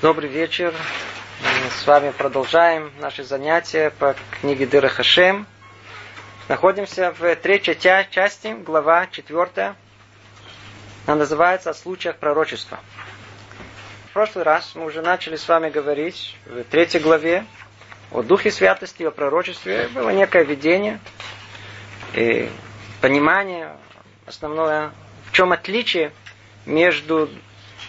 Добрый 0.00 0.30
вечер. 0.30 0.72
Мы 1.42 1.70
с 1.70 1.84
вами 1.84 2.12
продолжаем 2.12 2.92
наши 3.00 3.24
занятия 3.24 3.90
по 3.90 4.14
книге 4.40 4.64
Дыра 4.64 4.86
Хашем. 4.86 5.44
Находимся 6.46 7.12
в 7.18 7.34
третьей 7.34 7.76
части, 7.76 8.54
глава 8.64 9.08
четвертая. 9.08 9.74
Она 11.04 11.16
называется 11.16 11.70
«О 11.70 11.74
случаях 11.74 12.14
пророчества». 12.18 12.78
В 14.10 14.12
прошлый 14.12 14.44
раз 14.44 14.76
мы 14.76 14.84
уже 14.84 15.02
начали 15.02 15.34
с 15.34 15.48
вами 15.48 15.68
говорить 15.68 16.36
в 16.46 16.62
третьей 16.62 17.00
главе 17.00 17.44
о 18.12 18.22
Духе 18.22 18.52
Святости, 18.52 19.02
о 19.02 19.10
пророчестве. 19.10 19.88
Было 19.88 20.10
некое 20.10 20.44
видение 20.44 21.00
и 22.14 22.48
понимание, 23.00 23.76
основное, 24.26 24.92
в 25.28 25.32
чем 25.32 25.50
отличие 25.50 26.12
между 26.66 27.28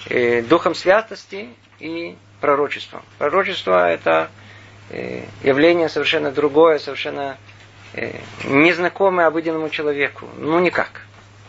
э, 0.09 0.41
Духом 0.41 0.73
Святости 0.73 1.49
и 1.79 2.15
пророчеством. 2.41 3.03
Пророчество– 3.17 3.89
это 3.91 4.29
э, 4.89 5.23
явление 5.43 5.89
совершенно 5.89 6.31
другое, 6.31 6.79
совершенно 6.79 7.37
э, 7.93 8.19
незнакомое 8.43 9.27
обыденному 9.27 9.69
человеку. 9.69 10.27
Ну, 10.37 10.59
никак. 10.59 11.01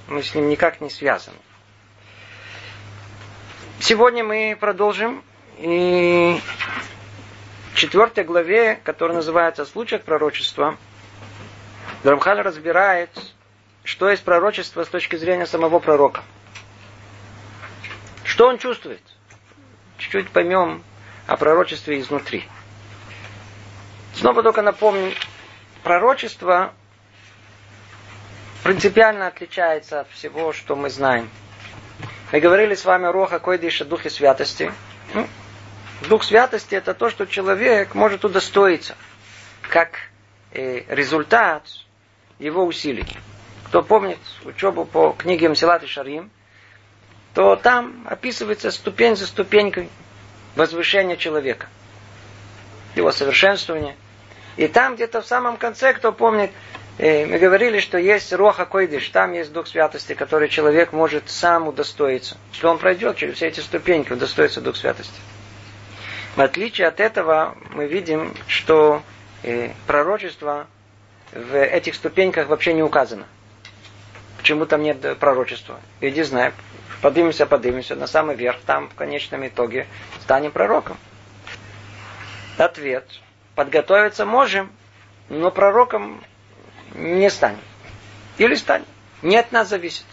Мы 0.09 0.23
с 0.23 0.35
ним 0.35 0.49
никак 0.49 0.81
не 0.81 0.91
связаны. 0.91 1.37
Сегодня 3.79 4.25
мы 4.25 4.57
продолжим 4.59 5.23
и 5.59 6.39
в 7.73 7.77
четвертой 7.77 8.25
главе, 8.25 8.81
которая 8.83 9.17
называется 9.17 9.63
«О 9.63 9.67
случаях 9.67 10.03
пророчества», 10.03 10.77
Драмхаль 12.03 12.41
разбирает, 12.41 13.11
что 13.85 14.09
есть 14.09 14.25
пророчество 14.25 14.85
с 14.85 14.89
точки 14.89 15.17
зрения 15.17 15.47
самого 15.47 15.81
пророка. 15.81 16.23
Что 18.25 18.49
он 18.49 18.59
чувствует? 18.59 19.03
Чуть-чуть 20.01 20.31
поймем 20.31 20.83
о 21.27 21.37
пророчестве 21.37 22.01
изнутри. 22.01 22.49
Снова 24.15 24.43
только 24.43 24.63
напомню, 24.63 25.13
пророчество 25.83 26.73
принципиально 28.65 29.27
отличается 29.27 30.01
от 30.01 30.11
всего, 30.11 30.55
что 30.55 30.75
мы 30.75 30.89
знаем. 30.89 31.29
Мы 32.33 32.41
говорили 32.41 32.75
с 32.75 32.87
вами 32.87 33.09
о 33.09 33.13
Роха 33.13 33.41
Койдиша, 33.41 33.85
Духе 33.85 34.09
Святости. 34.09 34.73
Ну, 35.13 35.29
Дух 36.09 36.25
Святости 36.25 36.75
это 36.75 36.95
то, 36.95 37.11
что 37.11 37.27
человек 37.27 37.95
может 37.95 38.25
удостоиться, 38.25 38.97
как 39.61 39.99
э, 40.53 40.83
результат 40.89 41.65
его 42.39 42.65
усилий. 42.65 43.07
Кто 43.67 43.83
помнит 43.83 44.19
учебу 44.45 44.87
по 44.87 45.13
книге 45.13 45.51
Мсилат 45.51 45.83
и 45.83 45.87
Шарим, 45.87 46.31
то 47.35 47.57
там 47.57 48.07
описывается 48.09 48.71
ступень 48.71 49.17
за 49.17 49.27
ступенькой 49.27 49.89
возвышения 50.57 51.17
человека, 51.17 51.69
его 52.97 53.13
совершенствование. 53.13 53.97
И 54.57 54.67
там 54.67 54.97
где-то 54.97 55.23
в 55.23 55.27
самом 55.27 55.57
конце, 55.57 55.93
кто 55.93 56.13
помнит, 56.13 56.51
э, 56.99 57.25
мы 57.27 57.39
говорили, 57.39 57.79
что 57.79 57.99
есть 57.99 58.33
Роха 58.33 58.67
Койдыш, 58.67 59.09
там 59.11 59.33
есть 59.33 59.53
Дух 59.53 59.69
Святости, 59.69 60.15
который 60.15 60.49
человек 60.49 60.93
может 60.93 61.31
сам 61.31 61.69
удостоиться. 61.69 62.37
Что 62.53 62.71
он 62.71 62.79
пройдет 62.79 63.17
через 63.17 63.37
все 63.37 63.47
эти 63.47 63.61
ступеньки, 63.61 64.13
удостоится 64.13 64.61
Дух 64.61 64.77
Святости. 64.77 65.21
В 66.37 66.41
отличие 66.41 66.89
от 66.89 67.01
этого, 67.01 67.57
мы 67.71 67.87
видим, 67.87 68.35
что 68.49 69.03
э, 69.43 69.71
пророчество 69.87 70.67
в 71.33 71.57
этих 71.57 71.95
ступеньках 71.95 72.49
вообще 72.49 72.73
не 72.73 72.83
указано. 72.83 73.27
Почему 74.37 74.67
там 74.67 74.83
нет 74.83 75.19
пророчества? 75.19 75.81
Иди 76.01 76.23
знай, 76.23 76.53
поднимемся, 77.03 77.47
поднимемся 77.47 77.97
на 77.97 78.07
самый 78.07 78.37
верх, 78.37 78.59
там 78.67 78.89
в 78.89 78.95
конечном 78.95 79.47
итоге 79.47 79.87
станем 80.23 80.53
пророком. 80.53 80.97
Ответ. 82.59 83.07
Подготовиться 83.55 84.25
можем, 84.25 84.71
но 85.29 85.51
пророком 85.51 86.23
не 86.95 87.31
станем. 87.31 87.61
Или 88.39 88.55
станем. 88.55 88.87
Не 89.23 89.37
от 89.37 89.53
нас 89.53 89.69
зависит. 89.69 90.05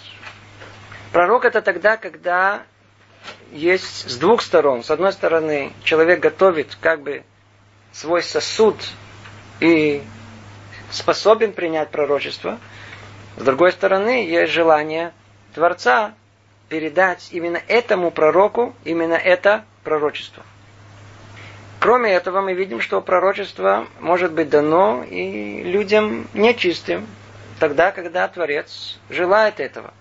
Пророк 1.11 1.45
это 1.45 1.61
тогда, 1.61 1.97
когда 1.97 2.63
есть 3.51 4.09
с 4.09 4.17
двух 4.17 4.41
сторон. 4.41 4.83
С 4.83 4.91
одной 4.91 5.13
стороны, 5.13 5.73
человек 5.83 6.19
готовит 6.19 6.77
как 6.81 7.01
бы 7.01 7.23
свой 7.91 8.21
сосуд 8.21 8.75
и 9.59 10.03
способен 10.91 11.53
принять 11.53 11.89
пророчество. 11.89 12.59
С 13.37 13.43
другой 13.43 13.71
стороны, 13.71 14.27
есть 14.27 14.51
желание 14.51 15.13
Творца 15.53 16.13
передать 16.69 17.29
именно 17.31 17.61
этому 17.67 18.11
пророку 18.11 18.75
именно 18.83 19.13
это 19.13 19.63
пророчество. 19.83 20.43
Кроме 21.79 22.11
этого, 22.11 22.41
мы 22.41 22.53
видим, 22.53 22.81
что 22.81 23.01
пророчество 23.01 23.87
может 23.99 24.33
быть 24.33 24.49
дано 24.49 25.03
и 25.03 25.63
людям 25.63 26.27
нечистым, 26.33 27.07
тогда, 27.59 27.91
когда 27.91 28.27
Творец 28.27 28.99
желает 29.09 29.59
этого. 29.59 29.93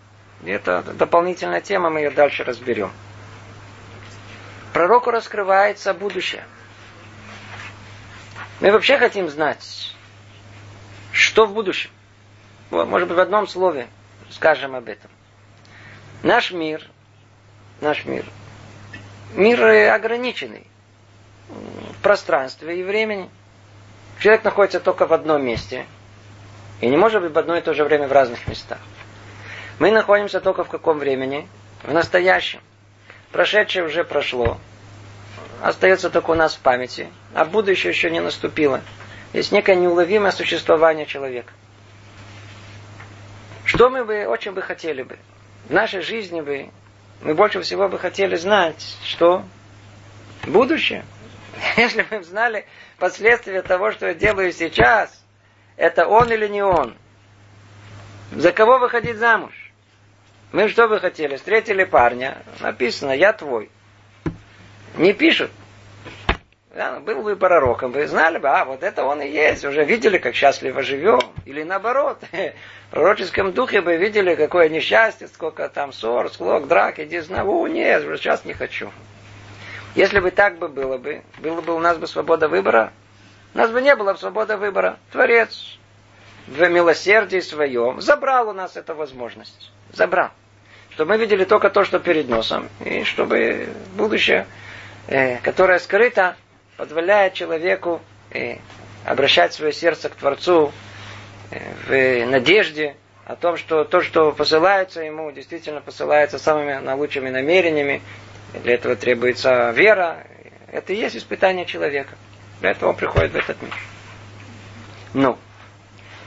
И 0.43 0.51
это 0.51 0.83
дополнительная 0.83 1.61
тема, 1.61 1.91
мы 1.91 2.01
ее 2.01 2.11
дальше 2.11 2.45
разберем. 2.45 2.91
Пророку 4.73 5.11
раскрывается 5.11 5.95
будущее. 5.95 6.45
Мы 8.61 8.73
вообще 8.73 8.99
хотим 8.99 9.29
знать, 9.29 9.95
что 11.13 11.47
в 11.47 11.53
будущем. 11.53 11.91
Может 12.71 13.09
быть, 13.09 13.17
в 13.17 13.21
одном 13.21 13.47
слове 13.47 13.89
скажем 14.31 14.75
об 14.75 14.89
этом. 14.89 15.11
Наш 16.23 16.51
мир, 16.51 16.83
наш 17.81 18.05
мир, 18.05 18.25
мир 19.35 19.93
ограниченный 19.93 20.67
в 21.49 22.03
пространстве 22.03 22.81
и 22.81 22.83
времени. 22.83 23.29
Человек 24.19 24.45
находится 24.45 24.81
только 24.81 25.07
в 25.07 25.13
одном 25.13 25.45
месте 25.45 25.87
и 26.81 26.89
не 26.89 26.97
может 26.97 27.23
быть 27.23 27.33
в 27.33 27.39
одно 27.39 27.57
и 27.57 27.61
то 27.61 27.75
же 27.75 27.85
время 27.85 28.09
в 28.09 28.13
разных 28.13 28.47
местах. 28.49 28.79
Мы 29.79 29.91
находимся 29.91 30.41
только 30.41 30.65
в 30.65 30.69
каком 30.69 30.99
времени? 30.99 31.47
В 31.83 31.93
настоящем. 31.93 32.61
Прошедшее 33.31 33.85
уже 33.85 34.05
прошло. 34.05 34.59
Остается 35.63 36.11
только 36.11 36.31
у 36.31 36.35
нас 36.35 36.55
в 36.55 36.61
памяти. 36.61 37.09
А 37.35 37.45
будущее 37.45 37.91
еще 37.93 38.11
не 38.11 38.21
наступило. 38.21 38.81
Есть 39.33 39.53
некое 39.53 39.77
неуловимое 39.77 40.33
существование 40.33 41.05
человека. 41.05 41.53
Что 43.65 43.91
мы 43.91 44.05
бы, 44.05 44.27
очень 44.27 44.53
бы 44.53 44.63
хотели 44.63 45.03
бы? 45.03 45.19
В 45.69 45.73
нашей 45.73 46.01
жизни 46.01 46.41
бы 46.41 46.71
мы 47.23 47.35
больше 47.35 47.61
всего 47.63 47.89
бы 47.89 47.99
хотели 47.99 48.37
знать, 48.37 48.97
что 49.05 49.45
будущее. 50.47 51.05
Если 51.77 52.03
бы 52.03 52.23
знали 52.23 52.67
последствия 52.99 53.63
того, 53.63 53.91
что 53.91 54.07
я 54.07 54.15
делаю 54.15 54.53
сейчас, 54.53 55.25
это 55.77 56.07
он 56.07 56.33
или 56.33 56.47
не 56.49 56.63
он. 56.63 56.95
За 58.33 58.53
кого 58.53 58.79
выходить 58.79 59.17
замуж? 59.17 59.53
Мы 60.53 60.69
что 60.69 60.89
бы 60.89 61.01
хотели? 61.01 61.37
Встретили 61.37 61.85
парня, 61.85 62.39
написано, 62.61 63.13
я 63.13 63.33
твой. 63.33 63.71
Не 64.97 65.13
пишут. 65.13 65.51
Да, 66.77 67.01
был 67.01 67.23
бы 67.23 67.37
пророком, 67.37 67.93
вы 67.93 68.07
знали 68.07 68.37
бы, 68.37 68.51
а 68.51 68.67
вот 68.67 68.83
это 68.83 69.03
он 69.03 69.23
и 69.23 69.29
есть, 69.31 69.65
уже 69.65 69.83
видели, 69.83 70.19
как 70.19 70.35
счастливо 70.35 70.83
живем. 70.83 71.21
Или 71.47 71.63
наоборот, 71.63 72.19
в 72.33 72.91
пророческом 72.91 73.53
духе 73.53 73.81
бы 73.81 73.97
видели, 73.97 74.35
какое 74.35 74.69
несчастье, 74.69 75.27
сколько 75.29 75.71
там 75.71 75.95
ссор, 75.95 76.31
склок, 76.31 76.69
драк, 76.69 76.99
иди 76.99 77.21
знай, 77.21 77.45
о, 77.45 77.67
нет, 77.67 78.05
уже 78.05 78.19
сейчас 78.19 78.45
не 78.45 78.53
хочу. 78.53 78.93
Если 79.95 80.21
бы 80.21 80.31
так 80.31 80.59
бы 80.59 80.69
было 80.69 80.99
бы, 80.99 81.23
было 81.39 81.63
бы 81.63 81.75
у 81.75 81.79
нас 81.79 81.97
бы 81.97 82.07
свобода 82.07 82.47
выбора, 82.47 82.93
у 83.55 83.59
нас 83.59 83.71
бы 83.71 83.81
не 83.81 83.97
было 83.97 84.13
свободы 84.13 84.59
выбора. 84.59 84.99
Творец 85.13 85.79
в 86.47 86.69
милосердии 86.69 87.41
своем 87.41 88.03
забрал 88.03 88.51
у 88.51 88.53
нас 88.53 88.77
эту 88.77 88.95
возможность. 88.95 89.73
Забрал. 89.95 90.29
Чтобы 90.91 91.13
мы 91.13 91.17
видели 91.17 91.45
только 91.45 91.71
то, 91.71 91.85
что 91.85 92.01
перед 92.01 92.29
носом. 92.29 92.69
И 92.85 93.05
чтобы 93.05 93.71
будущее, 93.97 94.47
э, 95.07 95.39
которое 95.39 95.79
скрыто, 95.79 96.37
позволяет 96.77 97.35
человеку 97.35 98.01
э, 98.31 98.57
обращать 99.05 99.55
свое 99.55 99.73
сердце 99.73 100.09
к 100.09 100.15
Творцу 100.15 100.73
э, 101.51 102.25
в 102.27 102.31
надежде 102.31 102.97
о 103.25 103.37
том, 103.37 103.57
что 103.57 103.85
то, 103.85 104.03
что 104.03 104.33
посылается 104.33 105.03
ему, 105.03 105.33
действительно 105.33 105.81
посылается 105.81 106.39
самыми 106.39 106.75
наилучшими 106.75 107.31
намерениями. 107.31 108.03
Для 108.63 108.75
этого 108.75 108.95
требуется 108.97 109.71
вера. 109.71 110.27
Это 110.71 110.93
и 110.93 110.97
есть 110.97 111.17
испытание 111.17 111.67
человека. 111.67 112.15
Для 112.61 112.71
этого 112.71 112.91
он 112.91 112.97
приходит 112.97 113.33
в 113.33 113.37
этот 113.37 113.61
мир. 113.61 113.75
Ну, 115.15 115.39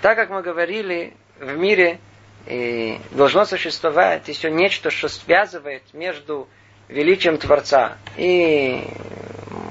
так 0.01 0.15
как 0.17 0.29
мы 0.29 0.41
говорили, 0.41 1.13
в 1.39 1.55
мире 1.57 1.99
и 2.47 2.99
э, 3.11 3.15
должно 3.15 3.45
существовать 3.45 4.27
еще 4.27 4.49
нечто, 4.49 4.89
что 4.89 5.07
связывает 5.07 5.83
между 5.93 6.47
величием 6.87 7.37
Творца 7.37 7.97
и 8.17 8.83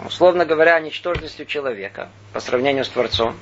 условно 0.08 0.46
говоря, 0.46 0.80
ничтожностью 0.80 1.46
человека 1.46 2.08
по 2.32 2.40
сравнению 2.40 2.84
с 2.84 2.88
Творцом, 2.88 3.38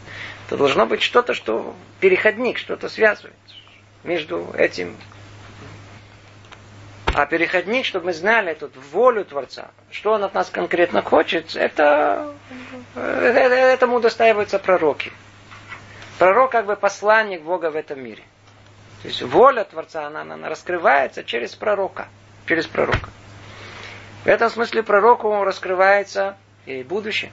то 0.49 0.57
должно 0.57 0.85
быть 0.85 1.01
что-то, 1.01 1.33
что 1.33 1.75
переходник, 2.01 2.59
что-то 2.59 2.89
связывает 2.89 3.35
между 4.03 4.53
этим 4.57 4.97
А 7.15 7.25
переходник, 7.25 7.87
чтобы 7.87 8.07
мы 8.07 8.13
знали 8.13 8.53
тут 8.55 8.77
волю 8.93 9.25
Творца, 9.25 9.71
что 9.91 10.13
он 10.13 10.25
от 10.25 10.35
нас 10.35 10.51
конкретно 10.51 11.03
хочет, 11.03 11.57
это, 11.57 12.35
это 12.95 13.55
этому 13.55 13.97
удостаиваются 13.97 14.59
пророки. 14.59 15.13
Пророк 16.19 16.51
как 16.51 16.67
бы 16.67 16.77
посланник 16.77 17.43
Бога 17.43 17.71
в 17.71 17.77
этом 17.77 18.03
мире. 18.03 18.23
То 19.03 19.09
есть 19.09 19.23
воля 19.23 19.65
Творца, 19.65 20.07
она, 20.07 20.23
она 20.23 20.49
раскрывается 20.49 21.23
через 21.23 21.55
пророка. 21.55 22.09
Через 22.47 22.67
пророка. 22.67 23.09
В 24.25 24.27
этом 24.27 24.51
смысле 24.51 24.83
пророку 24.83 25.45
раскрывается 25.45 26.37
и 26.67 26.83
будущее. 26.83 27.33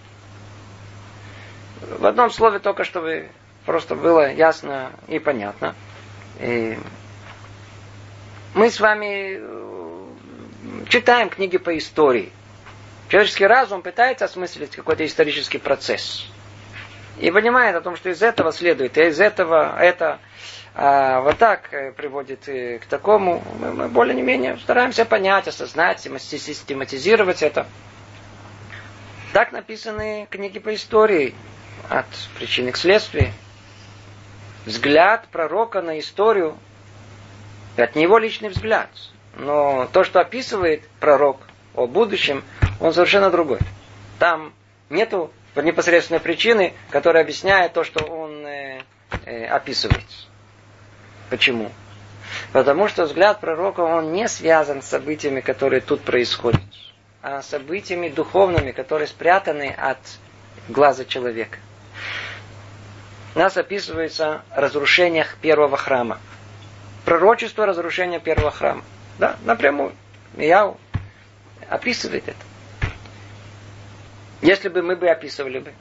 В 1.81 2.05
одном 2.05 2.31
слове 2.31 2.59
только, 2.59 2.83
чтобы 2.83 3.29
просто 3.65 3.95
было 3.95 4.31
ясно 4.31 4.91
и 5.07 5.19
понятно. 5.19 5.75
И 6.39 6.77
мы 8.53 8.69
с 8.69 8.79
вами 8.79 9.39
э, 9.39 10.05
читаем 10.89 11.29
книги 11.29 11.57
по 11.57 11.77
истории. 11.77 12.31
Человеческий 13.09 13.45
разум 13.45 13.81
пытается 13.81 14.25
осмыслить 14.25 14.75
какой-то 14.75 15.05
исторический 15.05 15.57
процесс. 15.57 16.25
И 17.19 17.29
понимает 17.29 17.75
о 17.75 17.81
том, 17.81 17.95
что 17.95 18.09
из 18.09 18.23
этого 18.23 18.51
следует, 18.51 18.97
и 18.97 19.01
из 19.03 19.19
этого 19.19 19.77
это 19.79 20.19
а, 20.75 21.21
вот 21.21 21.37
так 21.37 21.71
э, 21.71 21.91
приводит 21.91 22.49
э, 22.49 22.79
к 22.79 22.85
такому. 22.85 23.43
Мы, 23.59 23.73
мы 23.73 23.87
более-менее 23.87 24.57
стараемся 24.57 25.05
понять, 25.05 25.47
осознать, 25.47 25.99
систематизировать 25.99 27.43
это. 27.43 27.67
Так 29.33 29.51
написаны 29.51 30.27
книги 30.29 30.59
по 30.59 30.75
истории 30.75 31.33
от 31.89 32.05
причины 32.37 32.71
к 32.71 32.77
следствию. 32.77 33.33
Взгляд 34.67 35.27
пророка 35.31 35.81
на 35.81 35.99
историю 35.99 36.55
это 37.75 37.97
не 37.97 38.03
его 38.03 38.19
личный 38.19 38.49
взгляд. 38.49 38.89
Но 39.35 39.89
то, 39.91 40.03
что 40.03 40.19
описывает 40.19 40.87
пророк 40.99 41.39
о 41.73 41.87
будущем, 41.87 42.43
он 42.79 42.93
совершенно 42.93 43.31
другой. 43.31 43.57
Там 44.19 44.53
нету 44.91 45.31
непосредственной 45.55 46.19
причины, 46.19 46.73
которая 46.91 47.23
объясняет 47.23 47.73
то, 47.73 47.83
что 47.83 48.03
он 48.05 48.45
э, 48.45 48.81
э, 49.25 49.45
описывает. 49.47 50.05
Почему? 51.31 51.71
Потому 52.51 52.87
что 52.87 53.05
взгляд 53.05 53.39
пророка, 53.39 53.81
он 53.81 54.13
не 54.13 54.27
связан 54.27 54.83
с 54.83 54.87
событиями, 54.87 55.39
которые 55.41 55.81
тут 55.81 56.01
происходят, 56.01 56.61
событиями 57.41 58.09
духовными, 58.09 58.71
которые 58.71 59.07
спрятаны 59.07 59.69
от 59.69 59.99
глаза 60.67 61.05
человека. 61.05 61.57
Нас 63.35 63.57
описывается 63.57 64.43
разрушение 64.55 65.25
первого 65.41 65.77
храма 65.77 66.19
пророчество 67.05 67.65
разрушения 67.65 68.19
первого 68.19 68.51
храма. 68.51 68.83
Да, 69.19 69.37
напрямую. 69.43 69.93
Яу 70.37 70.77
описывает 71.69 72.27
это. 72.27 72.37
Если 74.41 74.69
бы 74.69 74.81
мы 74.81 74.95
бы 74.95 75.07
описывали 75.09 75.59
бы, 75.59 75.73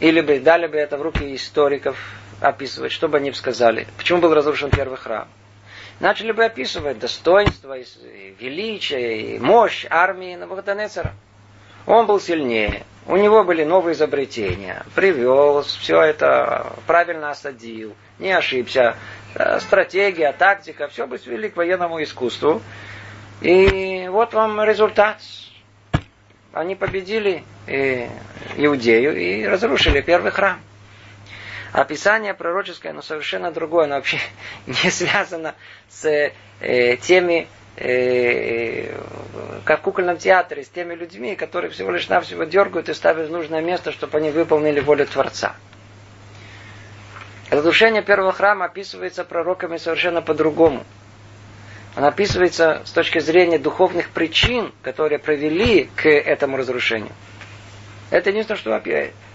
или 0.00 0.20
бы 0.20 0.40
дали 0.40 0.66
бы 0.66 0.76
это 0.76 0.96
в 0.96 1.02
руки 1.02 1.34
историков 1.34 1.96
описывать, 2.40 2.92
что 2.92 3.08
бы 3.08 3.18
они 3.18 3.32
сказали, 3.32 3.86
почему 3.96 4.20
был 4.20 4.34
разрушен 4.34 4.70
первый 4.70 4.96
храм. 4.96 5.28
Начали 6.00 6.32
бы 6.32 6.44
описывать 6.44 6.98
достоинство, 6.98 7.76
и 7.78 7.84
величие, 8.40 9.36
и 9.36 9.38
мощь 9.38 9.86
армии 9.88 10.34
Навуходонецера. 10.34 11.12
Он 11.86 12.06
был 12.06 12.20
сильнее, 12.20 12.84
у 13.06 13.16
него 13.16 13.44
были 13.44 13.64
новые 13.64 13.94
изобретения, 13.94 14.82
привез, 14.94 15.66
все 15.66 16.00
это 16.00 16.72
правильно 16.86 17.30
осадил, 17.30 17.94
не 18.18 18.32
ошибся, 18.32 18.96
Э, 19.34 19.60
стратегия, 19.60 20.32
тактика, 20.32 20.88
все 20.88 21.06
бы 21.06 21.18
свели 21.18 21.50
к 21.50 21.56
военному 21.56 22.02
искусству. 22.02 22.60
И 23.40 24.08
вот 24.10 24.34
вам 24.34 24.62
результат. 24.62 25.18
Они 26.52 26.74
победили 26.74 27.44
и 27.68 28.08
Иудею 28.56 29.16
и 29.16 29.46
разрушили 29.46 30.00
первый 30.00 30.32
храм. 30.32 30.60
Описание 31.72 32.34
пророческое, 32.34 32.92
но 32.92 33.00
совершенно 33.00 33.52
другое, 33.52 33.84
оно 33.84 33.96
вообще 33.96 34.18
не 34.66 34.90
связано 34.90 35.54
с 35.88 36.04
э, 36.60 36.96
теми, 36.96 37.46
э, 37.76 38.92
как 39.64 39.80
в 39.80 39.82
кукольном 39.82 40.18
театре, 40.18 40.64
с 40.64 40.68
теми 40.68 40.94
людьми, 40.94 41.36
которые 41.36 41.70
всего 41.70 41.92
лишь 41.92 42.08
навсего 42.08 42.42
дергают 42.42 42.88
и 42.88 42.94
ставят 42.94 43.28
в 43.28 43.30
нужное 43.30 43.60
место, 43.60 43.92
чтобы 43.92 44.18
они 44.18 44.30
выполнили 44.30 44.80
волю 44.80 45.06
Творца. 45.06 45.54
Разрушение 47.50 48.02
первого 48.02 48.32
храма 48.32 48.66
описывается 48.66 49.24
пророками 49.24 49.76
совершенно 49.76 50.22
по-другому. 50.22 50.84
Оно 51.94 52.08
описывается 52.08 52.82
с 52.84 52.90
точки 52.90 53.18
зрения 53.20 53.58
духовных 53.58 54.10
причин, 54.10 54.72
которые 54.82 55.18
привели 55.18 55.90
к 55.96 56.08
этому 56.08 56.56
разрушению. 56.56 57.12
Это 58.10 58.30
единственное, 58.30 58.58
что 58.58 58.74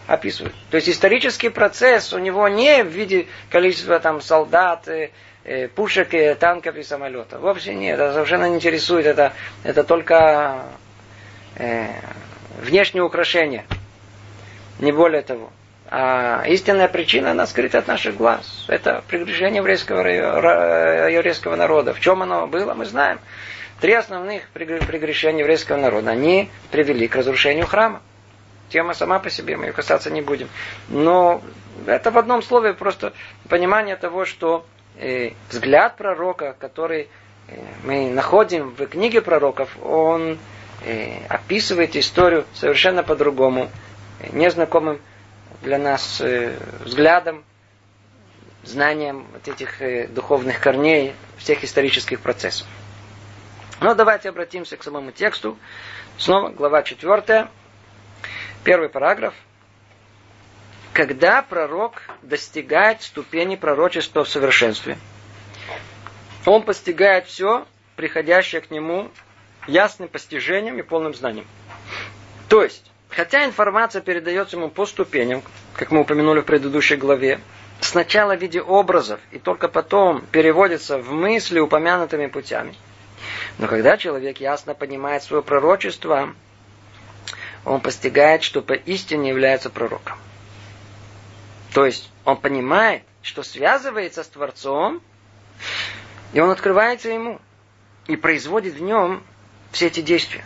описывают. 0.08 0.56
То 0.70 0.78
есть 0.78 0.90
исторический 0.90 1.50
процесс 1.50 2.14
у 2.14 2.20
него 2.20 2.48
не 2.48 2.84
в 2.84 2.88
виде 2.88 3.28
количества 3.50 4.00
там 4.00 4.22
солдат, 4.22 4.88
э, 4.88 5.10
э, 5.44 5.68
пушек, 5.68 6.10
танков 6.40 6.76
и 6.76 6.84
самолетов. 6.84 7.42
Вообще 7.42 7.74
нет, 7.74 8.00
это 8.00 8.14
совершенно 8.14 8.50
не 8.50 8.56
интересует. 8.56 9.06
Это, 9.06 9.34
это 9.64 9.84
только 9.84 10.66
э, 11.58 11.88
внешнее 12.62 13.04
украшение. 13.04 13.66
Не 14.80 14.92
более 14.92 15.22
того. 15.22 15.52
А 15.88 16.44
истинная 16.48 16.88
причина, 16.88 17.32
она 17.32 17.46
скрыта 17.46 17.78
от 17.78 17.88
наших 17.88 18.18
глаз. 18.18 18.66
Это 18.68 19.04
прегрешение 19.08 19.58
еврейского, 19.58 20.02
еврейского 20.08 21.56
народа. 21.56 21.94
В 21.94 22.00
чем 22.00 22.24
оно 22.24 22.48
было, 22.48 22.74
мы 22.74 22.86
знаем. 22.86 23.20
Три 23.80 23.94
основных 23.94 24.50
прегрешения 24.50 25.42
еврейского 25.42 25.78
народа. 25.78 26.10
Они 26.12 26.50
привели 26.72 27.08
к 27.08 27.16
разрушению 27.16 27.68
храма. 27.68 28.02
Тема 28.70 28.94
сама 28.94 29.20
по 29.20 29.30
себе, 29.30 29.58
мы 29.58 29.66
ее 29.66 29.74
касаться 29.74 30.10
не 30.10 30.22
будем. 30.22 30.50
Но 30.90 31.42
это 31.86 32.12
в 32.12 32.18
одном 32.18 32.42
слове 32.42 32.74
просто 32.74 33.14
понимание 33.50 33.96
того, 33.96 34.26
что 34.26 34.66
э, 34.98 35.32
взгляд 35.50 35.98
пророка, 35.98 36.56
который 36.60 37.08
э, 37.48 37.58
мы 37.84 38.10
находим 38.10 38.72
в 38.72 38.88
книге 38.88 39.22
пророков, 39.22 39.70
он 39.84 40.40
э, 40.84 41.26
описывает 41.28 41.96
историю 41.96 42.46
совершенно 42.54 43.04
по-другому, 43.04 43.70
незнакомым 44.32 45.00
для 45.62 45.78
нас 45.78 46.22
э, 46.22 46.58
взглядом, 46.84 47.44
знанием 48.64 49.26
вот 49.32 49.48
этих 49.48 49.82
э, 49.82 50.08
духовных 50.08 50.60
корней 50.60 51.14
всех 51.38 51.64
исторических 51.64 52.20
процессов. 52.20 52.68
Но 53.82 53.94
давайте 53.94 54.30
обратимся 54.30 54.78
к 54.78 54.84
самому 54.84 55.12
тексту. 55.12 55.58
Снова 56.18 56.50
глава 56.50 56.82
4, 56.82 57.48
первый 58.66 58.90
параграф. 58.90 59.34
Когда 60.92 61.42
пророк 61.42 62.02
достигает 62.22 63.02
ступени 63.02 63.56
пророчества 63.56 64.26
в 64.26 64.30
совершенстве, 64.30 64.98
он 66.46 66.64
постигает 66.64 67.28
все, 67.28 67.66
приходящее 67.96 68.62
к 68.62 68.72
нему 68.72 69.10
ясным 69.68 70.10
постижением 70.10 70.78
и 70.78 70.82
полным 70.82 71.14
знанием. 71.14 71.48
То 72.50 72.64
есть, 72.64 72.92
Хотя 73.16 73.46
информация 73.46 74.02
передается 74.02 74.58
ему 74.58 74.70
по 74.70 74.86
ступеням, 74.86 75.42
как 75.74 75.92
мы 75.92 76.02
упомянули 76.02 76.42
в 76.42 76.46
предыдущей 76.46 76.98
главе, 76.98 77.40
сначала 77.80 78.36
в 78.36 78.42
виде 78.42 78.62
образов 78.62 79.22
и 79.32 79.40
только 79.40 79.70
потом 79.70 80.26
переводится 80.34 80.98
в 80.98 81.14
мысли 81.14 81.60
упомянутыми 81.60 82.28
путями. 82.28 82.76
Но 83.58 83.68
когда 83.68 83.96
человек 83.96 84.42
ясно 84.42 84.74
понимает 84.74 85.24
свое 85.24 85.42
пророчество, 85.42 86.34
он 87.66 87.82
постигает, 87.82 88.44
что 88.44 88.62
поистине 88.62 89.30
является 89.30 89.70
пророком. 89.70 90.18
То 91.74 91.86
есть 91.86 92.12
он 92.24 92.38
понимает, 92.38 93.04
что 93.22 93.44
связывается 93.44 94.24
с 94.24 94.28
Творцом, 94.28 95.02
и 96.32 96.40
он 96.40 96.52
открывается 96.52 97.10
ему 97.10 97.42
и 98.08 98.16
производит 98.16 98.76
в 98.76 98.82
нем 98.82 99.24
все 99.72 99.88
эти 99.88 100.02
действия. 100.02 100.46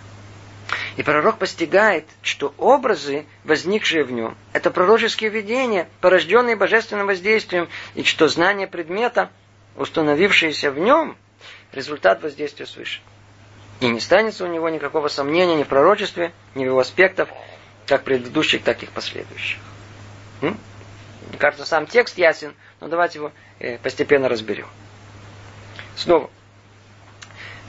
И 0.95 1.03
пророк 1.03 1.37
постигает, 1.37 2.05
что 2.21 2.53
образы, 2.57 3.25
возникшие 3.43 4.03
в 4.03 4.11
нем, 4.11 4.35
это 4.53 4.71
пророческие 4.71 5.29
видения, 5.29 5.87
порожденные 6.01 6.55
божественным 6.55 7.07
воздействием, 7.07 7.69
и 7.95 8.03
что 8.03 8.27
знание 8.27 8.67
предмета, 8.67 9.29
установившееся 9.75 10.71
в 10.71 10.79
нем, 10.79 11.17
результат 11.71 12.21
воздействия 12.23 12.65
свыше. 12.65 13.01
И 13.79 13.87
не 13.87 13.99
станется 13.99 14.43
у 14.43 14.47
него 14.47 14.69
никакого 14.69 15.07
сомнения 15.07 15.55
ни 15.55 15.63
в 15.63 15.67
пророчестве, 15.67 16.33
ни 16.55 16.63
в 16.63 16.67
его 16.67 16.79
аспектах, 16.79 17.29
как 17.85 18.03
предыдущих, 18.03 18.63
так 18.63 18.83
и 18.83 18.85
последующих. 18.85 19.59
М? 20.41 20.57
Кажется, 21.37 21.65
сам 21.65 21.87
текст 21.87 22.17
ясен, 22.17 22.53
но 22.81 22.87
давайте 22.87 23.19
его 23.19 23.31
э, 23.59 23.77
постепенно 23.77 24.27
разберем. 24.27 24.67
Снова, 25.95 26.29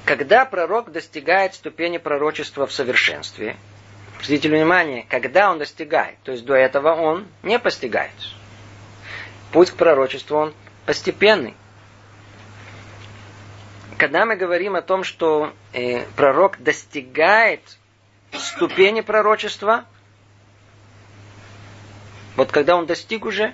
когда 0.05 0.45
пророк 0.45 0.91
достигает 0.91 1.55
ступени 1.55 1.99
пророчества 1.99 2.67
в 2.67 2.73
совершенстве, 2.73 3.57
обратите 4.15 4.49
внимание, 4.49 5.07
когда 5.09 5.51
он 5.51 5.59
достигает, 5.59 6.17
то 6.25 6.33
есть 6.33 6.45
до 6.45 6.55
этого 6.55 6.95
он 6.95 7.29
не 7.43 7.59
постигает. 7.59 8.13
Путь 9.53 9.71
к 9.71 9.77
пророчеству 9.77 10.37
он 10.37 10.55
постепенный. 10.87 11.55
Когда 14.01 14.25
мы 14.25 14.35
говорим 14.35 14.77
о 14.77 14.83
том, 14.83 15.05
что 15.05 15.53
э, 15.75 16.07
пророк 16.17 16.59
достигает 16.59 17.61
ступени 18.33 19.03
пророчества, 19.03 19.85
вот 22.35 22.51
когда 22.51 22.77
он 22.77 22.87
достиг 22.87 23.27
уже, 23.27 23.53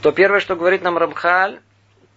то 0.00 0.12
первое, 0.12 0.38
что 0.38 0.54
говорит 0.54 0.82
нам 0.82 0.96
Рамхаль, 0.96 1.60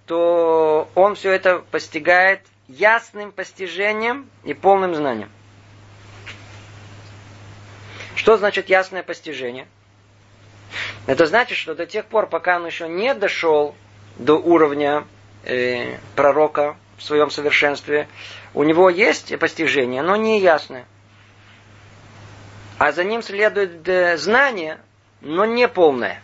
то 0.06 0.88
он 0.94 1.16
все 1.16 1.32
это 1.32 1.64
постигает 1.72 2.42
ясным 2.68 3.32
постижением 3.32 4.30
и 4.44 4.54
полным 4.54 4.94
знанием. 4.94 5.32
Что 8.14 8.38
значит 8.38 8.70
ясное 8.70 9.02
постижение? 9.02 9.68
Это 11.08 11.26
значит, 11.26 11.58
что 11.58 11.74
до 11.74 11.88
тех 11.88 12.06
пор, 12.06 12.28
пока 12.28 12.58
он 12.58 12.68
еще 12.68 12.88
не 12.88 13.16
дошел 13.16 13.74
до 14.20 14.36
уровня 14.36 15.08
э, 15.48 15.98
пророка 16.16 16.76
в 16.98 17.04
своем 17.04 17.30
совершенстве, 17.30 18.08
у 18.54 18.64
него 18.64 18.90
есть 18.90 19.38
постижение, 19.40 20.02
но 20.02 20.16
не 20.16 20.40
ясное. 20.40 20.86
А 22.78 22.92
за 22.92 23.04
ним 23.04 23.24
следует 23.24 23.88
э, 23.88 24.18
знание, 24.18 24.80
но 25.22 25.46
не 25.46 25.68
полное. 25.68 26.22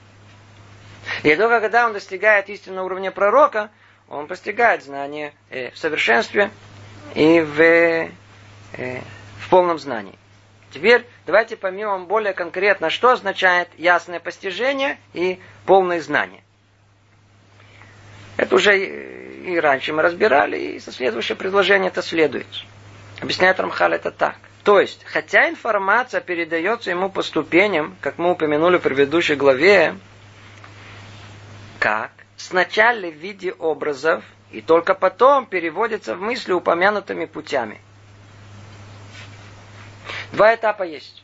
И 1.23 1.35
только 1.35 1.61
когда 1.61 1.85
он 1.85 1.93
достигает 1.93 2.49
истинного 2.49 2.85
уровня 2.85 3.11
пророка, 3.11 3.69
он 4.07 4.27
постигает 4.27 4.83
знание 4.83 5.33
э, 5.49 5.71
в 5.71 5.77
совершенстве 5.77 6.51
и 7.15 7.39
в, 7.39 7.59
э, 7.59 8.09
в 9.39 9.49
полном 9.49 9.79
знании. 9.79 10.17
Теперь 10.71 11.05
давайте 11.25 11.55
поймем 11.55 12.05
более 12.05 12.33
конкретно, 12.33 12.89
что 12.89 13.11
означает 13.11 13.69
ясное 13.77 14.19
постижение 14.19 14.97
и 15.13 15.39
полное 15.65 16.01
знание. 16.01 16.42
Это 18.43 18.55
уже 18.55 18.77
и 18.77 19.57
раньше 19.57 19.93
мы 19.93 20.01
разбирали, 20.01 20.57
и 20.57 20.79
со 20.81 20.91
следующее 20.91 21.37
предложение 21.37 21.87
это 21.87 22.01
следует. 22.01 22.45
Объясняет 23.21 23.57
Рамхаль 23.57 23.93
это 23.93 24.11
так. 24.11 24.35
То 24.65 24.81
есть, 24.81 25.01
хотя 25.05 25.49
информация 25.49 26.19
передается 26.19 26.89
ему 26.89 27.09
по 27.09 27.21
ступеням, 27.21 27.95
как 28.01 28.17
мы 28.17 28.31
упомянули 28.31 28.79
в 28.79 28.81
предыдущей 28.81 29.35
главе, 29.35 29.95
как? 31.79 32.11
Сначала 32.35 32.99
в 33.07 33.15
виде 33.15 33.53
образов, 33.53 34.25
и 34.51 34.59
только 34.59 34.93
потом 34.93 35.45
переводится 35.45 36.13
в 36.13 36.21
мысли 36.21 36.51
упомянутыми 36.51 37.23
путями. 37.23 37.79
Два 40.33 40.53
этапа 40.53 40.83
есть. 40.83 41.23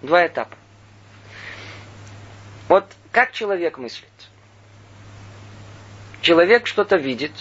Два 0.00 0.26
этапа. 0.26 0.56
Вот 2.66 2.86
как 3.12 3.30
человек 3.30 3.78
мыслит? 3.78 4.11
Человек 6.22 6.68
что-то 6.68 6.96
видит, 6.96 7.32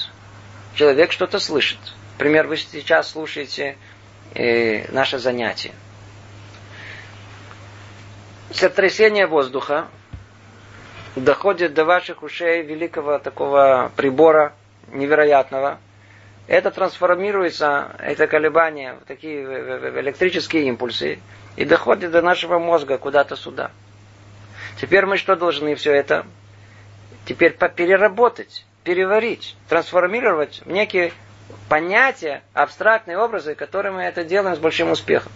человек 0.73 1.11
что-то 1.11 1.37
слышит. 1.37 1.77
Например, 2.13 2.47
вы 2.47 2.57
сейчас 2.57 3.11
слушаете 3.11 3.77
э, 4.33 4.91
наше 4.91 5.19
занятие. 5.19 5.73
Сотрясение 8.49 9.27
воздуха 9.27 9.87
доходит 11.15 11.75
до 11.75 11.85
ваших 11.85 12.23
ушей 12.23 12.63
великого 12.63 13.19
такого 13.19 13.91
прибора 13.95 14.53
невероятного. 14.87 15.79
Это 16.47 16.71
трансформируется, 16.71 17.95
это 17.99 18.25
колебания, 18.25 18.97
такие 19.07 19.43
электрические 19.43 20.65
импульсы, 20.65 21.19
и 21.55 21.65
доходит 21.65 22.09
до 22.09 22.23
нашего 22.23 22.57
мозга 22.57 22.97
куда-то 22.97 23.35
сюда. 23.35 23.69
Теперь 24.81 25.05
мы 25.05 25.17
что 25.17 25.35
должны 25.35 25.75
все 25.75 25.93
это? 25.93 26.25
Теперь 27.25 27.53
переработать, 27.53 28.65
переварить, 28.83 29.55
трансформировать 29.69 30.61
в 30.65 30.71
некие 30.71 31.13
понятия, 31.69 32.41
абстрактные 32.53 33.17
образы, 33.17 33.55
которые 33.55 33.91
мы 33.91 34.01
это 34.03 34.23
делаем 34.23 34.55
с 34.55 34.59
большим 34.59 34.91
успехом. 34.91 35.31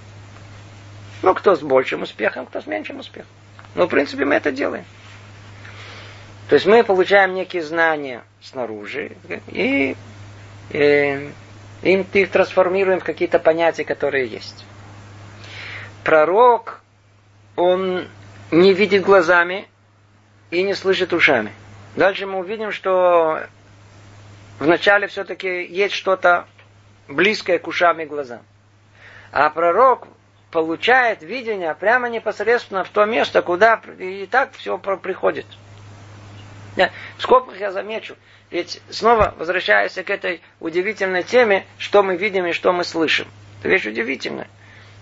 Ну, 1.22 1.34
кто 1.34 1.56
с 1.56 1.62
большим 1.62 2.04
успехом, 2.04 2.46
кто 2.46 2.62
с 2.62 2.68
меньшим 2.68 3.00
успехом. 3.00 3.32
Но, 3.74 3.86
в 3.86 3.90
принципе, 3.90 4.26
мы 4.26 4.36
это 4.36 4.52
делаем. 4.52 4.86
То 6.50 6.56
есть 6.56 6.66
мы 6.68 6.84
получаем 6.84 7.34
некие 7.34 7.64
знания 7.64 8.24
снаружи 8.42 9.14
и, 9.48 9.96
и 10.70 11.32
им 11.82 12.06
их 12.14 12.30
трансформируем 12.32 13.00
в 13.00 13.04
какие-то 13.04 13.40
понятия, 13.40 13.84
которые 13.84 14.28
есть. 14.28 14.66
Пророк, 16.04 16.82
он 17.56 18.08
не 18.52 18.74
видит 18.74 19.04
глазами 19.04 19.68
и 20.52 20.62
не 20.62 20.76
слышит 20.76 21.14
ушами. 21.14 21.52
Дальше 21.96 22.26
мы 22.26 22.40
увидим, 22.40 22.72
что 22.72 23.42
вначале 24.60 25.08
все-таки 25.08 25.66
есть 25.66 25.96
что-то 25.96 26.46
близкое 27.08 27.60
к 27.60 27.68
ушам 27.68 28.00
и 28.02 28.06
глазам. 28.06 28.42
А 29.32 29.50
пророк 29.50 30.08
получает 30.52 31.22
видение 31.22 31.74
прямо 31.76 32.10
непосредственно 32.10 32.84
в 32.84 32.90
то 32.90 33.06
место, 33.06 33.42
куда 33.42 33.82
и 34.00 34.26
так 34.26 34.54
все 34.54 34.78
приходит. 34.78 35.46
В 36.76 37.22
скобках 37.22 37.58
я 37.60 37.72
замечу, 37.72 38.18
ведь 38.52 38.82
снова 38.90 39.34
возвращаясь 39.38 39.94
к 39.94 40.10
этой 40.10 40.42
удивительной 40.60 41.24
теме, 41.24 41.66
что 41.78 42.04
мы 42.04 42.18
видим 42.18 42.46
и 42.46 42.52
что 42.52 42.74
мы 42.74 42.84
слышим. 42.84 43.28
Это 43.60 43.70
вещь 43.70 43.86
удивительная. 43.86 44.50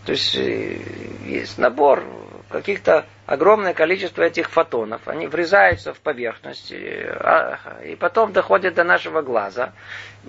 То 0.05 0.11
есть 0.11 0.35
э, 0.35 0.79
есть 1.25 1.57
набор 1.57 2.03
каких-то 2.49 3.05
огромное 3.25 3.73
количество 3.73 4.23
этих 4.23 4.49
фотонов, 4.49 5.07
они 5.07 5.27
врезаются 5.27 5.93
в 5.93 5.99
поверхность, 5.99 6.73
а, 6.73 7.59
и 7.85 7.95
потом 7.95 8.33
доходят 8.33 8.73
до 8.75 8.83
нашего 8.83 9.21
глаза. 9.21 9.73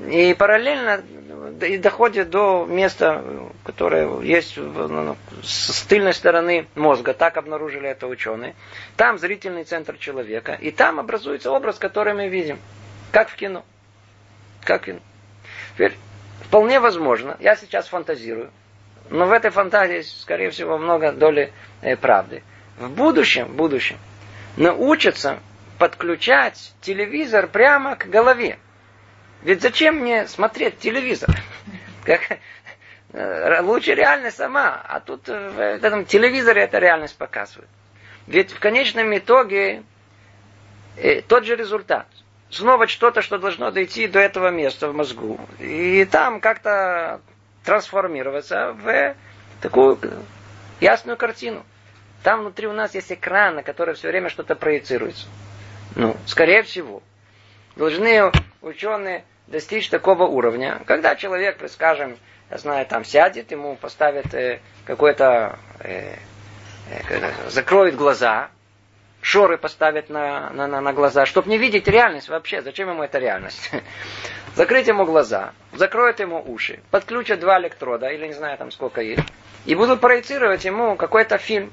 И 0.08 0.34
параллельно 0.34 1.02
и 1.62 1.78
доходят 1.78 2.30
до 2.30 2.66
места, 2.68 3.22
которое 3.64 4.20
есть 4.22 4.56
ну, 4.56 4.88
ну, 4.88 5.16
с 5.42 5.82
тыльной 5.82 6.14
стороны 6.14 6.66
мозга. 6.74 7.14
Так 7.14 7.36
обнаружили 7.36 7.88
это 7.88 8.06
ученые. 8.06 8.54
Там 8.96 9.18
зрительный 9.18 9.64
центр 9.64 9.96
человека. 9.96 10.52
И 10.60 10.70
там 10.70 10.98
образуется 10.98 11.50
образ, 11.52 11.78
который 11.78 12.14
мы 12.14 12.28
видим. 12.28 12.58
Как 13.12 13.28
в 13.28 13.36
кино. 13.36 13.64
Как 14.64 14.82
в 14.82 14.84
кино. 14.86 15.00
Теперь, 15.74 15.96
вполне 16.40 16.80
возможно, 16.80 17.36
я 17.40 17.56
сейчас 17.56 17.88
фантазирую, 17.88 18.50
но 19.10 19.26
в 19.26 19.32
этой 19.32 19.50
фантазии, 19.50 20.02
скорее 20.02 20.50
всего, 20.50 20.78
много 20.78 21.12
доли 21.12 21.52
э, 21.82 21.96
правды. 21.96 22.42
В 22.78 22.88
будущем, 22.90 23.46
в 23.46 23.54
будущем, 23.54 23.98
научатся 24.56 25.40
подключать 25.78 26.72
телевизор 26.80 27.46
прямо 27.46 27.96
к 27.96 28.06
голове. 28.06 28.58
Ведь 29.42 29.62
зачем 29.62 29.96
мне 29.96 30.26
смотреть 30.26 30.78
телевизор? 30.78 31.30
Как, 32.04 32.38
э, 33.12 33.60
лучше 33.62 33.94
реальность 33.94 34.38
сама, 34.38 34.82
а 34.86 35.00
тут 35.00 35.28
э, 35.28 35.50
в 35.50 35.84
этом 35.84 36.04
телевизоре 36.04 36.62
эта 36.62 36.78
реальность 36.78 37.16
показывает. 37.16 37.68
Ведь 38.26 38.50
в 38.52 38.58
конечном 38.58 39.16
итоге 39.16 39.82
э, 40.96 41.22
тот 41.22 41.44
же 41.44 41.56
результат. 41.56 42.06
Снова 42.50 42.86
что-то, 42.86 43.20
что 43.20 43.38
должно 43.38 43.70
дойти 43.70 44.06
до 44.06 44.20
этого 44.20 44.48
места 44.48 44.88
в 44.88 44.94
мозгу. 44.94 45.40
И 45.58 46.04
там 46.10 46.40
как-то 46.40 47.20
трансформироваться 47.64 48.72
в 48.72 49.14
такую 49.60 49.98
ясную 50.80 51.16
картину. 51.16 51.64
Там 52.24 52.40
внутри 52.40 52.66
у 52.66 52.72
нас 52.72 52.94
есть 52.94 53.12
экран, 53.12 53.56
на 53.56 53.62
который 53.62 53.94
все 53.94 54.08
время 54.08 54.30
что-то 54.30 54.56
проецируется. 54.56 55.26
Ну, 55.94 56.16
скорее 56.24 56.62
всего, 56.62 57.02
должны 57.76 58.32
ученые 58.62 59.24
достичь 59.46 59.90
такого 59.90 60.24
уровня, 60.24 60.80
когда 60.86 61.16
человек, 61.16 61.58
скажем, 61.68 62.16
я 62.50 62.56
знаю, 62.56 62.86
там 62.86 63.04
сядет, 63.04 63.50
ему 63.50 63.76
поставят 63.76 64.32
э, 64.32 64.60
какой-то, 64.86 65.58
э, 65.80 66.14
э, 66.88 67.30
закроет 67.50 67.94
глаза, 67.94 68.48
шоры 69.20 69.58
поставят 69.58 70.08
на, 70.08 70.48
на, 70.48 70.66
на, 70.66 70.92
глаза, 70.94 71.26
чтобы 71.26 71.50
не 71.50 71.58
видеть 71.58 71.88
реальность 71.88 72.30
вообще. 72.30 72.62
Зачем 72.62 72.88
ему 72.88 73.02
эта 73.02 73.18
реальность? 73.18 73.70
Закрыть 74.54 74.88
ему 74.88 75.04
глаза, 75.04 75.52
закроют 75.72 76.20
ему 76.20 76.42
уши, 76.42 76.80
подключат 76.90 77.40
два 77.40 77.58
электрода, 77.60 78.08
или 78.08 78.26
не 78.28 78.32
знаю 78.32 78.56
там 78.56 78.70
сколько 78.70 79.02
есть, 79.02 79.28
и 79.66 79.74
будут 79.74 80.00
проецировать 80.00 80.64
ему 80.64 80.96
какой-то 80.96 81.36
фильм. 81.36 81.70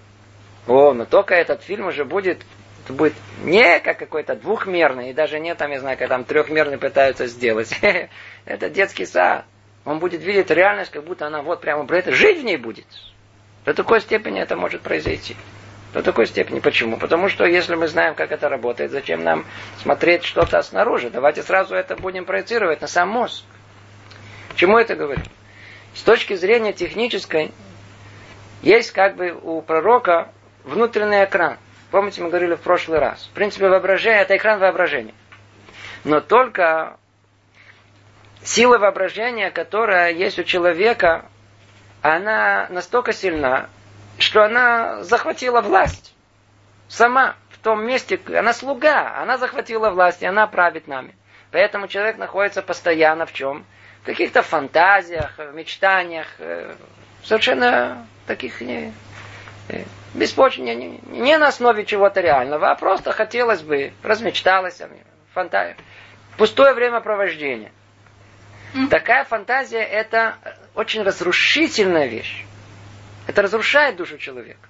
О, 0.72 0.94
но 0.94 1.04
только 1.04 1.36
этот 1.36 1.64
фильм 1.64 1.88
уже 1.88 2.06
будет, 2.06 2.46
будет 2.88 3.14
не 3.44 3.82
как 3.82 4.00
какой-то 4.00 4.36
двухмерный, 4.36 5.10
и 5.10 5.14
даже 5.14 5.38
не 5.38 5.54
там, 5.54 5.70
я 5.72 5.82
знаю, 5.82 5.98
как 5.98 6.08
там 6.08 6.24
трехмерный 6.24 6.78
пытаются 6.78 7.28
сделать. 7.28 7.78
Это 8.46 8.70
детский 8.70 9.06
сад. 9.06 9.44
Он 9.84 10.00
будет 10.00 10.22
видеть 10.22 10.50
реальность, 10.50 10.92
как 10.92 11.04
будто 11.04 11.28
она 11.28 11.42
вот 11.42 11.60
прямо, 11.60 11.86
это 11.92 12.14
жить 12.14 12.40
в 12.40 12.44
ней 12.44 12.56
будет. 12.56 12.86
До 13.66 13.74
такой 13.74 14.00
степени 14.00 14.40
это 14.40 14.56
может 14.56 14.82
произойти. 14.82 15.36
До 15.92 16.04
такой 16.04 16.28
степени. 16.28 16.60
Почему? 16.60 16.98
Потому 16.98 17.30
что 17.30 17.46
если 17.46 17.76
мы 17.76 17.88
знаем, 17.88 18.14
как 18.14 18.32
это 18.32 18.48
работает, 18.48 18.92
зачем 18.92 19.24
нам 19.24 19.46
смотреть 19.82 20.24
что-то 20.24 20.62
снаружи? 20.62 21.10
Давайте 21.10 21.42
сразу 21.42 21.74
это 21.76 21.96
будем 21.96 22.26
проецировать 22.26 22.80
на 22.80 22.88
сам 22.88 23.10
мозг. 23.10 23.44
Чему 24.56 24.78
это 24.78 24.96
говорю? 24.96 25.24
С 25.96 26.04
точки 26.04 26.36
зрения 26.36 26.74
технической, 26.74 27.52
есть 28.62 28.92
как 28.92 29.16
бы 29.16 29.32
у 29.32 29.62
пророка 29.64 30.30
внутренний 30.64 31.24
экран. 31.24 31.58
Помните, 31.92 32.22
мы 32.22 32.30
говорили 32.30 32.56
в 32.56 32.62
прошлый 32.62 33.00
раз. 33.00 33.24
В 33.26 33.32
принципе, 33.32 33.68
воображение– 33.68 34.22
это 34.24 34.38
экран 34.38 34.60
воображения. 34.60 35.14
Но 36.04 36.22
только 36.22 36.98
сила 38.44 38.78
воображения, 38.78 39.52
которая 39.52 40.12
есть 40.12 40.40
у 40.40 40.44
человека, 40.44 41.26
она 42.02 42.68
настолько 42.70 43.14
сильна, 43.14 43.70
что 44.18 44.44
она 44.44 45.04
захватила 45.04 45.62
власть. 45.62 46.16
Сама 46.88 47.36
в 47.50 47.58
том 47.60 47.86
месте, 47.86 48.20
она 48.28 48.54
слуга, 48.54 49.18
она 49.22 49.38
захватила 49.38 49.90
власть, 49.90 50.22
и 50.22 50.26
она 50.26 50.48
правит 50.48 50.88
нами. 50.88 51.16
Поэтому 51.52 51.88
человек 51.88 52.18
находится 52.18 52.62
постоянно 52.62 53.26
в 53.26 53.34
чем? 53.34 53.66
В 54.02 54.06
каких-то 54.06 54.42
фантазиях, 54.42 55.38
в 55.38 55.54
мечтаниях, 55.54 56.28
э, 56.40 56.74
совершенно 57.24 58.08
таких 58.26 58.62
не, 58.62 58.94
беспочвенных, 60.14 60.78
не, 60.78 61.00
не 61.12 61.38
на 61.38 61.48
основе 61.48 61.86
чего-то 61.86 62.22
реального, 62.22 62.72
а 62.72 62.76
просто 62.76 63.12
хотелось 63.12 63.62
бы, 63.62 63.94
размечталось, 64.04 64.82
фантазия. 65.34 65.78
Пустое 66.38 66.74
времяпровождение. 66.74 67.72
Такая 68.90 69.26
фантазия 69.26 69.84
это 69.84 70.38
очень 70.76 71.04
разрушительная 71.04 72.08
вещь. 72.08 72.46
Это 73.28 73.42
разрушает 73.42 73.98
душу 73.98 74.18
человека. 74.18 74.68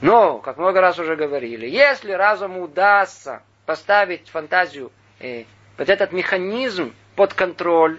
Но, 0.00 0.38
как 0.38 0.58
много 0.58 0.80
раз 0.80 0.98
уже 0.98 1.16
говорили, 1.16 1.66
если 1.66 2.12
разуму 2.12 2.64
удастся 2.64 3.42
поставить 3.64 4.28
фантазию, 4.28 4.92
э, 5.20 5.44
вот 5.78 5.88
этот 5.88 6.12
механизм 6.12 6.94
под 7.16 7.32
контроль, 7.32 7.98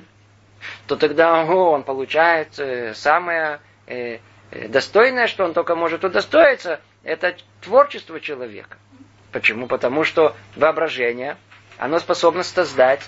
то 0.85 0.95
тогда 0.95 1.41
о, 1.41 1.71
он 1.71 1.83
получает 1.83 2.59
э, 2.59 2.93
самое 2.93 3.59
э, 3.87 4.19
достойное, 4.51 5.27
что 5.27 5.43
он 5.43 5.53
только 5.53 5.75
может 5.75 6.03
удостоиться, 6.03 6.79
это 7.03 7.35
творчество 7.61 8.19
человека. 8.19 8.77
Почему? 9.31 9.67
Потому 9.67 10.03
что 10.03 10.35
воображение, 10.55 11.37
оно 11.77 11.99
способно 11.99 12.43
создать, 12.43 13.01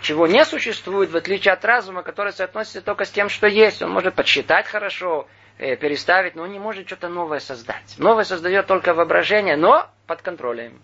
чего 0.00 0.26
не 0.26 0.44
существует, 0.44 1.10
в 1.10 1.16
отличие 1.16 1.52
от 1.52 1.64
разума, 1.64 2.02
который 2.02 2.32
соотносится 2.32 2.80
только 2.80 3.04
с 3.04 3.10
тем, 3.10 3.28
что 3.28 3.46
есть. 3.46 3.82
Он 3.82 3.90
может 3.90 4.14
подсчитать 4.14 4.66
хорошо, 4.66 5.26
э, 5.58 5.76
переставить, 5.76 6.34
но 6.34 6.42
он 6.42 6.52
не 6.52 6.58
может 6.58 6.86
что-то 6.86 7.08
новое 7.08 7.40
создать. 7.40 7.94
Новое 7.98 8.24
создает 8.24 8.66
только 8.66 8.94
воображение, 8.94 9.56
но 9.56 9.88
под 10.06 10.22
контролем. 10.22 10.80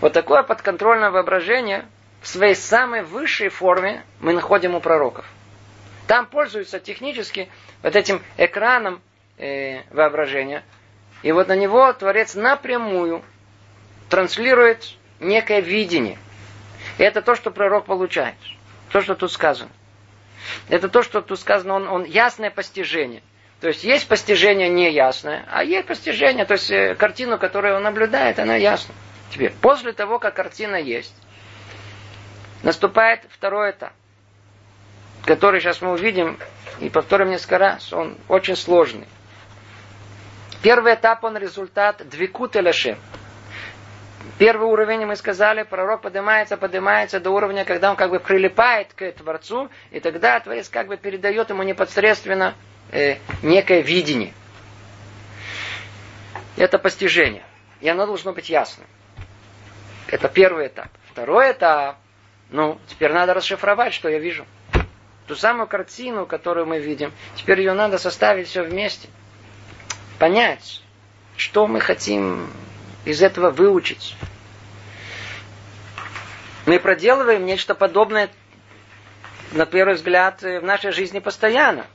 Вот 0.00 0.12
такое 0.12 0.42
подконтрольное 0.42 1.10
воображение 1.10 1.86
в 2.22 2.28
своей 2.28 2.54
самой 2.54 3.02
высшей 3.02 3.48
форме 3.48 4.02
мы 4.20 4.32
находим 4.32 4.74
у 4.74 4.80
пророков. 4.80 5.26
Там 6.10 6.26
пользуются 6.26 6.80
технически 6.80 7.48
вот 7.84 7.94
этим 7.94 8.20
экраном 8.36 9.00
э, 9.38 9.82
воображения. 9.92 10.64
И 11.22 11.30
вот 11.30 11.46
на 11.46 11.54
него 11.54 11.92
Творец 11.92 12.34
напрямую 12.34 13.22
транслирует 14.08 14.96
некое 15.20 15.60
видение. 15.60 16.18
И 16.98 17.04
это 17.04 17.22
то, 17.22 17.36
что 17.36 17.52
пророк 17.52 17.84
получает. 17.86 18.34
То, 18.90 19.02
что 19.02 19.14
тут 19.14 19.30
сказано. 19.30 19.70
Это 20.68 20.88
то, 20.88 21.04
что 21.04 21.22
тут 21.22 21.38
сказано, 21.38 21.74
он, 21.74 21.86
он 21.86 22.02
ясное 22.02 22.50
постижение. 22.50 23.22
То 23.60 23.68
есть 23.68 23.84
есть 23.84 24.08
постижение 24.08 24.68
неясное, 24.68 25.44
а 25.48 25.62
есть 25.62 25.86
постижение, 25.86 26.44
то 26.44 26.54
есть 26.54 26.72
э, 26.72 26.96
картину, 26.96 27.38
которую 27.38 27.76
он 27.76 27.84
наблюдает, 27.84 28.40
она 28.40 28.56
ясна. 28.56 28.96
Теперь, 29.30 29.52
после 29.62 29.92
того, 29.92 30.18
как 30.18 30.34
картина 30.34 30.74
есть, 30.74 31.14
наступает 32.64 33.20
второй 33.30 33.70
этап, 33.70 33.92
который 35.24 35.60
сейчас 35.60 35.80
мы 35.80 35.92
увидим 35.92 36.38
и 36.78 36.88
повторим 36.88 37.30
несколько 37.30 37.58
раз. 37.58 37.92
Он 37.92 38.16
очень 38.28 38.56
сложный. 38.56 39.06
Первый 40.62 40.94
этап, 40.94 41.24
он 41.24 41.36
результат 41.36 42.06
двикут 42.08 42.56
элешем. 42.56 42.98
Первый 44.38 44.68
уровень, 44.68 45.06
мы 45.06 45.16
сказали, 45.16 45.62
пророк 45.62 46.02
поднимается, 46.02 46.56
поднимается 46.56 47.20
до 47.20 47.30
уровня, 47.30 47.64
когда 47.64 47.90
он 47.90 47.96
как 47.96 48.10
бы 48.10 48.20
прилипает 48.20 48.92
к 48.94 49.10
Творцу, 49.12 49.70
и 49.90 50.00
тогда 50.00 50.40
Творец 50.40 50.68
как 50.68 50.88
бы 50.88 50.96
передает 50.96 51.50
ему 51.50 51.62
непосредственно 51.62 52.54
э, 52.92 53.16
некое 53.42 53.80
видение. 53.80 54.34
Это 56.56 56.78
постижение. 56.78 57.44
И 57.80 57.88
оно 57.88 58.06
должно 58.06 58.32
быть 58.32 58.50
ясным. 58.50 58.86
Это 60.06 60.28
первый 60.28 60.66
этап. 60.66 60.88
Второй 61.10 61.52
этап 61.52 61.96
ну, 62.50 62.78
теперь 62.88 63.12
надо 63.12 63.32
расшифровать, 63.34 63.94
что 63.94 64.08
я 64.08 64.18
вижу. 64.18 64.44
Ту 65.30 65.36
самую 65.36 65.68
картину, 65.68 66.26
которую 66.26 66.66
мы 66.66 66.80
видим, 66.80 67.12
теперь 67.36 67.60
ее 67.60 67.72
надо 67.72 67.98
составить 67.98 68.48
все 68.48 68.64
вместе. 68.64 69.08
Понять, 70.18 70.82
что 71.36 71.68
мы 71.68 71.78
хотим 71.78 72.50
из 73.04 73.22
этого 73.22 73.50
выучить. 73.50 74.16
Мы 76.66 76.80
проделываем 76.80 77.46
нечто 77.46 77.76
подобное, 77.76 78.28
на 79.52 79.66
первый 79.66 79.94
взгляд, 79.94 80.42
в 80.42 80.62
нашей 80.62 80.90
жизни 80.90 81.20
постоянно. 81.20 81.86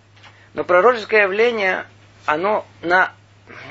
Но 0.53 0.63
пророческое 0.63 1.23
явление, 1.23 1.85
оно 2.25 2.65
на, 2.81 3.11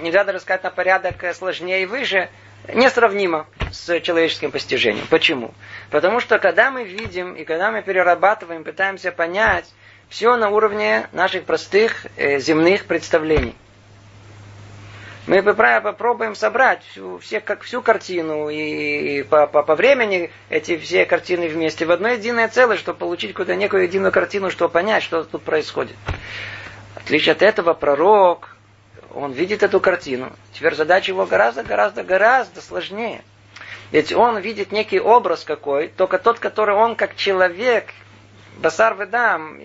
нельзя 0.02 0.24
даже 0.24 0.40
сказать, 0.40 0.62
на 0.62 0.70
порядок 0.72 1.34
сложнее 1.34 1.84
и 1.84 1.86
выше– 1.86 2.28
несравнимо 2.72 3.46
с 3.72 4.00
человеческим 4.00 4.50
постижением. 4.50 5.06
Почему? 5.10 5.52
Потому 5.90 6.20
что 6.20 6.38
когда 6.38 6.70
мы 6.70 6.84
видим 6.84 7.34
и 7.34 7.44
когда 7.44 7.70
мы 7.70 7.82
перерабатываем, 7.82 8.64
пытаемся 8.64 9.12
понять, 9.12 9.66
все 10.08 10.36
на 10.36 10.50
уровне 10.50 11.08
наших 11.12 11.44
простых 11.44 12.06
э, 12.16 12.38
земных 12.38 12.86
представлений. 12.86 13.54
Мы 15.26 15.42
попробуем 15.42 16.34
собрать 16.34 16.82
всю, 16.84 17.18
все, 17.18 17.40
как, 17.40 17.62
всю 17.62 17.80
картину 17.80 18.50
и, 18.50 19.20
и 19.20 19.22
по, 19.22 19.46
по, 19.46 19.62
по 19.62 19.74
времени 19.74 20.30
эти 20.50 20.76
все 20.76 21.06
картины 21.06 21.48
вместе 21.48 21.86
в 21.86 21.90
одно 21.90 22.08
единое 22.08 22.48
целое, 22.48 22.76
чтобы 22.76 22.98
получить 22.98 23.32
куда 23.32 23.54
некую 23.54 23.84
единую 23.84 24.12
картину, 24.12 24.50
чтобы 24.50 24.70
понять, 24.70 25.02
что 25.02 25.24
тут 25.24 25.42
происходит. 25.42 25.96
В 26.94 26.98
отличие 26.98 27.32
от 27.32 27.40
этого, 27.40 27.72
пророк, 27.72 28.53
он 29.14 29.32
видит 29.32 29.62
эту 29.62 29.80
картину. 29.80 30.32
Теперь 30.52 30.74
задача 30.74 31.12
его 31.12 31.26
гораздо, 31.26 31.62
гораздо, 31.62 32.02
гораздо 32.02 32.60
сложнее. 32.60 33.22
Ведь 33.90 34.12
он 34.12 34.38
видит 34.38 34.72
некий 34.72 34.98
образ 34.98 35.44
какой, 35.44 35.88
только 35.88 36.18
тот, 36.18 36.38
который 36.38 36.74
он 36.74 36.96
как 36.96 37.14
человек, 37.16 37.92
басар 38.58 38.96
ведам, 38.96 39.58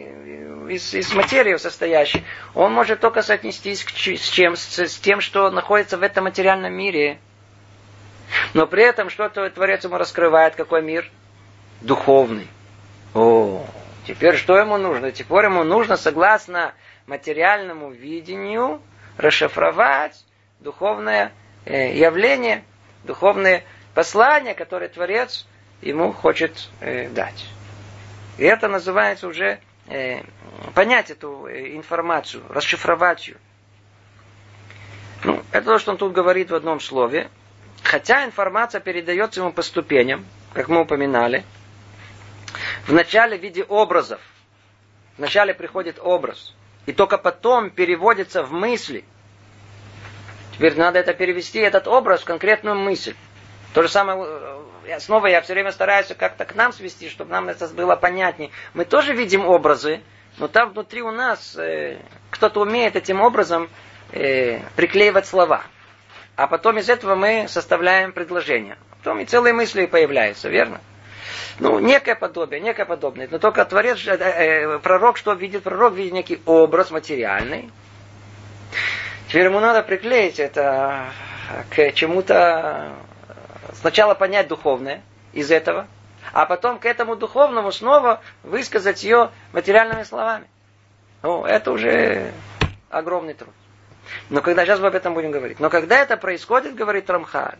из, 0.69 0.93
из 0.93 1.13
материи 1.13 1.55
состоящий, 1.57 2.23
он 2.53 2.73
может 2.73 2.99
только 2.99 3.21
соотнестись 3.21 3.83
к, 3.83 3.89
с, 3.89 4.29
чем, 4.29 4.55
с, 4.55 4.79
с 4.79 4.99
тем, 4.99 5.21
что 5.21 5.49
находится 5.49 5.97
в 5.97 6.03
этом 6.03 6.25
материальном 6.25 6.73
мире. 6.73 7.19
Но 8.53 8.67
при 8.67 8.83
этом 8.83 9.09
что-то 9.09 9.49
Творец 9.49 9.83
ему 9.83 9.97
раскрывает, 9.97 10.55
какой 10.55 10.83
мир? 10.83 11.09
Духовный. 11.81 12.47
О, 13.15 13.65
теперь 14.05 14.35
что 14.35 14.57
ему 14.57 14.77
нужно? 14.77 15.12
Теперь 15.12 15.45
ему 15.45 15.63
нужно, 15.63 15.97
согласно 15.97 16.73
материальному 17.07 17.89
видению, 17.89 18.81
расшифровать 19.19 20.15
духовное 20.62 21.34
э, 21.65 21.93
явление, 21.95 22.63
духовное 23.03 23.65
послание, 23.93 24.53
которое 24.53 24.88
Творец 24.88 25.45
ему 25.82 26.13
хочет 26.13 26.69
э, 26.79 27.10
дать. 27.10 27.45
И 28.38 28.45
это 28.45 28.69
называется 28.69 29.27
уже 29.27 29.60
э, 29.88 30.21
понять 30.73 31.12
эту 31.12 31.47
информацию, 31.49 32.43
расшифровать 32.49 33.27
ее. 33.27 33.38
Ну, 35.25 35.43
это 35.51 35.65
то, 35.65 35.79
что 35.79 35.91
он 35.91 35.97
тут 35.97 36.13
говорит 36.13 36.49
в 36.49 36.55
одном 36.55 36.79
слове. 36.79 37.29
Хотя 37.84 38.23
информация 38.23 38.79
передается 38.79 39.41
ему 39.41 39.51
по 39.51 39.62
ступеням, 39.63 40.25
как 40.53 40.69
мы 40.69 40.82
упоминали, 40.82 41.43
вначале 42.88 43.38
в 43.38 43.41
виде 43.41 43.63
образов. 43.63 44.21
Вначале 45.17 45.53
приходит 45.53 45.99
образ 45.99 46.53
и 46.89 46.91
только 46.91 47.19
потом 47.19 47.69
переводится 47.69 48.41
в 48.41 48.52
мысли. 48.52 49.06
Теперь 50.54 50.75
надо 50.75 50.97
это 50.97 51.13
перевести, 51.13 51.60
этот 51.60 51.88
образ, 51.88 52.21
в 52.21 52.25
конкретную 52.25 52.75
мысль. 52.75 53.13
То 53.75 53.84
же 53.84 53.89
самое, 53.89 54.25
э, 54.88 54.99
снова 54.99 55.28
я 55.28 55.41
все 55.41 55.54
время 55.54 55.71
стараюсь 55.71 56.08
как-то 56.17 56.45
к 56.45 56.56
нам 56.56 56.73
свести, 56.73 57.08
чтобы 57.08 57.30
нам 57.30 57.47
это 57.47 57.67
было 57.67 57.95
понятнее. 57.95 58.49
Мы 58.73 58.86
тоже 58.86 59.13
видим 59.13 59.45
образы, 59.45 60.02
но 60.39 60.47
там 60.47 60.71
внутри 60.71 61.04
у 61.04 61.12
нас 61.12 61.56
э, 61.60 61.99
кто-то 62.32 62.62
умеет 62.62 62.95
этим 62.95 63.21
образом 63.21 63.69
э, 64.12 64.60
приклеивать 64.75 65.28
слова. 65.28 65.62
А 66.36 66.47
потом 66.47 66.80
из 66.80 66.89
этого 66.89 67.13
мы 67.13 67.45
составляем 67.47 68.13
предложение. 68.13 68.80
Потом 68.97 69.19
и 69.19 69.25
целые 69.25 69.54
мысли 69.54 69.86
появляются, 69.86 70.49
верно? 70.49 70.82
Ну, 71.60 71.80
некое 71.80 72.15
подобие, 72.15 72.62
некое 72.62 72.86
подобное. 72.86 73.28
Но 73.30 73.38
только 73.38 73.65
творец, 73.65 74.06
э, 74.08 74.15
э, 74.15 74.80
пророк, 74.80 75.17
что 75.17 75.34
видит? 75.34 75.63
Пророк 75.63 75.93
видит 75.93 76.13
некий 76.13 76.41
образ 76.45 76.89
материальный. 76.89 77.69
Теперь 79.28 79.45
ему 79.45 79.60
надо 79.60 79.84
приклеить 79.84 80.39
это 80.39 81.10
к 81.69 81.91
чему-то, 81.91 82.93
сначала 83.74 84.13
понять 84.13 84.48
духовное 84.48 85.02
из 85.34 85.52
этого, 85.52 85.88
а 86.34 86.45
потом 86.45 86.80
к 86.80 86.86
этому 86.86 87.15
духовному 87.15 87.72
снова 87.72 88.22
высказать 88.43 89.04
ее 89.04 89.32
материальными 89.52 90.04
словами. 90.04 90.48
Ну, 91.22 91.43
это 91.43 91.72
уже 91.72 92.32
огромный 92.89 93.34
труд. 93.34 93.54
Но 94.30 94.41
когда, 94.41 94.65
сейчас 94.65 94.80
мы 94.80 94.88
об 94.88 94.95
этом 94.95 95.13
будем 95.13 95.32
говорить. 95.32 95.60
Но 95.60 95.69
когда 95.69 96.00
это 96.00 96.17
происходит, 96.17 96.74
говорит 96.74 97.10
Рамхаль, 97.10 97.58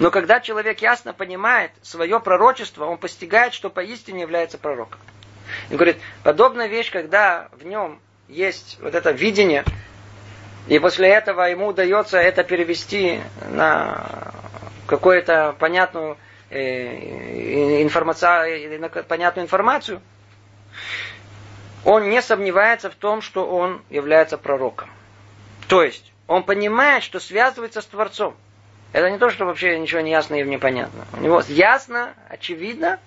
Но 0.00 0.10
когда 0.10 0.40
человек 0.40 0.80
ясно 0.80 1.12
понимает 1.12 1.72
свое 1.82 2.18
пророчество, 2.20 2.86
он 2.86 2.96
постигает, 2.96 3.52
что 3.52 3.68
поистине 3.68 4.22
является 4.22 4.56
пророком. 4.56 4.98
И 5.68 5.74
говорит, 5.74 5.98
подобная 6.22 6.68
вещь, 6.68 6.90
когда 6.90 7.48
в 7.52 7.66
нем 7.66 8.00
есть 8.26 8.78
вот 8.80 8.94
это 8.94 9.10
видение, 9.10 9.62
и 10.68 10.78
после 10.78 11.08
этого 11.10 11.42
ему 11.42 11.66
удается 11.66 12.16
это 12.16 12.44
перевести 12.44 13.20
на 13.50 14.32
какую-то 14.86 15.54
понятную 15.58 16.16
э, 16.48 17.82
информацию, 17.82 18.80
на 18.80 18.88
понятную 18.88 19.44
информацию, 19.44 20.00
он 21.84 22.08
не 22.08 22.22
сомневается 22.22 22.88
в 22.88 22.94
том, 22.94 23.20
что 23.20 23.46
он 23.46 23.82
является 23.90 24.38
пророком. 24.38 24.88
То 25.68 25.82
есть, 25.82 26.10
он 26.26 26.42
понимает, 26.42 27.02
что 27.02 27.20
связывается 27.20 27.82
с 27.82 27.86
Творцом. 27.86 28.34
Это 28.92 29.08
не 29.10 29.18
то, 29.18 29.30
что 29.30 29.44
вообще 29.44 29.78
ничего 29.78 30.00
не 30.00 30.10
ясно 30.10 30.34
и 30.34 30.42
непонятно. 30.42 31.06
У 31.12 31.18
него 31.18 31.42
ясно, 31.48 32.14
очевидно, 32.28 32.98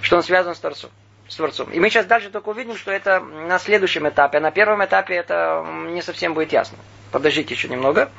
что 0.00 0.16
он 0.16 0.22
связан 0.22 0.54
с 0.54 0.58
Творцом. 0.58 0.90
С 1.28 1.36
Творцом. 1.36 1.70
И 1.70 1.80
мы 1.80 1.90
сейчас 1.90 2.06
дальше 2.06 2.30
только 2.30 2.48
увидим, 2.48 2.76
что 2.76 2.92
это 2.92 3.20
на 3.20 3.58
следующем 3.58 4.08
этапе. 4.08 4.38
А 4.38 4.40
на 4.40 4.50
первом 4.50 4.84
этапе 4.84 5.14
это 5.14 5.66
не 5.88 6.00
совсем 6.00 6.34
будет 6.34 6.52
ясно. 6.52 6.78
Подождите 7.12 7.54
еще 7.54 7.68
немного. 7.68 8.10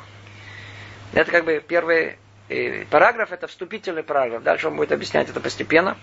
Это 1.14 1.32
как 1.32 1.46
бы 1.46 1.64
первый 1.66 2.18
э, 2.50 2.86
параграф, 2.86 3.32
это 3.32 3.48
вступительный 3.48 4.04
параграф. 4.04 4.44
Дальше 4.44 4.68
он 4.68 4.76
будет 4.76 4.92
объяснять 4.92 5.30
это 5.30 5.40
постепенно. 5.40 5.98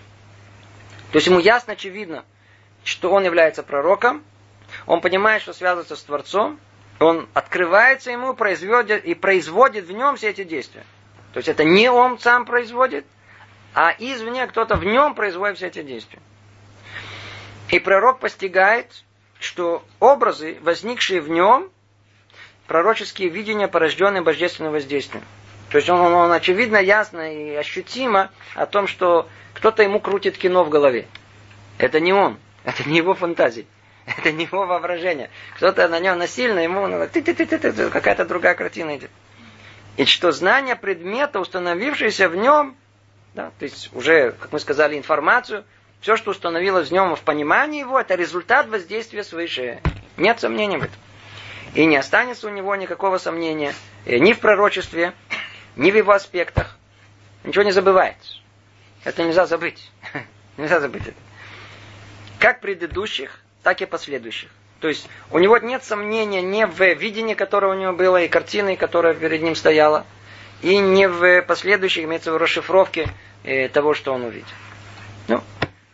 То 1.11 1.17
есть 1.17 1.27
ему 1.27 1.39
ясно, 1.39 1.73
очевидно, 1.73 2.25
что 2.83 3.11
он 3.11 3.23
является 3.23 3.63
пророком. 3.63 4.23
Он 4.87 4.99
понимает, 4.99 5.41
что 5.41 5.53
связывается 5.53 5.95
с 5.95 6.03
Творцом 6.03 6.59
он 6.99 7.27
открывается 7.33 8.11
ему 8.11 8.33
производит, 8.33 9.03
и 9.05 9.13
производит 9.13 9.85
в 9.85 9.91
нем 9.91 10.15
все 10.15 10.29
эти 10.29 10.43
действия. 10.43 10.83
То 11.33 11.37
есть 11.37 11.49
это 11.49 11.63
не 11.63 11.89
он 11.89 12.19
сам 12.19 12.45
производит, 12.45 13.05
а 13.73 13.93
извне 13.97 14.47
кто-то 14.47 14.75
в 14.77 14.85
нем 14.85 15.15
производит 15.15 15.57
все 15.57 15.67
эти 15.67 15.81
действия. 15.81 16.19
И 17.69 17.79
пророк 17.79 18.19
постигает, 18.19 19.03
что 19.39 19.83
образы, 19.99 20.57
возникшие 20.61 21.19
в 21.19 21.29
нем, 21.29 21.69
пророческие 22.67 23.29
видения, 23.29 23.67
порожденные 23.67 24.21
божественным 24.21 24.71
воздействием. 24.71 25.23
То 25.69 25.77
есть 25.77 25.89
он, 25.89 25.99
он, 25.99 26.13
он 26.13 26.31
очевидно, 26.31 26.77
ясно 26.77 27.33
и 27.33 27.53
ощутимо 27.55 28.31
о 28.53 28.65
том, 28.65 28.87
что 28.87 29.27
кто-то 29.53 29.83
ему 29.83 29.99
крутит 29.99 30.37
кино 30.37 30.63
в 30.63 30.69
голове. 30.69 31.07
Это 31.77 31.99
не 31.99 32.13
он, 32.13 32.37
это 32.63 32.87
не 32.87 32.97
его 32.97 33.13
фантазии. 33.13 33.67
Это 34.17 34.31
не 34.31 34.45
его 34.45 34.65
воображение. 34.65 35.29
Кто-то 35.55 35.87
на 35.87 35.99
нем 35.99 36.17
насильно, 36.17 36.59
ему 36.59 36.87
какая-то 37.91 38.25
другая 38.25 38.55
картина 38.55 38.97
идет. 38.97 39.11
И 39.97 40.05
что 40.05 40.31
знание 40.31 40.75
предмета, 40.75 41.39
установившееся 41.39 42.29
в 42.29 42.35
нем, 42.35 42.75
да, 43.33 43.51
то 43.57 43.63
есть 43.65 43.89
уже, 43.93 44.31
как 44.31 44.51
мы 44.51 44.59
сказали, 44.59 44.97
информацию, 44.97 45.63
все, 46.01 46.17
что 46.17 46.31
установилось 46.31 46.89
в 46.89 46.91
нем 46.91 47.15
в 47.15 47.21
понимании 47.21 47.79
его, 47.79 47.99
это 47.99 48.15
результат 48.15 48.67
воздействия 48.67 49.23
свыше. 49.23 49.81
Нет 50.17 50.39
сомнений 50.39 50.77
в 50.77 50.83
этом. 50.83 50.95
И 51.73 51.85
не 51.85 51.97
останется 51.97 52.47
у 52.47 52.51
него 52.51 52.75
никакого 52.75 53.17
сомнения 53.17 53.73
ни 54.05 54.33
в 54.33 54.39
пророчестве, 54.39 55.13
ни 55.75 55.91
в 55.91 55.95
его 55.95 56.11
аспектах. 56.11 56.77
Ничего 57.43 57.63
не 57.63 57.71
забывается. 57.71 58.39
Это 59.03 59.23
нельзя 59.23 59.45
забыть. 59.45 59.91
нельзя 60.57 60.79
забыть 60.79 61.07
это. 61.07 61.17
Как 62.39 62.61
предыдущих, 62.61 63.39
так 63.65 63.81
и 63.81 63.87
последующих. 63.87 64.51
То 64.79 64.87
есть 64.87 65.09
у 65.31 65.39
него 65.39 65.57
нет 65.57 65.83
сомнения 65.83 66.43
ни 66.43 66.65
в 66.65 66.79
видении, 66.93 67.33
которое 67.33 67.75
у 67.75 67.79
него 67.79 67.93
было, 67.93 68.21
и 68.21 68.27
картины, 68.27 68.75
которая 68.75 69.15
перед 69.15 69.41
ним 69.41 69.55
стояла, 69.55 70.05
и 70.61 70.77
не 70.77 71.07
в 71.07 71.41
последующих, 71.41 72.03
имеется 72.03 72.31
в 72.31 72.37
расшифровке 72.37 73.09
э, 73.43 73.67
того, 73.69 73.95
что 73.95 74.13
он 74.13 74.25
увидел. 74.25 74.45
Ну, 75.27 75.41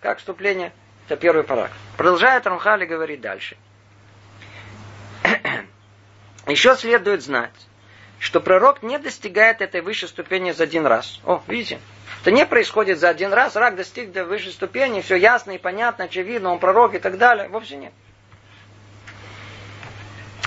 как 0.02 0.18
вступление, 0.18 0.74
это 1.08 1.16
первый 1.16 1.46
параграф. 1.46 1.72
Продолжает 1.96 2.46
Рамхали 2.46 2.86
говорить 2.86 3.22
дальше. 3.22 3.56
Еще 6.46 6.76
следует 6.76 7.24
знать, 7.24 7.56
что 8.22 8.40
пророк 8.40 8.84
не 8.84 9.00
достигает 9.00 9.62
этой 9.62 9.82
высшей 9.82 10.08
ступени 10.08 10.52
за 10.52 10.66
один 10.66 10.86
раз. 10.86 11.20
О, 11.26 11.42
видите? 11.48 11.80
Это 12.22 12.30
не 12.30 12.46
происходит 12.46 13.00
за 13.00 13.10
один 13.10 13.34
раз, 13.34 13.56
рак 13.56 13.76
достиг 13.76 14.12
до 14.12 14.26
высшей 14.26 14.52
ступени, 14.52 15.02
все 15.02 15.16
ясно 15.16 15.52
и 15.52 15.58
понятно, 15.58 16.04
очевидно, 16.04 16.52
он 16.52 16.60
пророк 16.60 16.94
и 16.94 17.00
так 17.00 17.18
далее. 17.18 17.50
Вовсе 17.50 17.78
нет. 17.78 17.92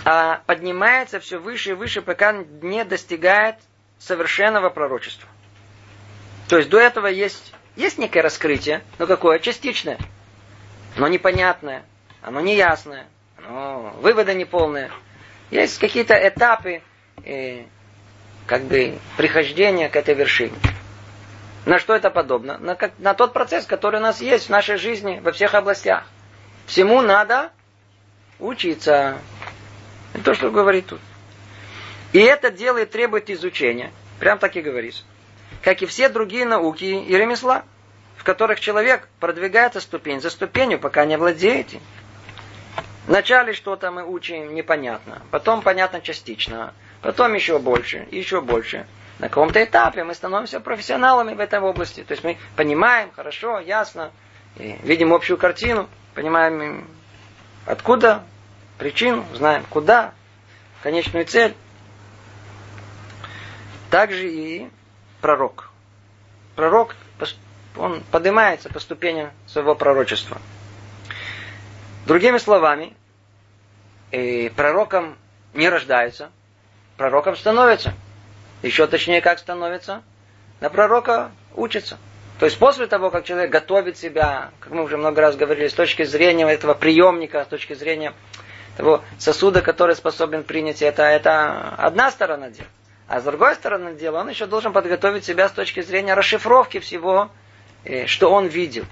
А 0.04 0.40
поднимается 0.46 1.18
все 1.18 1.38
выше 1.38 1.70
и 1.70 1.72
выше, 1.72 2.00
пока 2.00 2.32
не 2.32 2.84
достигает 2.84 3.56
совершенного 3.98 4.70
пророчества. 4.70 5.28
То 6.48 6.58
есть 6.58 6.70
до 6.70 6.78
этого 6.78 7.08
есть, 7.08 7.54
есть 7.74 7.98
некое 7.98 8.20
раскрытие, 8.20 8.84
но 9.00 9.08
какое? 9.08 9.40
Частичное. 9.40 9.98
Но 10.96 11.08
непонятное, 11.08 11.82
оно 12.22 12.40
неясное, 12.40 13.08
оно 13.36 13.96
выводы 14.00 14.32
неполные. 14.34 14.92
Есть 15.50 15.80
какие-то 15.80 16.14
этапы 16.14 16.82
э, 17.24 17.64
как 18.46 18.64
бы 18.64 18.98
прихождения 19.16 19.88
к 19.88 19.96
этой 19.96 20.14
вершине. 20.14 20.56
На 21.66 21.78
что 21.78 21.94
это 21.94 22.10
подобно? 22.10 22.58
На, 22.58 22.74
как, 22.74 22.92
на 22.98 23.14
тот 23.14 23.32
процесс, 23.32 23.64
который 23.64 24.00
у 24.00 24.02
нас 24.02 24.20
есть 24.20 24.46
в 24.46 24.50
нашей 24.50 24.76
жизни 24.76 25.20
во 25.22 25.32
всех 25.32 25.54
областях. 25.54 26.04
Всему 26.66 27.00
надо 27.00 27.50
учиться. 28.38 29.18
Это 30.12 30.24
то, 30.24 30.34
что 30.34 30.50
говорит 30.50 30.86
тут. 30.86 31.00
И 32.12 32.20
это 32.20 32.50
дело 32.50 32.78
и 32.78 32.84
требует 32.84 33.30
изучения. 33.30 33.90
Прям 34.20 34.38
так 34.38 34.56
и 34.56 34.62
говорится. 34.62 35.04
Как 35.62 35.82
и 35.82 35.86
все 35.86 36.08
другие 36.08 36.44
науки 36.44 36.84
и 36.84 37.16
ремесла, 37.16 37.64
в 38.16 38.24
которых 38.24 38.60
человек 38.60 39.08
продвигается 39.18 39.80
ступень 39.80 40.20
за 40.20 40.30
ступенью, 40.30 40.78
пока 40.78 41.04
не 41.04 41.16
владеет 41.16 41.72
им. 41.72 41.80
Вначале 43.06 43.52
что-то 43.52 43.90
мы 43.90 44.04
учим 44.04 44.54
непонятно, 44.54 45.20
потом 45.30 45.60
понятно 45.60 46.00
частично, 46.00 46.72
потом 47.04 47.34
еще 47.34 47.58
больше, 47.58 48.08
еще 48.10 48.40
больше 48.40 48.86
на 49.18 49.28
каком-то 49.28 49.62
этапе 49.62 50.04
мы 50.04 50.14
становимся 50.14 50.58
профессионалами 50.58 51.34
в 51.34 51.40
этой 51.40 51.60
области. 51.60 52.02
То 52.02 52.12
есть 52.12 52.24
мы 52.24 52.38
понимаем 52.56 53.12
хорошо, 53.12 53.60
ясно, 53.60 54.10
и 54.56 54.78
видим 54.82 55.12
общую 55.12 55.36
картину, 55.36 55.86
понимаем 56.14 56.88
откуда 57.66 58.24
причину, 58.78 59.26
знаем 59.34 59.64
куда, 59.68 60.14
конечную 60.82 61.26
цель. 61.26 61.54
Также 63.90 64.32
и 64.32 64.70
пророк. 65.20 65.70
Пророк, 66.56 66.96
он 67.76 68.02
поднимается 68.10 68.70
по 68.70 68.80
ступеням 68.80 69.30
своего 69.46 69.74
пророчества. 69.74 70.40
Другими 72.06 72.38
словами, 72.38 72.96
пророком 74.56 75.18
не 75.52 75.68
рождается, 75.68 76.30
пророком 76.96 77.36
становится. 77.36 77.94
Еще 78.62 78.86
точнее, 78.86 79.20
как 79.20 79.38
становится? 79.38 80.02
На 80.60 80.70
пророка 80.70 81.30
учится. 81.54 81.98
То 82.38 82.46
есть 82.46 82.58
после 82.58 82.86
того, 82.86 83.10
как 83.10 83.24
человек 83.24 83.50
готовит 83.50 83.96
себя, 83.96 84.50
как 84.60 84.72
мы 84.72 84.82
уже 84.82 84.96
много 84.96 85.20
раз 85.20 85.36
говорили, 85.36 85.68
с 85.68 85.74
точки 85.74 86.04
зрения 86.04 86.46
этого 86.46 86.74
приемника, 86.74 87.44
с 87.44 87.48
точки 87.48 87.74
зрения 87.74 88.12
того 88.76 89.02
сосуда, 89.18 89.62
который 89.62 89.94
способен 89.94 90.42
принять 90.42 90.82
это, 90.82 91.02
это 91.04 91.74
одна 91.76 92.10
сторона 92.10 92.50
дела. 92.50 92.66
А 93.06 93.20
с 93.20 93.24
другой 93.24 93.54
стороны 93.54 93.94
дела, 93.94 94.20
он 94.20 94.30
еще 94.30 94.46
должен 94.46 94.72
подготовить 94.72 95.24
себя 95.24 95.48
с 95.48 95.52
точки 95.52 95.82
зрения 95.82 96.14
расшифровки 96.14 96.80
всего, 96.80 97.30
э, 97.84 98.06
что 98.06 98.30
он 98.30 98.46
видел. 98.46 98.84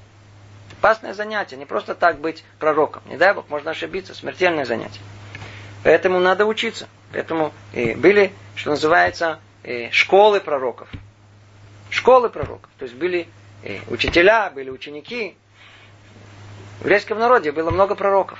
Опасное 0.78 1.14
занятие, 1.14 1.56
не 1.56 1.64
просто 1.64 1.94
так 1.94 2.18
быть 2.18 2.44
пророком. 2.58 3.02
Не 3.06 3.16
дай 3.16 3.32
Бог, 3.34 3.48
можно 3.48 3.70
ошибиться, 3.70 4.14
смертельное 4.14 4.64
занятие. 4.64 5.00
Поэтому 5.84 6.20
надо 6.20 6.46
учиться. 6.46 6.88
Поэтому 7.12 7.52
и 7.72 7.94
были, 7.94 8.32
что 8.54 8.70
называется, 8.70 9.40
школы 9.90 10.40
пророков. 10.40 10.88
Школы 11.90 12.30
пророков. 12.30 12.70
То 12.78 12.84
есть 12.84 12.96
были 12.96 13.28
учителя, 13.88 14.50
были 14.50 14.70
ученики. 14.70 15.36
В 16.80 16.84
еврейском 16.84 17.18
народе 17.18 17.52
было 17.52 17.70
много 17.70 17.94
пророков. 17.94 18.38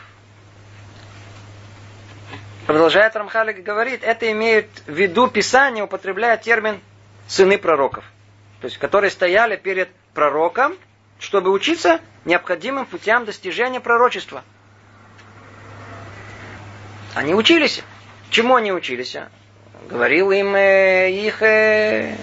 Продолжает 2.67 3.15
Рамхалик 3.17 3.63
говорит, 3.63 4.05
это 4.05 4.31
имеют 4.31 4.67
в 4.87 4.93
виду 4.93 5.27
Писание, 5.29 5.85
употребляя 5.85 6.37
термин 6.37 6.81
сыны 7.27 7.59
пророков. 7.59 8.05
То 8.61 8.67
есть, 8.67 8.79
которые 8.79 9.11
стояли 9.11 9.57
перед 9.57 9.91
пророком, 10.15 10.77
чтобы 11.19 11.51
учиться 11.51 12.01
необходимым 12.25 12.87
путям 12.87 13.25
достижения 13.25 13.81
пророчества. 13.81 14.45
Они 17.14 17.35
учились. 17.35 17.83
Чему 18.31 18.57
они 18.57 18.72
учились? 18.72 19.16
говорил 19.88 20.31
им 20.31 20.55
э, 20.55 21.11
их 21.11 21.42
э, 21.42 22.16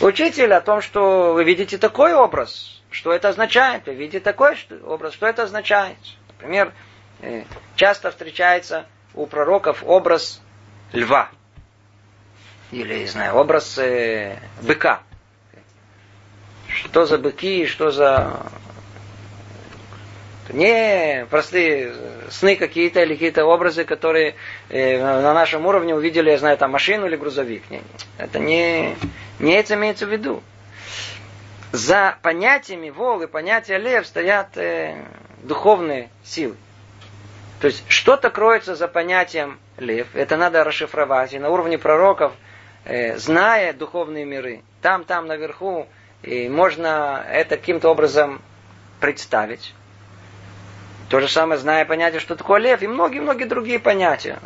учитель 0.00 0.52
о 0.52 0.60
том, 0.60 0.80
что 0.80 1.32
вы 1.34 1.44
видите 1.44 1.78
такой 1.78 2.14
образ, 2.14 2.82
что 2.90 3.12
это 3.12 3.28
означает, 3.28 3.86
вы 3.86 3.94
видите 3.94 4.20
такой 4.20 4.56
образ, 4.84 5.14
что 5.14 5.26
это 5.26 5.44
означает. 5.44 5.98
Например, 6.28 6.72
э, 7.20 7.44
часто 7.76 8.10
встречается 8.10 8.86
у 9.14 9.26
пророков 9.26 9.82
образ 9.84 10.40
льва. 10.92 11.28
Или, 12.70 12.98
не 12.98 13.06
знаю, 13.06 13.36
образ 13.36 13.78
э, 13.78 14.38
быка. 14.62 15.00
что 16.68 17.06
за 17.06 17.18
быки, 17.18 17.66
что 17.66 17.90
за 17.90 18.50
не 20.50 21.26
простые 21.30 21.94
сны 22.30 22.56
какие-то 22.56 23.02
или 23.02 23.14
какие-то 23.14 23.44
образы, 23.44 23.84
которые 23.84 24.34
э, 24.68 25.00
на 25.00 25.34
нашем 25.34 25.66
уровне 25.66 25.94
увидели, 25.94 26.30
я 26.30 26.38
знаю, 26.38 26.56
там 26.56 26.72
машину 26.72 27.06
или 27.06 27.16
грузовик. 27.16 27.68
Не, 27.70 27.82
это 28.16 28.38
не, 28.38 28.96
не 29.38 29.52
это 29.52 29.74
имеется 29.74 30.06
в 30.06 30.10
виду. 30.10 30.42
За 31.72 32.16
понятиями 32.22 32.90
вол 32.90 33.22
и 33.22 33.26
понятия 33.26 33.78
лев 33.78 34.06
стоят 34.06 34.56
э, 34.56 34.96
духовные 35.42 36.08
силы. 36.24 36.56
То 37.60 37.66
есть 37.66 37.84
что-то 37.88 38.30
кроется 38.30 38.74
за 38.74 38.88
понятием 38.88 39.58
лев. 39.76 40.08
Это 40.14 40.36
надо 40.36 40.64
расшифровать. 40.64 41.34
И 41.34 41.38
на 41.38 41.50
уровне 41.50 41.76
пророков, 41.76 42.32
э, 42.84 43.18
зная 43.18 43.72
духовные 43.72 44.24
миры, 44.24 44.62
там, 44.80 45.04
там 45.04 45.26
наверху, 45.26 45.86
и 46.22 46.48
можно 46.48 47.24
это 47.28 47.56
каким-то 47.56 47.90
образом 47.90 48.40
представить. 49.00 49.74
То 51.08 51.20
же 51.20 51.28
самое, 51.28 51.58
зная 51.58 51.84
понятие, 51.86 52.20
что 52.20 52.36
такое 52.36 52.60
лев, 52.60 52.82
и 52.82 52.86
многие-многие 52.86 53.44
другие 53.44 53.78
понятия. 53.78 54.38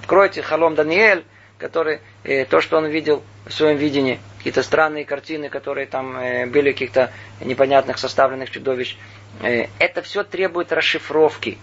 Откройте 0.00 0.40
Халом 0.42 0.74
Даниэль, 0.74 1.24
который, 1.58 2.00
э, 2.24 2.46
то, 2.46 2.62
что 2.62 2.78
он 2.78 2.86
видел 2.86 3.22
в 3.44 3.52
своем 3.52 3.76
видении, 3.76 4.18
какие-то 4.38 4.62
странные 4.62 5.04
картины, 5.04 5.50
которые 5.50 5.86
там 5.86 6.16
э, 6.16 6.46
были 6.46 6.72
каких-то 6.72 7.12
непонятных 7.40 7.98
составленных 7.98 8.50
чудовищ. 8.50 8.96
Э, 9.42 9.66
это 9.78 10.00
все 10.00 10.24
требует 10.24 10.72
расшифровки. 10.72 11.58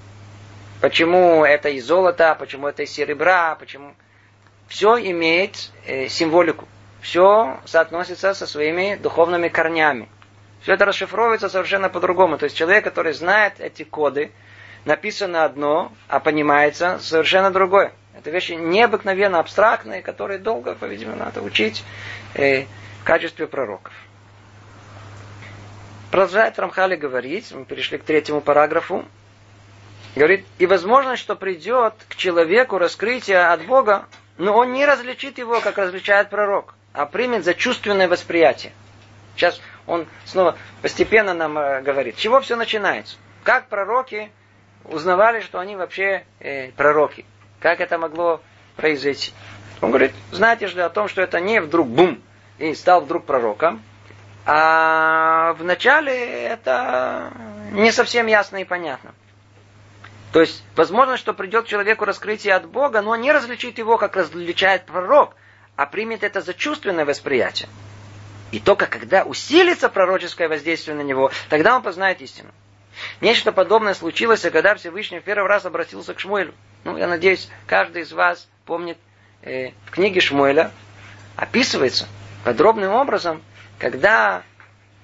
Почему 0.80 1.44
это 1.44 1.70
из 1.70 1.86
золота, 1.86 2.36
почему 2.36 2.68
это 2.68 2.84
из 2.84 2.92
серебра, 2.92 3.56
почему... 3.56 3.96
Все 4.68 4.98
имеет 4.98 5.72
символику. 6.10 6.68
Все 7.02 7.58
соотносится 7.64 8.34
со 8.34 8.46
своими 8.46 8.96
духовными 9.02 9.48
корнями. 9.48 10.10
Все 10.62 10.74
это 10.74 10.86
расшифровывается 10.86 11.50
совершенно 11.50 11.90
по-другому. 11.90 12.38
То 12.38 12.46
есть 12.46 12.56
человек, 12.58 12.84
который 12.84 13.14
знает 13.14 13.60
эти 13.60 13.84
коды, 13.84 14.32
написано 14.86 15.44
одно, 15.44 15.92
а 16.08 16.20
понимается 16.20 17.00
совершенно 17.00 17.52
другое. 17.52 17.94
Это 18.18 18.32
вещи 18.32 18.54
необыкновенно 18.54 19.40
абстрактные, 19.40 20.02
которые 20.02 20.40
долго, 20.40 20.74
по-видимому, 20.74 21.18
надо 21.18 21.42
учить 21.42 21.84
э, 22.34 22.64
в 23.02 23.04
качестве 23.04 23.46
пророков. 23.48 23.94
Продолжает 26.10 26.58
Рамхали 26.58 26.96
говорить, 26.96 27.52
мы 27.52 27.66
перешли 27.66 27.98
к 27.98 28.04
третьему 28.04 28.42
параграфу. 28.42 29.06
Говорит, 30.16 30.46
и 30.58 30.66
возможно, 30.66 31.16
что 31.16 31.36
придет 31.36 31.94
к 32.08 32.16
человеку 32.16 32.80
раскрытие 32.80 33.46
от 33.46 33.66
Бога, 33.66 34.08
но 34.38 34.56
он 34.58 34.74
не 34.74 34.86
различит 34.86 35.38
его, 35.38 35.60
как 35.62 35.78
различает 35.78 36.30
пророк, 36.30 36.74
а 36.94 37.06
примет 37.06 37.44
за 37.44 37.54
чувственное 37.54 38.08
восприятие. 38.08 38.72
Сейчас 39.36 39.62
он 39.88 40.06
снова 40.26 40.58
постепенно 40.82 41.34
нам 41.34 41.58
э, 41.58 41.82
говорит, 41.82 42.18
с 42.18 42.20
чего 42.20 42.42
все 42.42 42.56
начинается. 42.56 43.18
Как 43.44 43.68
пророки 43.68 44.30
узнавали, 44.84 45.40
что 45.40 45.60
они 45.60 45.76
вообще 45.76 46.26
э, 46.40 46.72
пророки. 46.72 47.26
Как 47.60 47.82
это 47.82 47.98
могло 47.98 48.42
произойти. 48.76 49.32
Он 49.82 49.90
говорит, 49.90 50.14
знаете 50.32 50.68
же 50.68 50.84
о 50.84 50.90
том, 50.90 51.08
что 51.08 51.22
это 51.22 51.40
не 51.40 51.62
вдруг 51.62 51.88
бум 51.88 52.22
и 52.58 52.74
стал 52.74 53.02
вдруг 53.02 53.26
пророком, 53.26 53.82
а 54.46 55.54
вначале 55.54 56.14
это 56.44 57.32
не 57.72 57.92
совсем 57.92 58.28
ясно 58.28 58.58
и 58.58 58.64
понятно. 58.64 59.14
То 60.32 60.42
есть, 60.42 60.64
возможно, 60.76 61.18
что 61.18 61.34
придет 61.34 61.68
человеку 61.68 62.06
раскрытие 62.06 62.54
от 62.54 62.68
Бога, 62.68 63.02
но 63.02 63.16
не 63.16 63.32
различит 63.32 63.78
его, 63.78 63.98
как 63.98 64.16
различает 64.16 64.86
пророк, 64.86 65.36
а 65.76 65.86
примет 65.86 66.24
это 66.24 66.42
за 66.42 66.54
чувственное 66.54 67.06
восприятие. 67.06 67.70
И 68.52 68.60
только 68.60 68.86
когда 68.86 69.24
усилится 69.24 69.90
пророческое 69.90 70.48
воздействие 70.48 70.96
на 70.96 71.02
него, 71.02 71.32
тогда 71.50 71.76
он 71.76 71.82
познает 71.82 72.22
истину. 72.22 72.50
Нечто 73.22 73.52
подобное 73.52 73.94
случилось, 73.94 74.42
когда 74.42 74.76
Всевышний 74.76 75.20
в 75.20 75.24
первый 75.24 75.48
раз 75.48 75.66
обратился 75.66 76.14
к 76.14 76.20
Шмуэлю. 76.20 76.54
Ну, 76.84 76.98
я 76.98 77.08
надеюсь, 77.08 77.50
каждый 77.66 78.04
из 78.04 78.12
вас 78.12 78.48
помнит, 78.66 78.98
э, 79.44 79.72
в 79.86 79.92
книге 79.92 80.22
Шмуэля 80.22 80.72
описывается 81.36 82.08
подробным 82.44 82.94
образом, 82.94 83.44
когда 83.78 84.44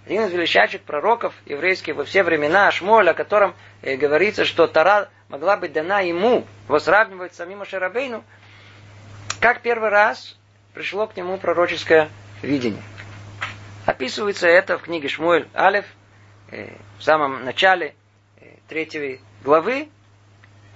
один 0.06 0.26
из 0.26 0.32
величайших 0.32 0.82
пророков 0.82 1.34
еврейских 1.46 1.96
во 1.96 2.04
все 2.04 2.24
времена, 2.24 2.72
Шмуэль, 2.72 3.10
о 3.10 3.14
котором 3.14 3.56
э, 3.82 3.96
говорится, 3.96 4.46
что 4.46 4.68
Тара 4.68 5.10
могла 5.30 5.58
быть 5.58 5.74
дана 5.74 6.00
ему, 6.00 6.46
его 6.68 6.80
сравнивают 6.80 7.34
с 7.34 7.38
самим 7.38 7.62
Ашарабейну, 7.62 8.24
как 9.40 9.62
первый 9.62 9.90
раз 9.90 10.38
пришло 10.74 11.08
к 11.08 11.16
нему 11.16 11.38
пророческое 11.38 12.10
видение. 12.42 12.82
Описывается 13.86 14.48
это 14.48 14.78
в 14.78 14.84
книге 14.84 15.10
Шмуэль 15.10 15.48
Алев, 15.54 15.86
э, 16.52 16.70
в 17.00 17.04
самом 17.04 17.44
начале 17.44 17.96
э, 18.40 18.46
третьей 18.70 19.20
главы, 19.44 19.90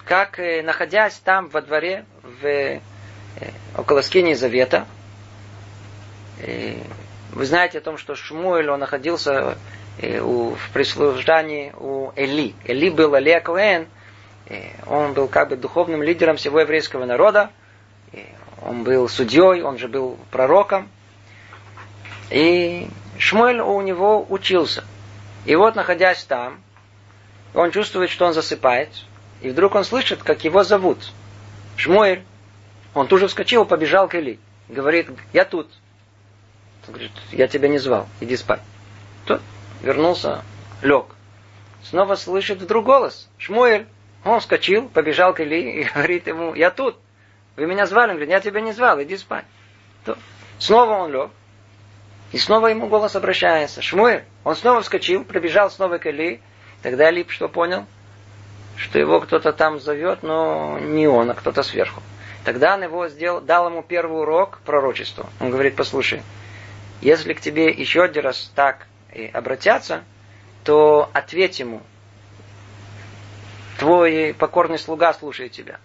как 0.03 0.39
э, 0.39 0.61
находясь 0.61 1.15
там 1.15 1.47
во 1.47 1.61
дворе, 1.61 2.03
в, 2.21 2.81
около 3.77 4.01
скини 4.01 4.33
Завета, 4.33 4.85
вы 6.39 7.45
знаете 7.45 7.77
о 7.77 7.81
том, 7.81 7.97
что 7.97 8.15
Шмуэль, 8.15 8.69
он 8.69 8.79
находился 8.79 9.57
в 9.97 10.71
прислуждании 10.73 11.71
у 11.77 12.11
Эли. 12.15 12.55
Эли 12.65 12.89
был 12.89 13.13
Алия 13.13 13.39
Коэн, 13.39 13.87
он 14.85 15.13
был 15.13 15.27
как 15.27 15.49
бы 15.49 15.55
духовным 15.55 16.03
лидером 16.03 16.37
всего 16.37 16.59
еврейского 16.59 17.05
народа, 17.05 17.51
он 18.61 18.83
был 18.83 19.07
судьей, 19.07 19.61
он 19.61 19.77
же 19.77 19.87
был 19.87 20.17
пророком, 20.31 20.89
и 22.29 22.87
Шмуэль 23.17 23.59
у 23.59 23.81
него 23.81 24.25
учился. 24.29 24.83
И 25.45 25.55
вот, 25.55 25.75
находясь 25.75 26.23
там, 26.25 26.61
он 27.53 27.71
чувствует, 27.71 28.09
что 28.09 28.25
он 28.25 28.33
засыпает, 28.33 28.89
и 29.41 29.49
вдруг 29.49 29.75
он 29.75 29.83
слышит, 29.83 30.23
как 30.23 30.43
его 30.43 30.63
зовут. 30.63 31.11
Шмуэль. 31.77 32.23
Он 32.93 33.07
тут 33.07 33.19
же 33.19 33.27
вскочил, 33.27 33.65
побежал 33.65 34.07
к 34.07 34.15
Эли. 34.15 34.39
Говорит, 34.67 35.09
я 35.31 35.45
тут. 35.45 35.69
Он 36.87 36.93
говорит, 36.93 37.11
я 37.31 37.47
тебя 37.47 37.67
не 37.67 37.77
звал, 37.77 38.07
иди 38.19 38.35
спать. 38.35 38.61
Тот 39.25 39.41
вернулся, 39.81 40.43
лег. 40.81 41.05
Снова 41.83 42.15
слышит 42.15 42.61
вдруг 42.61 42.85
голос. 42.85 43.29
Шмуэль. 43.37 43.85
Он 44.23 44.39
вскочил, 44.39 44.89
побежал 44.89 45.33
к 45.33 45.39
Эли 45.39 45.81
и 45.81 45.83
говорит 45.93 46.27
ему, 46.27 46.53
я 46.55 46.71
тут. 46.71 46.97
Вы 47.55 47.67
меня 47.67 47.85
звали? 47.85 48.11
Он 48.11 48.17
говорит, 48.17 48.31
я 48.31 48.39
тебя 48.39 48.61
не 48.61 48.71
звал, 48.71 49.01
иди 49.01 49.15
спать. 49.17 49.45
То. 50.03 50.17
Снова 50.59 50.93
он 50.93 51.11
лег. 51.11 51.31
И 52.31 52.37
снова 52.37 52.67
ему 52.67 52.87
голос 52.87 53.15
обращается. 53.15 53.81
Шмуэль. 53.81 54.23
Он 54.43 54.55
снова 54.55 54.81
вскочил, 54.81 55.23
пробежал 55.23 55.71
снова 55.71 55.97
к 55.97 56.05
Эли. 56.07 56.41
Тогда 56.81 57.09
Лип 57.09 57.31
что 57.31 57.47
понял? 57.47 57.85
Что 58.75 58.99
его 58.99 59.19
кто-то 59.21 59.53
там 59.53 59.79
зовет, 59.79 60.23
но 60.23 60.77
не 60.79 61.07
он, 61.07 61.31
а 61.31 61.33
кто-то 61.33 61.63
сверху. 61.63 62.01
Тогда 62.43 62.75
он 62.75 62.83
его 62.83 63.07
сделал, 63.07 63.41
дал 63.41 63.69
ему 63.69 63.81
первый 63.81 64.21
урок 64.21 64.59
пророчеству. 64.65 65.25
Он 65.39 65.49
говорит, 65.49 65.75
послушай, 65.75 66.21
если 67.01 67.33
к 67.33 67.41
тебе 67.41 67.69
еще 67.69 68.03
один 68.03 68.23
раз 68.23 68.51
так 68.55 68.87
и 69.13 69.25
обратятся, 69.27 70.03
то 70.63 71.09
ответь 71.13 71.59
ему. 71.59 71.81
Твой 73.79 74.35
покорный 74.37 74.79
слуга 74.79 75.13
слушает 75.13 75.51
тебя. 75.51 75.79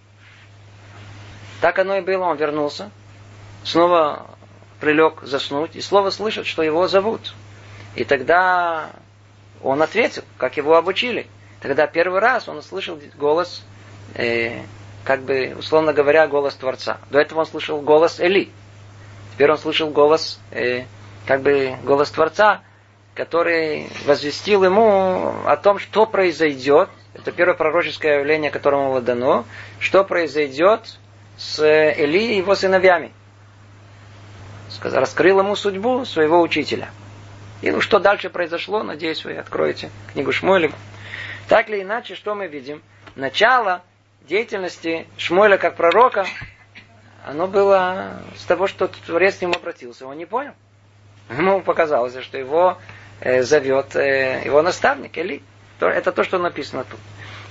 Так 1.61 1.79
оно 1.79 1.97
и 1.97 2.01
было, 2.01 2.25
он 2.25 2.37
вернулся. 2.37 2.91
Снова 3.63 4.27
прилег 4.83 5.21
заснуть, 5.23 5.77
и 5.77 5.81
слово 5.81 6.09
слышит, 6.09 6.45
что 6.45 6.61
его 6.61 6.89
зовут. 6.89 7.33
И 7.95 8.03
тогда 8.03 8.89
он 9.61 9.81
ответил, 9.81 10.23
как 10.37 10.57
его 10.57 10.75
обучили. 10.75 11.27
Тогда 11.61 11.87
первый 11.87 12.19
раз 12.19 12.49
он 12.49 12.57
услышал 12.57 12.99
голос, 13.15 13.63
э, 14.15 14.59
как 15.05 15.21
бы, 15.21 15.55
условно 15.57 15.93
говоря, 15.93 16.27
голос 16.27 16.55
Творца. 16.55 16.97
До 17.09 17.19
этого 17.19 17.39
он 17.39 17.45
слышал 17.45 17.79
голос 17.79 18.19
Эли. 18.19 18.49
Теперь 19.33 19.51
он 19.51 19.57
слышал 19.57 19.89
голос, 19.89 20.41
э, 20.51 20.83
как 21.25 21.43
бы, 21.43 21.77
голос 21.83 22.11
Творца, 22.11 22.59
который 23.15 23.87
возвестил 24.05 24.65
ему 24.65 25.33
о 25.45 25.55
том, 25.55 25.79
что 25.79 26.05
произойдет. 26.05 26.89
Это 27.13 27.31
первое 27.31 27.55
пророческое 27.55 28.19
явление, 28.19 28.51
которому 28.51 28.89
было 28.89 29.01
дано. 29.01 29.45
Что 29.79 30.03
произойдет 30.03 30.99
с 31.37 31.63
Эли 31.63 32.33
и 32.33 32.37
его 32.37 32.53
сыновьями 32.53 33.13
раскрыл 34.81 35.39
ему 35.39 35.55
судьбу 35.55 36.05
своего 36.05 36.41
учителя. 36.41 36.89
И 37.61 37.71
ну, 37.71 37.81
что 37.81 37.99
дальше 37.99 38.29
произошло, 38.29 38.83
надеюсь, 38.83 39.23
вы 39.23 39.37
откроете 39.37 39.89
книгу 40.11 40.31
Шмуэля. 40.31 40.71
Так 41.47 41.69
или 41.69 41.81
иначе, 41.81 42.15
что 42.15 42.35
мы 42.35 42.47
видим? 42.47 42.81
Начало 43.15 43.83
деятельности 44.27 45.07
Шмуэля 45.17 45.57
как 45.57 45.75
пророка, 45.75 46.25
оно 47.25 47.47
было 47.47 48.21
с 48.37 48.43
того, 48.43 48.67
что 48.67 48.87
Творец 48.87 49.37
к 49.37 49.41
нему 49.41 49.53
обратился. 49.53 50.05
Он 50.05 50.17
не 50.17 50.25
понял. 50.25 50.53
Ему 51.29 51.61
показалось, 51.61 52.17
что 52.21 52.37
его 52.37 52.77
э, 53.21 53.43
зовет 53.43 53.95
э, 53.95 54.41
его 54.43 54.61
наставник 54.61 55.17
Эли. 55.17 55.41
Это 55.79 56.11
то, 56.11 56.23
что 56.23 56.37
написано 56.37 56.83
тут 56.83 56.99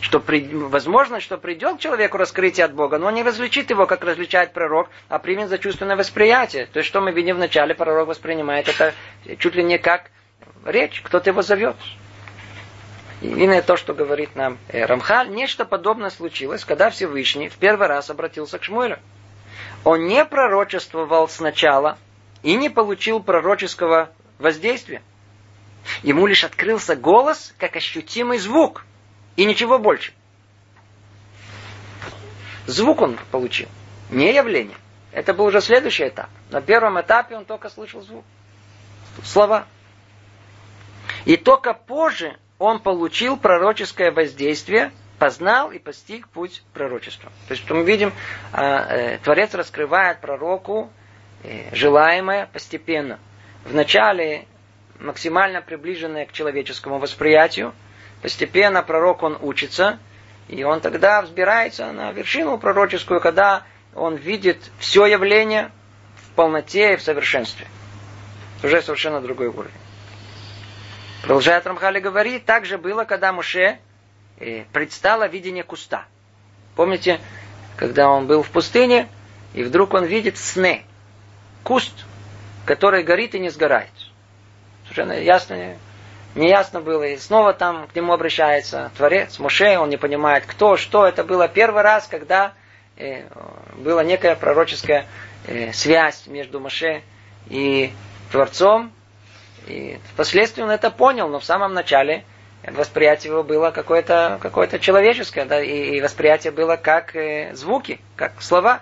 что 0.03 0.19
при, 0.19 0.49
возможно, 0.53 1.21
что 1.21 1.39
придет 1.39 1.79
человеку 1.79 2.19
раскрытие 2.19 2.67
от 2.67 2.75
Бога, 2.75 2.99
но 2.99 3.07
он 3.07 3.15
не 3.15 3.23
различит 3.23 3.71
его, 3.71 3.87
как 3.87 4.03
различает 4.03 4.53
пророк, 4.53 4.89
а 5.09 5.21
примет 5.21 5.49
за 5.49 5.59
чувственное 5.59 5.97
восприятие. 5.97 6.67
То 6.67 6.79
есть, 6.79 6.89
что 6.89 7.01
мы 7.01 7.13
видим 7.13 7.37
в 7.37 7.39
начале, 7.39 7.73
пророк 7.73 8.09
воспринимает 8.09 8.69
это 8.69 8.95
чуть 9.39 9.55
ли 9.55 9.63
не 9.63 9.79
как 9.79 10.11
речь, 10.65 11.01
кто-то 11.03 11.31
его 11.31 11.43
зовет. 11.43 11.77
Именно 13.21 13.63
то, 13.63 13.77
что 13.77 13.95
говорит 13.95 14.35
нам 14.35 14.59
э, 14.69 14.85
Рамхаль, 14.85 15.31
нечто 15.31 15.65
подобное 15.65 16.11
случилось, 16.11 16.65
когда 16.65 16.91
Всевышний 16.91 17.49
в 17.49 17.55
первый 17.55 17.87
раз 17.87 18.11
обратился 18.11 18.59
к 18.59 18.65
Шмуэлю. 18.65 18.99
Он 19.85 20.09
не 20.09 20.25
пророчествовал 20.25 21.29
сначала 21.29 21.97
и 22.43 22.57
не 22.57 22.71
получил 22.71 23.21
пророческого 23.21 24.11
воздействия. 24.41 25.01
Ему 26.03 26.27
лишь 26.27 26.43
открылся 26.43 26.97
голос, 26.97 27.55
как 27.59 27.77
ощутимый 27.77 28.39
звук, 28.39 28.85
и 29.37 29.45
ничего 29.45 29.79
больше. 29.79 30.13
Звук 32.67 33.01
он 33.01 33.19
получил, 33.31 33.69
не 34.11 34.33
явление. 34.33 34.77
Это 35.11 35.35
был 35.35 35.47
уже 35.47 35.61
следующий 35.61 36.09
этап. 36.09 36.29
На 36.51 36.61
первом 36.63 37.01
этапе 37.01 37.37
он 37.37 37.45
только 37.45 37.69
слышал 37.69 38.01
звук. 38.01 38.25
Слова. 39.25 39.67
И 41.25 41.37
только 41.37 41.75
позже 41.75 42.37
он 42.59 42.81
получил 42.81 43.37
пророческое 43.37 44.11
воздействие, 44.11 44.93
познал 45.19 45.71
и 45.71 45.79
постиг 45.79 46.29
путь 46.29 46.63
пророчества. 46.73 47.31
То 47.49 47.53
есть, 47.53 47.65
что 47.65 47.75
мы 47.75 47.85
видим, 47.85 48.13
а, 48.53 48.87
э, 48.87 49.19
Творец 49.19 49.55
раскрывает 49.55 50.21
пророку 50.21 50.91
э, 51.43 51.75
желаемое 51.75 52.47
постепенно. 52.47 53.19
Вначале 53.65 54.47
максимально 54.99 55.61
приближенное 55.61 56.27
к 56.27 56.33
человеческому 56.33 56.99
восприятию. 56.99 57.75
Постепенно 58.23 58.85
пророк 58.85 59.25
он 59.25 59.37
учится, 59.41 59.99
и 60.49 60.63
он 60.63 60.81
тогда 60.81 61.23
взбирается 61.23 61.91
на 61.93 62.13
вершину 62.13 62.57
пророческую, 62.57 63.21
когда 63.21 63.65
он 63.95 64.15
видит 64.15 64.71
все 64.79 65.07
явление 65.07 65.73
в 66.15 66.31
полноте 66.37 66.95
и 66.95 66.97
в 66.97 67.03
совершенстве. 67.03 67.67
Уже 68.63 68.81
совершенно 68.81 69.21
другой 69.21 69.49
уровень. 69.49 69.73
Продолжает 71.23 71.67
Рамхали 71.67 71.99
говорить, 71.99 72.45
так 72.45 72.65
же 72.65 72.79
было, 72.79 73.05
когда 73.05 73.33
Муше 73.33 73.79
э, 74.39 74.65
предстало 74.73 75.27
видение 75.27 75.65
куста. 75.65 76.05
Помните, 76.77 77.21
когда 77.77 78.09
он 78.09 78.29
был 78.29 78.45
в 78.45 78.51
пустыне, 78.51 79.09
и 79.53 79.65
вдруг 79.65 79.95
он 79.95 80.05
видит 80.05 80.39
сны. 80.39 80.85
Куст, 81.65 81.93
который 82.67 83.03
горит 83.03 83.35
и 83.35 83.41
не 83.41 83.51
сгорает. 83.51 83.91
Совершенно 84.85 85.13
ясно, 85.13 85.77
неясно 86.35 86.81
было. 86.81 87.05
И 87.05 87.17
снова 87.17 87.53
там 87.53 87.87
к 87.89 87.95
нему 87.95 88.13
обращается 88.13 88.91
Творец, 88.97 89.39
Муше, 89.39 89.79
он 89.79 89.89
не 89.91 89.97
понимает, 89.97 90.45
кто, 90.47 90.77
что. 90.77 91.07
Это 91.07 91.25
было 91.25 91.49
первый 91.49 91.83
раз, 91.83 92.07
когда 92.07 92.53
э, 92.97 93.25
была 93.77 94.05
некая 94.05 94.37
пророческая 94.37 95.07
э, 95.47 95.73
связь 95.73 96.27
между 96.27 96.61
Моше 96.61 97.03
и 97.49 97.93
Творцом. 98.31 98.93
И 99.67 99.99
впоследствии 100.13 100.63
он 100.63 100.71
это 100.71 100.91
понял, 100.91 101.29
но 101.29 101.39
в 101.39 101.45
самом 101.45 101.73
начале 101.73 102.25
восприятие 102.67 103.33
его 103.33 103.43
было 103.43 103.71
какое-то 103.71 104.39
какое 104.41 104.67
человеческое, 104.79 105.45
да, 105.45 105.61
и, 105.63 105.97
и 105.97 106.01
восприятие 106.01 106.53
было 106.53 106.77
как 106.77 107.15
э, 107.17 107.55
звуки, 107.55 108.01
как 108.17 108.41
слова. 108.43 108.81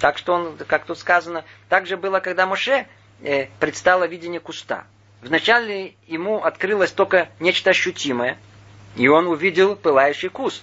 Так 0.00 0.18
что 0.18 0.34
он, 0.34 0.56
как 0.56 0.84
тут 0.84 0.98
сказано, 0.98 1.44
так 1.68 1.86
же 1.86 1.96
было, 1.96 2.20
когда 2.20 2.46
Моше 2.46 2.86
э, 3.22 3.46
предстало 3.58 4.04
видение 4.06 4.40
куста. 4.40 4.84
Вначале 5.24 5.94
ему 6.06 6.44
открылось 6.44 6.92
только 6.92 7.30
нечто 7.40 7.70
ощутимое, 7.70 8.36
и 8.94 9.08
он 9.08 9.26
увидел 9.26 9.74
пылающий 9.74 10.28
куст. 10.28 10.62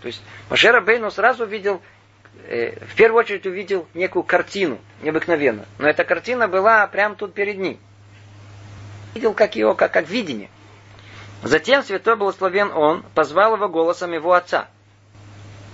То 0.00 0.06
есть 0.06 0.22
Машер 0.48 0.80
Бейну 0.80 1.10
сразу 1.10 1.44
увидел, 1.44 1.82
э, 2.46 2.82
в 2.86 2.94
первую 2.94 3.20
очередь 3.20 3.44
увидел 3.44 3.86
некую 3.92 4.22
картину 4.22 4.78
необыкновенную. 5.02 5.66
Но 5.76 5.86
эта 5.86 6.04
картина 6.04 6.48
была 6.48 6.86
прямо 6.86 7.14
тут 7.14 7.34
перед 7.34 7.58
ним. 7.58 7.78
Видел 9.14 9.34
как 9.34 9.54
его, 9.54 9.74
как, 9.74 9.92
как 9.92 10.08
видение. 10.08 10.48
Затем 11.42 11.82
святой 11.82 12.16
благословен 12.16 12.72
он 12.72 13.02
позвал 13.14 13.56
его 13.56 13.68
голосом 13.68 14.12
его 14.12 14.32
отца. 14.32 14.68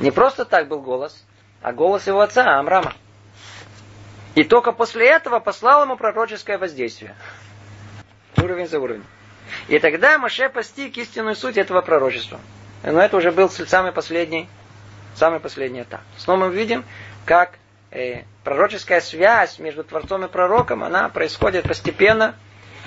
Не 0.01 0.11
просто 0.11 0.45
так 0.45 0.67
был 0.67 0.81
голос, 0.81 1.25
а 1.63 1.73
голос 1.73 2.09
его 2.09 2.21
отца, 2.21 2.59
Амрама. 2.59 2.93
И 4.35 4.43
только 4.43 4.73
после 4.73 5.09
этого 5.09 5.39
послал 5.39 5.85
ему 5.85 5.97
пророческое 5.97 6.59
воздействие. 6.59 7.15
Уровень 8.37 8.69
за 8.69 8.81
уровень. 8.81 9.05
И 9.69 9.79
тогда 9.79 10.19
Маше 10.19 10.49
постиг 10.49 10.97
истинную 10.99 11.37
суть 11.37 11.57
этого 11.57 11.81
пророчества. 11.81 12.41
Но 12.83 13.01
это 13.01 13.17
уже 13.17 13.33
был 13.33 13.49
самый 13.49 13.93
последний, 13.93 14.49
самый 15.15 15.41
последний 15.41 15.83
этап. 15.83 16.01
Снова 16.19 16.47
мы 16.47 16.55
видим, 16.55 16.85
как 17.25 17.53
э, 17.91 18.23
пророческая 18.45 19.01
связь 19.01 19.59
между 19.59 19.85
Творцом 19.85 20.25
и 20.25 20.29
пророком, 20.29 20.85
она 20.85 21.09
происходит 21.09 21.67
постепенно 21.67 22.35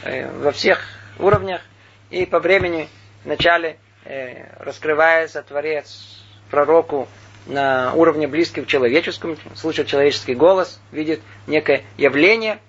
э, 0.03 0.29
во 0.31 0.51
всех 0.51 0.81
уровнях. 1.17 1.61
И 2.09 2.25
по 2.25 2.39
времени 2.39 2.87
вначале 3.23 3.77
э, 4.05 4.45
раскрывается 4.59 5.43
Творец 5.43 6.23
пророку 6.49 7.07
на 7.45 7.93
уровне 7.93 8.27
близким 8.27 8.65
к 8.65 8.67
человеческому, 8.67 9.37
слышит 9.55 9.87
человеческий 9.87 10.35
голос, 10.35 10.79
видит 10.91 11.21
некое 11.47 11.83
явление, 11.97 12.59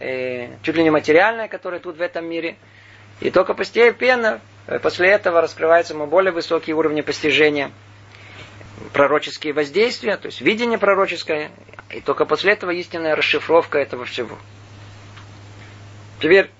э, 0.00 0.56
чуть 0.62 0.76
ли 0.76 0.82
не 0.82 0.90
материальное, 0.90 1.48
которое 1.48 1.80
тут 1.80 1.96
в 1.96 2.00
этом 2.00 2.26
мире. 2.26 2.56
И 3.20 3.30
только 3.30 3.54
постепенно, 3.54 4.40
э, 4.66 4.78
после 4.78 5.10
этого 5.10 5.40
раскрываются 5.40 5.94
ему 5.94 6.06
более 6.06 6.32
высокие 6.32 6.74
уровни 6.74 7.00
постижения, 7.02 7.70
пророческие 8.92 9.52
воздействия, 9.52 10.16
то 10.16 10.26
есть 10.26 10.40
видение 10.40 10.78
пророческое, 10.78 11.50
и 11.90 12.00
только 12.00 12.24
после 12.24 12.54
этого 12.54 12.70
истинная 12.72 13.14
расшифровка 13.14 13.78
этого 13.78 14.04
всего. 14.04 14.36
Теперь, 16.18 16.50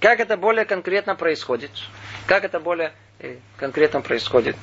как 0.00 0.20
это 0.20 0.36
более 0.36 0.64
конкретно 0.64 1.14
происходит? 1.14 1.70
Как 2.26 2.44
это 2.44 2.60
более 2.60 2.92
э, 3.18 3.36
конкретно 3.56 4.00
происходит? 4.00 4.56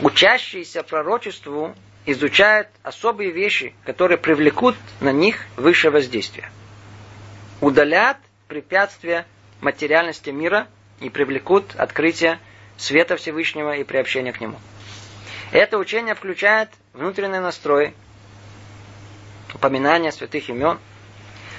учащиеся 0.00 0.82
пророчеству 0.82 1.74
изучают 2.04 2.68
особые 2.82 3.32
вещи, 3.32 3.74
которые 3.84 4.18
привлекут 4.18 4.76
на 5.00 5.12
них 5.12 5.46
высшее 5.56 5.90
воздействие. 5.90 6.50
Удалят 7.60 8.18
препятствия 8.48 9.26
материальности 9.60 10.30
мира 10.30 10.66
и 11.00 11.08
привлекут 11.08 11.74
открытие 11.76 12.38
света 12.76 13.16
Всевышнего 13.16 13.76
и 13.76 13.84
приобщение 13.84 14.32
к 14.32 14.40
нему. 14.40 14.58
Это 15.52 15.78
учение 15.78 16.14
включает 16.14 16.68
внутренний 16.92 17.38
настрой, 17.38 17.94
упоминание 19.54 20.12
святых 20.12 20.48
имен, 20.50 20.78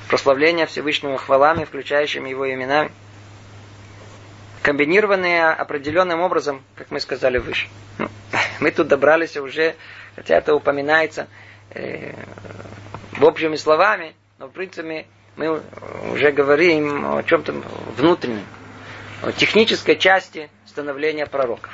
прославление 0.08 0.68
Всевышнего 0.68 1.18
хвалами, 1.18 1.66
включающими 1.66 2.30
его 2.30 2.52
именами, 2.54 2.92
комбинированные 4.62 5.46
определенным 5.46 6.22
образом, 6.22 6.64
как 6.76 6.92
мы 6.92 7.00
сказали 7.00 7.38
выше. 7.38 7.70
Ну, 7.98 8.10
мы 8.60 8.72
тут 8.72 8.88
добрались 8.88 9.38
уже, 9.38 9.76
хотя 10.16 10.36
это 10.36 10.54
упоминается 10.54 11.28
э, 11.72 12.14
в 13.14 13.24
общими 13.24 13.56
словами, 13.56 14.14
но 14.38 14.48
в 14.48 14.52
принципе 14.52 15.08
мы 15.38 15.62
уже 16.12 16.32
говорим 16.32 17.06
о 17.06 17.24
чем-то 17.24 17.54
внутреннем, 17.96 18.46
о 19.22 19.32
технической 19.32 19.96
части 19.96 20.50
становления 20.66 21.28
пророков. 21.28 21.72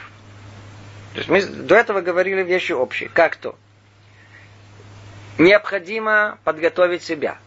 То 1.13 1.19
есть 1.19 1.29
мы 1.29 1.41
до 1.41 1.75
этого 1.75 2.01
говорили 2.01 2.43
вещи 2.43 2.73
общие. 2.73 3.09
Как 3.09 3.37
то? 3.37 3.55
Необходимо 5.37 6.37
подготовить 6.43 7.03
себя. 7.03 7.37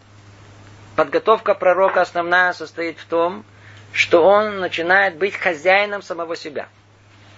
Подготовка 0.95 1.53
пророка 1.53 2.01
основная 2.01 2.53
состоит 2.53 2.97
в 2.97 3.05
том, 3.05 3.45
что 3.93 4.23
он 4.23 4.59
начинает 4.59 5.17
быть 5.17 5.35
хозяином 5.35 6.01
самого 6.01 6.35
себя. 6.35 6.67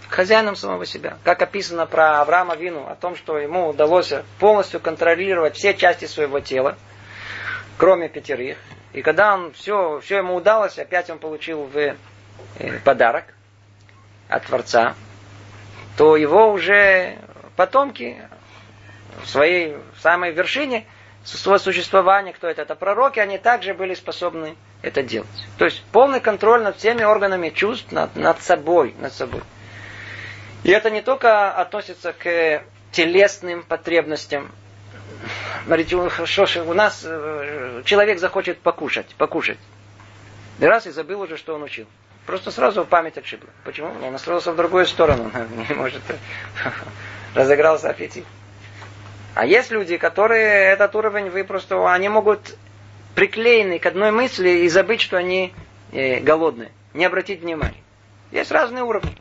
Хозяином 0.07 0.55
самого 0.55 0.85
себя. 0.85 1.17
Как 1.23 1.41
описано 1.41 1.85
про 1.85 2.21
Авраама 2.21 2.55
Вину, 2.55 2.87
о 2.87 2.95
том, 2.95 3.15
что 3.15 3.37
ему 3.37 3.67
удалось 3.67 4.11
полностью 4.39 4.79
контролировать 4.79 5.55
все 5.55 5.73
части 5.73 6.05
своего 6.05 6.39
тела, 6.39 6.77
кроме 7.79 8.09
пятерых. 8.09 8.57
И 8.91 9.01
когда 9.01 9.33
он 9.33 9.53
все, 9.53 10.01
все 10.03 10.17
ему 10.17 10.35
удалось, 10.35 10.77
опять 10.77 11.09
он 11.09 11.17
получил 11.17 11.63
в 11.63 11.77
э, 11.77 11.95
подарок 12.83 13.33
от 14.27 14.45
Творца, 14.45 14.95
то 15.97 16.17
его 16.17 16.51
уже 16.51 17.17
потомки 17.55 18.17
в 19.23 19.29
своей 19.29 19.77
самой 20.01 20.33
вершине 20.33 20.85
своего 21.23 21.57
существования, 21.57 22.33
кто 22.33 22.47
это, 22.47 22.63
это 22.63 22.75
пророки, 22.75 23.19
они 23.19 23.37
также 23.37 23.73
были 23.73 23.93
способны 23.93 24.55
это 24.81 25.01
делать. 25.01 25.27
То 25.57 25.65
есть 25.65 25.81
полный 25.91 26.19
контроль 26.19 26.61
над 26.63 26.77
всеми 26.77 27.03
органами 27.03 27.49
чувств, 27.49 27.91
над, 27.91 28.15
над 28.15 28.41
собой, 28.41 28.93
над 28.99 29.13
собой. 29.13 29.41
И 30.63 30.71
это 30.71 30.89
не 30.89 31.01
только 31.01 31.51
относится 31.51 32.13
к 32.13 32.63
телесным 32.91 33.63
потребностям. 33.63 34.51
Смотрите, 35.65 35.95
у 35.95 36.73
нас 36.73 37.01
э, 37.05 37.83
человек 37.85 38.19
захочет 38.19 38.59
покушать, 38.59 39.07
покушать. 39.17 39.57
И 40.59 40.65
раз 40.65 40.87
и 40.87 40.91
забыл 40.91 41.21
уже, 41.21 41.37
что 41.37 41.55
он 41.55 41.63
учил. 41.63 41.85
Просто 42.25 42.51
сразу 42.51 42.85
память 42.85 43.17
отшибла. 43.17 43.49
Почему? 43.63 43.91
Он 44.05 44.11
настроился 44.11 44.51
в 44.51 44.55
другую 44.55 44.85
сторону. 44.85 45.31
Не 45.69 45.73
может. 45.73 46.01
Разыгрался 47.35 47.89
аппетит. 47.89 48.25
А 49.35 49.45
есть 49.45 49.71
люди, 49.71 49.97
которые 49.97 50.65
этот 50.71 50.95
уровень 50.95 51.29
вы 51.29 51.43
просто, 51.43 51.91
они 51.91 52.09
могут 52.09 52.55
приклеены 53.15 53.79
к 53.79 53.85
одной 53.85 54.11
мысли 54.11 54.49
и 54.49 54.69
забыть, 54.69 55.01
что 55.01 55.17
они 55.17 55.53
э, 55.91 56.19
голодное, 56.19 56.71
не 56.93 57.05
обратить 57.05 57.41
внимания. 57.41 57.81
Есть 58.31 58.51
разные 58.51 58.83
уровни. 58.83 59.15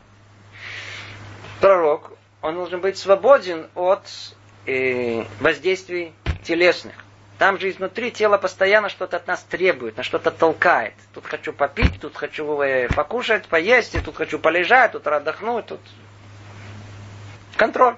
Пророк, 1.61 2.13
он 2.43 2.55
должен 2.55 2.81
быть 2.81 2.99
свободен 2.99 3.69
от 3.75 4.03
э, 4.69 5.25
воздействий 5.41 6.13
телесных. 6.43 6.95
Там 7.39 7.59
же 7.59 7.71
изнутри 7.71 8.11
тело 8.11 8.37
постоянно 8.37 8.89
что-то 8.89 9.17
от 9.17 9.27
нас 9.27 9.43
требует, 9.45 9.97
на 9.97 10.03
что-то 10.03 10.31
толкает. 10.31 10.95
Тут 11.15 11.27
хочу 11.27 11.53
попить, 11.53 12.01
тут 12.01 12.17
хочу 12.17 12.61
э, 12.61 12.89
покушать, 12.89 13.47
поесть, 13.47 13.95
и 13.95 14.01
тут 14.01 14.17
хочу 14.17 14.39
полежать, 14.39 14.93
тут 14.93 15.07
отдохнуть, 15.07 15.67
тут 15.67 15.81
контроль. 17.57 17.95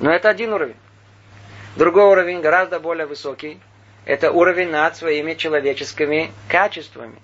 Но 0.00 0.10
это 0.12 0.28
один 0.28 0.52
уровень. 0.52 0.76
Другой 1.76 2.04
уровень, 2.04 2.40
гораздо 2.40 2.78
более 2.78 3.06
высокий, 3.06 3.58
это 4.04 4.30
уровень 4.30 4.70
над 4.70 4.96
своими 4.96 5.34
человеческими 5.34 6.30
качествами. 6.48 7.16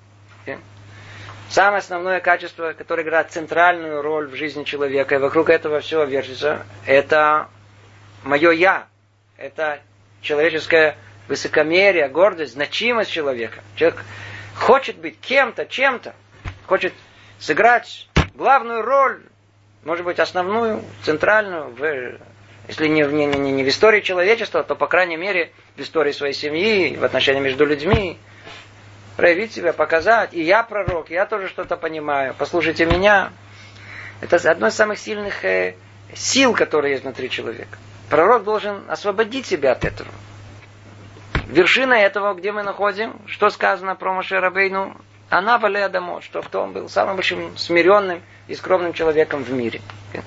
Самое 1.51 1.79
основное 1.79 2.21
качество, 2.21 2.75
которое 2.75 3.03
играет 3.03 3.33
центральную 3.33 4.03
роль 4.03 4.29
в 4.29 4.37
жизни 4.37 4.63
человека, 4.63 5.17
и 5.17 5.19
вокруг 5.19 5.51
этого 5.51 5.81
все 5.81 6.05
вертится, 6.05 6.65
это 6.87 7.49
мое 8.23 8.51
«я». 8.53 8.87
Это 9.37 9.81
человеческое 10.21 10.97
высокомерие, 11.29 12.09
гордость, 12.09 12.53
значимость 12.53 13.11
человека. 13.11 13.61
Человек 13.77 14.03
хочет 14.55 14.99
быть 14.99 15.19
кем-то, 15.21 15.65
чем-то, 15.65 16.15
хочет 16.67 16.93
сыграть 17.39 18.09
главную 18.35 18.83
роль, 18.83 19.23
может 19.85 20.05
быть, 20.05 20.19
основную, 20.19 20.83
центральную, 21.03 21.69
в, 21.71 22.19
если 22.69 22.87
не, 22.87 23.03
не, 23.03 23.27
не, 23.27 23.53
не 23.53 23.65
в 23.65 23.69
истории 23.69 24.01
человечества, 24.01 24.63
то, 24.63 24.75
по 24.75 24.87
крайней 24.87 25.17
мере, 25.17 25.53
в 25.77 25.81
истории 25.81 26.13
своей 26.13 26.35
семьи, 26.35 26.97
в 26.97 27.05
отношениях 27.05 27.45
между 27.45 27.65
людьми, 27.65 28.19
проявить 29.17 29.53
себя, 29.53 29.73
показать. 29.73 30.35
И 30.35 30.43
я 30.43 30.63
пророк, 30.63 31.11
я 31.11 31.27
тоже 31.27 31.49
что-то 31.49 31.77
понимаю. 31.77 32.35
Послушайте 32.37 32.87
меня. 32.87 33.33
Это 34.21 34.37
одно 34.51 34.69
из 34.69 34.75
самых 34.75 34.99
сильных 34.99 35.45
э, 35.45 35.75
сил, 36.15 36.55
которые 36.55 36.93
есть 36.93 37.05
внутри 37.05 37.31
человека. 37.31 37.79
Пророк 38.11 38.43
должен 38.43 38.85
освободить 38.89 39.47
себя 39.47 39.73
от 39.73 39.85
этого. 39.85 40.11
Вершина 41.47 41.95
этого, 41.95 42.35
где 42.35 42.51
мы 42.53 42.65
находим, 42.65 43.15
что 43.27 43.51
сказано 43.51 43.95
про 43.95 44.13
Моше 44.13 44.41
Рабейну, 44.41 44.97
она 45.31 45.59
валя 45.59 45.89
домой, 45.89 46.21
что 46.23 46.43
в 46.43 46.49
том 46.49 46.73
был 46.73 46.89
самым 46.89 47.17
большим 47.17 47.57
смиренным 47.57 48.21
и 48.49 48.55
скромным 48.57 48.93
человеком 48.93 49.45
в 49.45 49.53
мире. 49.53 49.81
Э, 50.13 50.21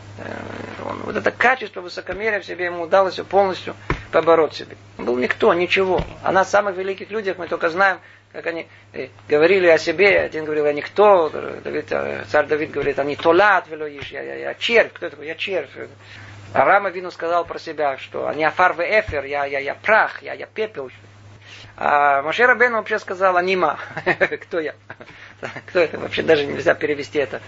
он, 0.85 0.99
вот 1.03 1.17
это 1.17 1.29
качество 1.29 1.81
высокомерия 1.81 2.39
в 2.39 2.45
себе 2.45 2.65
ему 2.65 2.83
удалось 2.83 3.15
полностью 3.29 3.75
побороть 4.11 4.53
себе. 4.53 4.77
Он 4.97 5.05
был 5.05 5.17
никто, 5.17 5.53
ничего. 5.53 6.01
А 6.23 6.31
нас, 6.31 6.49
самых 6.49 6.77
великих 6.77 7.09
людях, 7.09 7.37
мы 7.37 7.47
только 7.47 7.69
знаем, 7.69 7.99
как 8.31 8.47
они 8.47 8.67
э, 8.93 9.09
говорили 9.27 9.67
о 9.67 9.77
себе. 9.77 10.21
Один 10.21 10.45
говорил, 10.45 10.65
я 10.65 10.73
никто. 10.73 11.29
Давид, 11.29 11.91
э, 11.91 12.23
царь 12.29 12.47
Давид 12.47 12.71
говорит, 12.71 12.97
они 12.99 13.17
велоиш, 13.17 14.11
я, 14.11 14.21
я, 14.21 14.35
я 14.35 14.53
червь. 14.53 14.93
Кто 14.93 15.09
такой? 15.09 15.27
Я 15.27 15.35
червь. 15.35 15.69
Арама 16.53 16.89
Вину 16.89 17.09
сказал 17.09 17.45
про 17.45 17.57
себя, 17.57 17.97
что 17.97 18.27
они 18.27 18.43
афар 18.43 18.73
эфер, 18.73 19.25
я, 19.25 19.45
я, 19.45 19.59
я 19.59 19.73
прах, 19.73 20.21
я, 20.21 20.33
я 20.33 20.45
пепел. 20.45 20.91
А 21.75 22.21
Моше 22.21 22.45
Рабен 22.45 22.73
вообще 22.73 22.99
сказал 22.99 23.35
анима. 23.37 23.79
Кто 24.43 24.59
я? 24.59 24.75
Кто 25.67 25.79
это? 25.79 25.97
Вообще 25.97 26.21
даже 26.21 26.45
нельзя 26.45 26.75
перевести 26.75 27.17
это. 27.17 27.41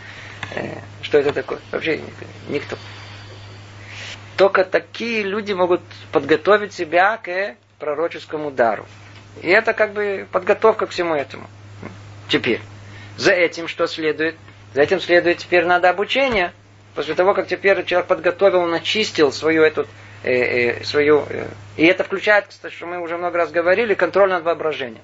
Э, 0.56 0.80
что 1.03 1.20
это 1.20 1.32
такое? 1.32 1.60
Вообще 1.72 2.01
никто. 2.49 2.78
Только 4.36 4.66
такие 4.66 5.22
люди 5.22 5.53
могут 5.53 5.82
подготовить 6.12 6.74
себя 6.74 7.18
к 7.18 7.56
пророческому 7.78 8.49
дару. 8.49 8.86
И 9.43 9.49
это 9.49 9.74
как 9.74 9.93
бы 9.93 10.28
подготовка 10.32 10.88
к 10.88 10.89
всему 10.89 11.14
этому. 11.14 11.47
Теперь. 12.28 12.62
За 13.18 13.32
этим 13.32 13.68
что 13.68 13.86
следует? 13.86 14.36
За 14.74 14.82
этим 14.82 14.99
следует 14.99 15.38
теперь 15.38 15.66
надо 15.66 15.89
обучение. 15.89 16.51
После 16.96 17.14
того, 17.14 17.34
как 17.34 17.48
теперь 17.48 17.84
человек 17.84 18.08
подготовил, 18.08 18.66
начистил 18.66 19.34
свою 19.34 19.64
эту 19.64 19.86
э, 20.24 20.32
э, 20.80 20.84
свою... 20.86 21.26
Э, 21.30 21.50
и 21.76 21.86
это 21.86 22.06
включает, 22.06 22.48
кстати, 22.48 22.74
что 22.74 22.86
мы 22.86 23.00
уже 23.00 23.18
много 23.18 23.38
раз 23.38 23.52
говорили, 23.52 23.93
контроль 23.96 24.30
над 24.30 24.43
воображением. 24.46 25.04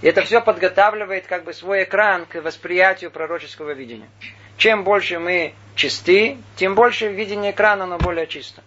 И 0.00 0.08
это 0.08 0.22
все 0.22 0.40
подготавливает 0.40 1.26
как 1.26 1.44
бы 1.44 1.52
свой 1.52 1.84
экран 1.84 2.24
к 2.24 2.40
восприятию 2.40 3.10
пророческого 3.10 3.72
видения. 3.72 4.08
Чем 4.56 4.84
больше 4.84 5.18
мы 5.18 5.52
чисты, 5.74 6.38
тем 6.56 6.74
больше 6.74 7.08
видение 7.08 7.52
экрана, 7.52 7.84
оно 7.84 7.98
более 7.98 8.26
чисто. 8.26 8.62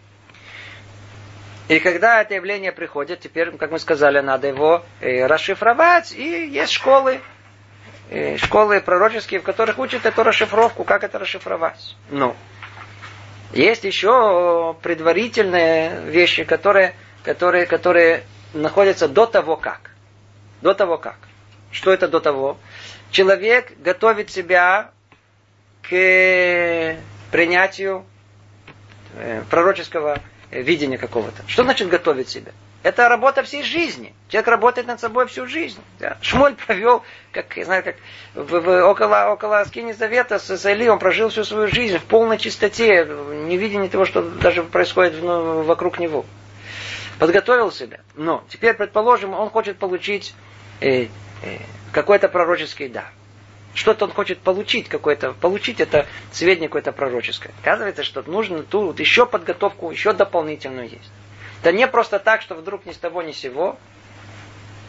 И 1.67 1.79
когда 1.79 2.21
это 2.21 2.35
явление 2.35 2.71
приходит, 2.71 3.21
теперь, 3.21 3.51
как 3.57 3.71
мы 3.71 3.79
сказали, 3.79 4.19
надо 4.19 4.47
его 4.47 4.85
расшифровать. 5.01 6.13
И 6.13 6.47
есть 6.47 6.73
школы, 6.73 7.21
школы 8.37 8.81
пророческие, 8.81 9.39
в 9.39 9.43
которых 9.43 9.79
учат 9.79 10.05
эту 10.05 10.23
расшифровку, 10.23 10.83
как 10.83 11.03
это 11.03 11.17
расшифровать. 11.17 11.95
Ну, 12.09 12.35
есть 13.53 13.83
еще 13.83 14.75
предварительные 14.81 16.01
вещи, 16.05 16.43
которые, 16.43 16.93
которые, 17.23 17.65
которые 17.65 18.23
находятся 18.53 19.07
до 19.07 19.25
того 19.25 19.55
как. 19.55 19.91
До 20.61 20.73
того 20.73 20.97
как. 20.97 21.17
Что 21.71 21.91
это 21.91 22.07
до 22.07 22.19
того? 22.19 22.57
Человек 23.11 23.73
готовит 23.79 24.29
себя 24.29 24.91
к 25.81 26.97
принятию 27.31 28.05
э, 29.15 29.43
пророческого 29.49 30.19
видения 30.51 30.97
какого-то. 30.97 31.43
Что 31.47 31.63
значит 31.63 31.87
готовить 31.87 32.29
себя? 32.29 32.51
Это 32.83 33.07
работа 33.09 33.43
всей 33.43 33.61
жизни. 33.61 34.13
Человек 34.27 34.47
работает 34.47 34.87
над 34.87 34.99
собой 34.99 35.27
всю 35.27 35.45
жизнь. 35.45 35.79
Да. 35.99 36.17
Шмоль 36.21 36.55
провел, 36.55 37.03
как, 37.31 37.53
знаю, 37.63 37.83
как 37.83 37.95
в, 38.33 38.59
в, 38.59 38.85
около, 38.87 39.29
около 39.31 39.63
Скини 39.65 39.91
Завета 39.91 40.39
с, 40.39 40.57
с 40.57 40.65
он 40.65 40.97
прожил 40.97 41.29
всю 41.29 41.43
свою 41.43 41.67
жизнь 41.67 41.99
в 41.99 42.03
полной 42.03 42.39
чистоте, 42.39 43.05
не 43.05 43.57
видя 43.57 43.87
того, 43.87 44.05
что 44.05 44.23
даже 44.23 44.63
происходит 44.63 45.21
ну, 45.21 45.61
вокруг 45.61 45.99
него. 45.99 46.25
Подготовил 47.19 47.71
себя. 47.71 47.99
Но 48.15 48.43
теперь, 48.49 48.73
предположим, 48.73 49.35
он 49.35 49.51
хочет 49.51 49.77
получить 49.77 50.33
э, 50.79 51.03
э, 51.03 51.07
какой-то 51.91 52.29
пророческий 52.29 52.87
дар. 52.87 53.11
Что-то 53.75 54.05
он 54.05 54.11
хочет 54.11 54.39
получить, 54.39 54.89
какое-то, 54.89 55.33
получить 55.33 55.79
это 55.79 56.07
сведение 56.31 56.67
какое-то 56.67 56.91
пророческое. 56.91 57.53
Оказывается, 57.61 58.03
что 58.03 58.23
нужно 58.23 58.63
тут 58.63 58.99
еще 58.99 59.27
подготовку, 59.27 59.91
еще 59.91 60.13
дополнительную 60.13 60.89
есть. 60.89 61.11
Да 61.63 61.71
не 61.71 61.87
просто 61.87 62.19
так, 62.19 62.41
что 62.41 62.55
вдруг 62.55 62.85
ни 62.85 62.91
с 62.91 62.97
того 62.97 63.21
ни 63.21 63.31
сего, 63.31 63.77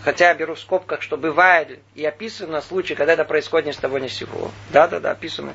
хотя 0.02 0.28
я 0.28 0.34
беру 0.34 0.54
в 0.54 0.60
скобках, 0.60 1.02
что 1.02 1.16
бывает 1.16 1.80
и 1.94 2.04
описано 2.04 2.60
случаи, 2.60 2.94
когда 2.94 3.12
это 3.12 3.24
происходит 3.24 3.68
ни 3.68 3.72
с 3.72 3.76
того 3.76 3.98
ни 3.98 4.08
с 4.08 4.14
сего. 4.14 4.50
Да, 4.70 4.88
да, 4.88 5.00
да, 5.00 5.10
описано. 5.12 5.54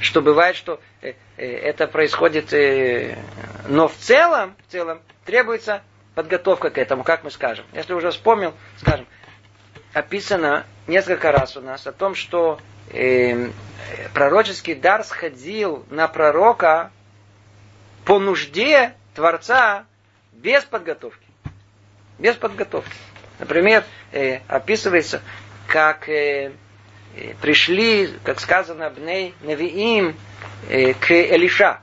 Что 0.00 0.22
бывает, 0.22 0.56
что 0.56 0.80
э, 1.02 1.14
э, 1.36 1.46
это 1.46 1.86
происходит, 1.86 2.52
э, 2.52 3.18
но 3.68 3.88
в 3.88 3.96
целом, 3.96 4.56
в 4.66 4.72
целом 4.72 5.00
требуется 5.24 5.82
подготовка 6.14 6.70
к 6.70 6.78
этому, 6.78 7.02
как 7.02 7.24
мы 7.24 7.30
скажем. 7.30 7.64
Если 7.72 7.92
уже 7.92 8.10
вспомнил, 8.10 8.54
скажем, 8.78 9.06
описано 9.92 10.64
несколько 10.86 11.32
раз 11.32 11.56
у 11.56 11.60
нас 11.60 11.86
о 11.86 11.92
том, 11.92 12.14
что 12.14 12.58
пророческий 14.14 14.74
дар 14.74 15.04
сходил 15.04 15.84
на 15.90 16.08
пророка 16.08 16.90
по 18.04 18.18
нужде 18.18 18.94
Творца 19.14 19.84
без 20.42 20.64
подготовки. 20.64 21.26
Без 22.18 22.34
подготовки. 22.36 22.92
Например, 23.38 23.84
э, 24.12 24.40
описывается, 24.48 25.22
как 25.66 26.08
э, 26.08 26.52
э, 27.16 27.34
пришли, 27.40 28.10
как 28.24 28.40
сказано, 28.40 28.90
Бней 28.90 29.34
Навиим 29.42 30.16
э, 30.68 30.94
к 30.94 31.10
Элиша. 31.10 31.80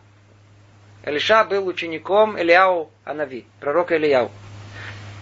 Элиша 1.03 1.43
был 1.45 1.67
учеником 1.67 2.39
Элиау 2.39 2.91
Анави, 3.05 3.45
пророка 3.59 3.97
Элияу. 3.97 4.31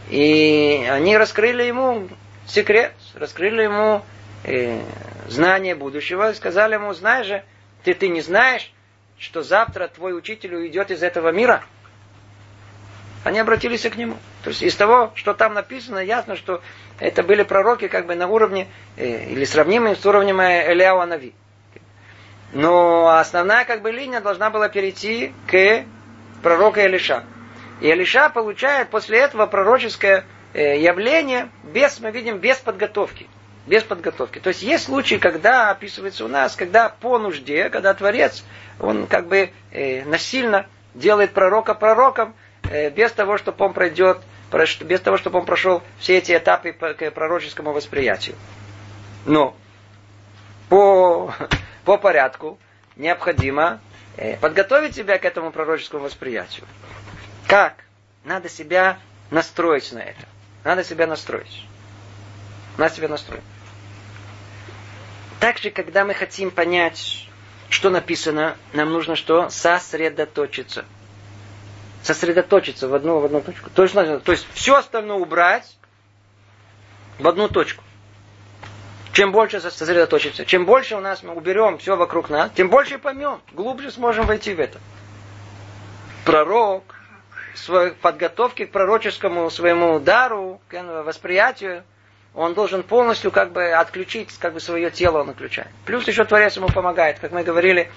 И 0.09 0.87
они 0.89 1.17
раскрыли 1.17 1.63
ему 1.63 2.09
секрет, 2.47 2.93
раскрыли 3.15 3.63
ему 3.63 4.01
э, 4.43 4.81
знание 5.27 5.75
будущего, 5.75 6.31
и 6.31 6.35
сказали 6.35 6.75
ему, 6.75 6.93
знаешь 6.93 7.27
же, 7.27 7.43
ты, 7.83 7.93
ты 7.93 8.07
не 8.07 8.21
знаешь, 8.21 8.71
что 9.17 9.41
завтра 9.41 9.87
твой 9.87 10.17
учитель 10.17 10.55
уйдет 10.55 10.91
из 10.91 11.03
этого 11.03 11.31
мира– 11.31 11.63
они 13.25 13.39
обратились 13.39 13.81
к 13.81 13.95
нему. 13.95 14.17
То 14.43 14.51
есть 14.51 14.61
из 14.61 14.75
того, 14.75 15.11
что 15.15 15.33
там 15.33 15.55
написано, 15.55 15.97
ясно, 15.97 16.35
что 16.35 16.61
это 16.99 17.23
были 17.23 17.41
пророки 17.41 17.87
как 17.87 18.05
бы 18.05 18.13
на 18.13 18.27
уровне, 18.27 18.67
э, 18.97 19.31
или 19.31 19.45
сравнимые 19.45 19.95
с 19.95 20.05
уровнем 20.05 20.39
Элиау 20.39 20.99
Анави. 20.99 21.33
Но 22.53 23.09
основная 23.09 23.65
как 23.65 23.81
бы 23.81 23.91
линия 23.91 24.21
должна 24.21 24.51
была 24.51 24.69
перейти 24.69 25.33
к 25.47 25.85
пророку 26.43 26.79
Элиша. 26.79 27.23
И 27.81 27.89
Элиша 27.91 28.29
получает 28.29 28.89
после 28.89 29.17
этого 29.21 29.47
пророческое 29.47 30.23
э, 30.53 30.79
явление, 30.79 31.49
без, 31.63 31.99
мы 31.99 32.11
видим, 32.11 32.37
без 32.37 32.57
подготовки. 32.57 33.27
Без 33.65 33.81
подготовки. 33.81 34.37
То 34.37 34.49
есть 34.49 34.61
есть 34.61 34.85
случаи, 34.85 35.15
когда 35.15 35.71
описывается 35.71 36.25
у 36.25 36.27
нас, 36.27 36.55
когда 36.55 36.89
по 36.89 37.17
нужде, 37.17 37.71
когда 37.71 37.95
Творец, 37.95 38.43
он 38.79 39.07
как 39.07 39.25
бы 39.25 39.49
э, 39.71 40.05
насильно 40.05 40.67
делает 40.93 41.33
пророка 41.33 41.73
пророком, 41.73 42.35
Э, 42.35 42.44
без 42.71 43.11
того, 43.11 43.37
чтобы 43.37 43.65
он 43.65 43.73
пройдет, 43.73 44.19
без 44.81 45.01
того, 45.01 45.17
чтобы 45.17 45.39
он 45.39 45.45
прошел 45.45 45.83
все 45.99 46.17
эти 46.17 46.35
этапы 46.35 46.71
к 46.73 47.11
пророческому 47.11 47.71
восприятию. 47.71 48.35
Но 49.25 49.55
по, 50.69 51.33
по 51.85 51.97
порядку 51.97 52.59
необходимо 52.95 53.79
э, 54.17 54.37
подготовить 54.37 54.95
себя 54.95 55.17
к 55.17 55.25
этому 55.25 55.51
пророческому 55.51 56.03
восприятию. 56.03 56.65
Как? 57.47 57.75
Надо 58.23 58.49
себя 58.49 58.97
настроить 59.29 59.91
на 59.91 59.99
это. 59.99 60.25
Надо 60.63 60.83
себя 60.83 61.05
настроить. 61.07 61.65
Надо 62.77 62.95
себя 62.95 63.07
настроить. 63.07 63.43
Также, 65.39 65.69
когда 65.69 66.05
мы 66.05 66.13
хотим 66.13 66.49
понять, 66.49 67.29
что 67.69 67.89
написано, 67.89 68.57
нам 68.73 68.91
нужно 68.91 69.15
что? 69.15 69.49
Сосредоточиться. 69.49 70.85
Сосредоточиться 72.05 72.87
в 72.87 72.93
одну, 72.93 73.17
в 73.17 73.25
одну 73.25 73.41
точку. 73.41 73.71
То 73.71 73.81
есть, 73.81 73.95
то 73.95 74.31
есть 74.31 74.47
все 74.53 74.75
остальное 74.75 75.17
убрать 75.17 75.75
в 77.17 77.27
одну 77.27 77.49
точку. 77.49 77.83
Чем 79.11 79.31
больше 79.31 79.59
сосредоточимся, 79.59 80.45
чем 80.45 80.67
больше 80.67 80.95
у 80.95 80.99
нас 80.99 81.23
мы 81.23 81.33
уберем 81.33 81.79
все 81.79 81.95
вокруг 81.95 82.29
нас, 82.29 82.51
тем 82.53 82.69
больше 82.69 82.99
поймем, 82.99 83.41
глубже 83.53 83.89
сможем 83.89 84.27
войти 84.27 84.53
в 84.53 84.59
это. 84.59 84.77
Пророк, 86.25 86.83
в 87.67 87.95
подготовке 88.01 88.67
к 88.67 88.71
пророческому 88.71 89.49
своему 89.49 89.99
дару, 89.99 90.61
к 90.67 90.79
восприятию, 91.03 91.85
он 92.35 92.53
должен 92.53 92.83
полностью 92.83 93.31
как 93.31 93.51
бы 93.51 93.71
отключить 93.71 94.31
как 94.37 94.53
бы 94.53 94.59
свое 94.59 94.91
тело 94.91 95.21
он 95.21 95.31
отключает. 95.31 95.71
Плюс 95.85 96.07
еще 96.07 96.23
Творец 96.23 96.55
ему 96.55 96.67
помогает. 96.67 97.17
Как 97.17 97.31
мы 97.31 97.41
говорили, 97.41 97.89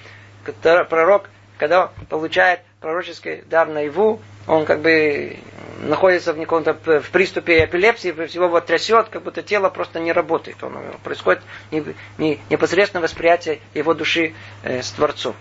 пророк, 0.88 1.28
когда 1.58 1.90
получает 2.08 2.60
пророческий 2.80 3.42
дар 3.46 3.68
наяву, 3.68 4.20
он 4.46 4.64
как 4.64 4.80
бы 4.80 5.36
находится 5.80 6.32
в 6.32 6.38
каком-то 6.38 6.74
в 6.74 7.10
приступе 7.10 7.64
эпилепсии, 7.64 8.12
всего 8.26 8.48
вот 8.48 8.66
трясет, 8.66 9.08
как 9.08 9.22
будто 9.22 9.42
тело 9.42 9.68
просто 9.68 10.00
не 10.00 10.12
работает. 10.12 10.62
Он, 10.62 10.76
происходит 11.02 11.42
не, 11.70 11.84
не, 12.18 12.40
непосредственное 12.50 13.02
восприятие 13.02 13.60
его 13.74 13.94
души 13.94 14.34
э, 14.62 14.82
с 14.82 14.90
Творцом. 14.90 15.34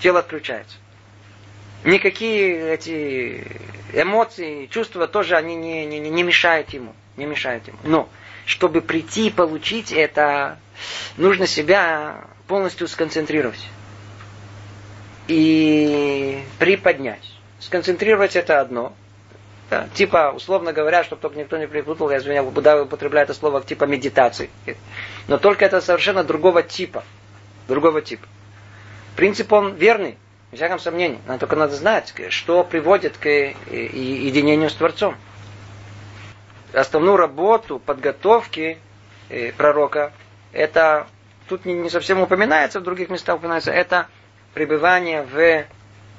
Тело 0.00 0.20
отключается. 0.20 0.76
Никакие 1.84 2.74
эти 2.74 3.46
эмоции, 3.92 4.66
чувства 4.66 5.06
тоже 5.06 5.36
они 5.36 5.54
не, 5.54 5.86
не, 5.86 5.98
не 5.98 6.22
мешают 6.22 6.70
ему. 6.70 6.94
Не 7.16 7.26
мешают 7.26 7.68
ему. 7.68 7.78
Но 7.84 8.08
чтобы 8.46 8.80
прийти 8.80 9.28
и 9.28 9.30
получить 9.30 9.92
это, 9.92 10.58
нужно 11.16 11.46
себя 11.46 12.24
полностью 12.46 12.88
сконцентрировать. 12.88 13.66
И 15.30 16.42
приподнять. 16.58 17.22
Сконцентрировать 17.60 18.34
это 18.34 18.58
одно. 18.58 18.92
Да, 19.70 19.86
типа, 19.94 20.32
условно 20.34 20.72
говоря, 20.72 21.04
чтобы 21.04 21.22
только 21.22 21.38
никто 21.38 21.56
не 21.56 21.68
припутал, 21.68 22.10
я 22.10 22.18
извиняюсь, 22.18 22.48
Будда 22.50 22.82
употребляет 22.82 23.30
это 23.30 23.38
слово 23.38 23.62
типа 23.62 23.84
медитации. 23.84 24.50
Но 25.28 25.38
только 25.38 25.64
это 25.64 25.80
совершенно 25.80 26.24
другого 26.24 26.64
типа. 26.64 27.04
Другого 27.68 28.02
типа. 28.02 28.26
Принцип 29.14 29.52
он 29.52 29.74
верный, 29.74 30.18
без 30.50 30.58
всяком 30.58 30.80
сомнении. 30.80 31.20
Но 31.28 31.38
только 31.38 31.54
надо 31.54 31.76
знать, 31.76 32.12
что 32.30 32.64
приводит 32.64 33.16
к 33.16 33.28
единению 33.28 34.68
с 34.68 34.74
Творцом 34.74 35.14
основную 36.72 37.16
работу 37.16 37.78
подготовки 37.78 38.78
э, 39.28 39.52
пророка, 39.52 40.12
это 40.52 41.06
тут 41.48 41.64
не 41.66 41.88
совсем 41.88 42.20
упоминается, 42.20 42.80
в 42.80 42.82
других 42.82 43.10
местах 43.10 43.36
упоминается, 43.36 43.70
это 43.70 44.08
пребывание 44.54 45.22
в 45.22 45.66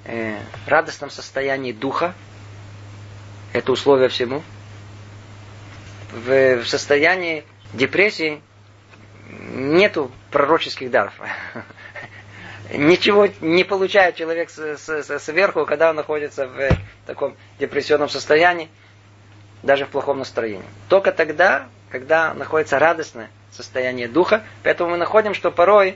э, 0.06 0.40
радостном 0.68 1.10
состоянии 1.10 1.72
духа, 1.72 2.14
это 3.54 3.72
условие 3.72 4.10
всему. 4.10 4.44
В, 6.12 6.58
в 6.64 6.68
состоянии 6.68 7.46
депрессии 7.74 8.42
нету 9.30 10.12
пророческих 10.32 10.92
даров. 10.92 11.14
Ничего 12.74 13.28
не 13.42 13.64
получает 13.64 14.16
человек 14.16 14.50
с, 14.50 14.78
с, 14.78 15.20
сверху, 15.20 15.66
когда 15.66 15.90
он 15.90 15.96
находится 15.96 16.48
в 16.48 16.70
таком 17.06 17.36
депрессионном 17.60 18.10
состоянии 18.10 18.70
даже 19.64 19.86
в 19.86 19.90
плохом 19.90 20.20
настроении. 20.20 20.66
Только 20.90 21.12
тогда, 21.12 21.68
когда 21.90 22.34
находится 22.34 22.80
радостное 22.80 23.30
состояние 23.52 24.08
духа. 24.08 24.44
Поэтому 24.64 24.92
мы 24.92 24.98
находим, 24.98 25.34
что 25.34 25.52
порой, 25.52 25.90
э, 25.90 25.96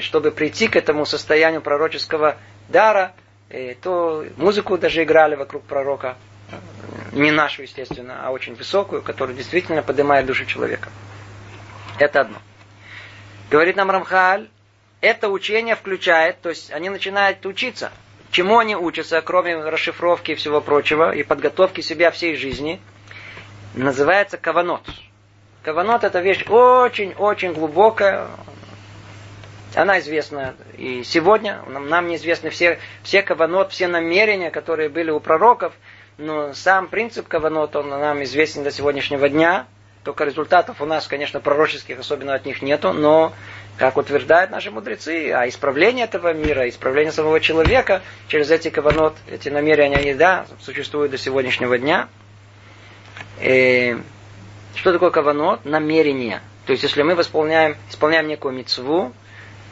чтобы 0.00 0.30
прийти 0.30 0.68
к 0.68 0.76
этому 0.76 1.06
состоянию 1.06 1.60
пророческого 1.62 2.36
дара, 2.68 3.12
э, 3.48 3.74
то 3.74 4.24
музыку 4.36 4.78
даже 4.78 5.02
играли 5.02 5.34
вокруг 5.34 5.62
пророка. 5.64 6.16
Не 7.12 7.30
нашу, 7.30 7.62
естественно, 7.62 8.20
а 8.22 8.30
очень 8.30 8.54
высокую, 8.54 9.02
которая 9.02 9.36
действительно 9.36 9.82
поднимает 9.82 10.26
душу 10.26 10.44
человека. 10.46 10.88
Это 11.98 12.20
одно. 12.20 12.38
Говорит 13.50 13.76
нам 13.76 13.90
Рамхаль, 13.90 14.48
это 15.00 15.28
учение 15.28 15.74
включает, 15.74 16.40
то 16.40 16.50
есть 16.50 16.70
они 16.70 16.88
начинают 16.88 17.44
учиться. 17.46 17.90
Чему 18.30 18.58
они 18.58 18.76
учатся, 18.76 19.20
кроме 19.22 19.56
расшифровки 19.56 20.32
и 20.32 20.34
всего 20.36 20.60
прочего, 20.60 21.12
и 21.12 21.24
подготовки 21.24 21.80
себя 21.80 22.10
всей 22.10 22.36
жизни, 22.36 22.80
называется 23.74 24.36
каванот. 24.36 24.82
Каванот 25.62 26.04
это 26.04 26.20
вещь 26.20 26.44
очень-очень 26.48 27.52
глубокая. 27.52 28.28
Она 29.74 30.00
известна 30.00 30.54
и 30.76 31.04
сегодня. 31.04 31.62
Нам, 31.68 31.88
нам 31.88 32.08
неизвестны 32.08 32.50
все, 32.50 32.78
все 33.02 33.22
каванот, 33.22 33.72
все 33.72 33.86
намерения, 33.86 34.50
которые 34.50 34.88
были 34.88 35.10
у 35.10 35.20
пророков. 35.20 35.72
Но 36.18 36.52
сам 36.54 36.88
принцип 36.88 37.28
каванот, 37.28 37.76
он 37.76 37.88
нам 37.88 38.22
известен 38.24 38.62
до 38.62 38.70
сегодняшнего 38.70 39.28
дня. 39.28 39.66
Только 40.02 40.24
результатов 40.24 40.80
у 40.80 40.86
нас, 40.86 41.06
конечно, 41.06 41.40
пророческих 41.40 41.98
особенно 41.98 42.34
от 42.34 42.46
них 42.46 42.62
нету, 42.62 42.92
но, 42.94 43.34
как 43.76 43.98
утверждают 43.98 44.50
наши 44.50 44.70
мудрецы, 44.70 45.30
а 45.32 45.46
исправление 45.46 46.06
этого 46.06 46.32
мира, 46.32 46.66
исправление 46.68 47.12
самого 47.12 47.38
человека 47.38 48.00
через 48.26 48.50
эти 48.50 48.70
каванот, 48.70 49.14
эти 49.30 49.50
намерения, 49.50 49.96
они, 49.96 50.14
да, 50.14 50.46
существуют 50.60 51.10
до 51.10 51.18
сегодняшнего 51.18 51.78
дня. 51.78 52.08
И 53.40 53.98
что 54.74 54.92
такое 54.92 55.10
каванот? 55.10 55.66
Намерение. 55.66 56.40
То 56.64 56.72
есть, 56.72 56.82
если 56.82 57.02
мы 57.02 57.12
исполняем, 57.20 57.76
исполняем 57.90 58.26
некую 58.26 58.54
мецву, 58.54 59.12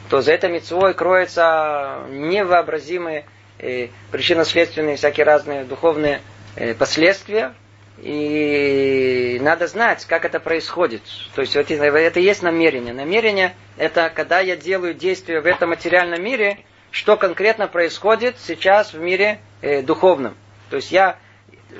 то 0.09 0.21
за 0.21 0.33
этой 0.33 0.49
мецвой 0.49 0.93
кроются 0.93 1.99
невообразимые 2.09 3.25
э, 3.59 3.89
причинно-следственные 4.11 4.95
всякие 4.95 5.25
разные 5.25 5.63
духовные 5.63 6.21
э, 6.55 6.73
последствия, 6.73 7.53
и 8.01 9.37
надо 9.41 9.67
знать, 9.67 10.05
как 10.05 10.25
это 10.25 10.39
происходит. 10.39 11.01
То 11.35 11.41
есть 11.41 11.55
это, 11.55 11.73
это 11.73 12.19
есть 12.19 12.41
намерение. 12.41 12.93
Намерение 12.93 13.55
это 13.77 14.09
когда 14.13 14.39
я 14.39 14.55
делаю 14.55 14.93
действие 14.93 15.41
в 15.41 15.45
этом 15.45 15.69
материальном 15.69 16.23
мире, 16.23 16.59
что 16.91 17.17
конкретно 17.17 17.67
происходит 17.67 18.37
сейчас 18.39 18.93
в 18.93 18.99
мире 18.99 19.39
э, 19.61 19.81
духовном. 19.81 20.35
То 20.69 20.77
есть 20.77 20.91
я 20.91 21.17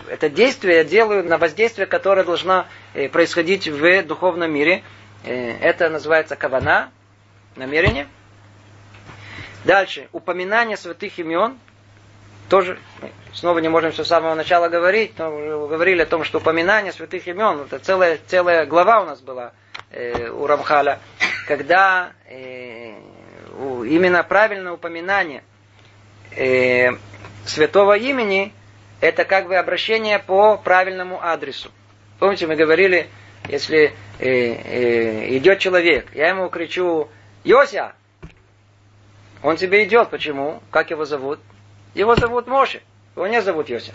это 0.10 0.30
действие 0.30 0.78
я 0.78 0.84
делаю 0.84 1.24
на 1.24 1.38
воздействие, 1.38 1.88
которое 1.88 2.24
должно 2.24 2.66
э, 2.94 3.10
происходить 3.10 3.68
в 3.68 4.04
духовном 4.04 4.52
мире. 4.52 4.84
Э, 5.24 5.58
это 5.62 5.90
называется 5.90 6.36
кавана, 6.36 6.92
намерение. 7.56 8.08
Дальше, 9.70 10.10
упоминание 10.14 10.78
святых 10.78 11.20
имен. 11.20 11.60
Тоже 12.50 12.80
снова 13.36 13.60
не 13.60 13.70
можем 13.70 13.92
все 13.92 14.04
с 14.04 14.08
самого 14.08 14.34
начала 14.34 14.68
говорить, 14.68 15.14
но 15.20 15.30
уже 15.30 15.68
говорили 15.68 16.02
о 16.02 16.08
том, 16.08 16.24
что 16.24 16.40
упоминание 16.40 16.92
святых 16.92 17.28
имен, 17.28 17.62
это 17.62 17.78
целая, 17.78 18.18
целая 18.26 18.66
глава 18.66 19.02
у 19.02 19.06
нас 19.06 19.22
была 19.22 19.52
э, 19.92 20.28
у 20.32 20.48
Рамхаля, 20.48 20.98
когда 21.48 22.14
э, 22.26 22.96
именно 23.86 24.24
правильное 24.24 24.72
упоминание 24.72 25.44
э, 26.36 26.94
святого 27.46 27.96
имени, 27.96 28.52
это 29.02 29.24
как 29.24 29.50
бы 29.50 29.56
обращение 29.56 30.18
по 30.18 30.58
правильному 30.58 31.22
адресу. 31.22 31.70
Помните, 32.18 32.48
мы 32.48 32.56
говорили, 32.56 33.08
если 33.48 33.94
э, 34.18 34.26
э, 34.26 35.38
идет 35.38 35.60
человек, 35.60 36.08
я 36.16 36.30
ему 36.30 36.50
кричу, 36.50 37.08
Йося, 37.44 37.94
он 39.42 39.56
тебе 39.56 39.84
идет. 39.86 40.10
Почему? 40.10 40.62
Как 40.72 40.92
его 40.92 41.06
зовут? 41.06 41.40
Его 41.94 42.16
зовут 42.16 42.48
Моше. 42.48 42.82
Его 43.16 43.28
не 43.28 43.42
зовут 43.42 43.70
Йосиф. 43.70 43.94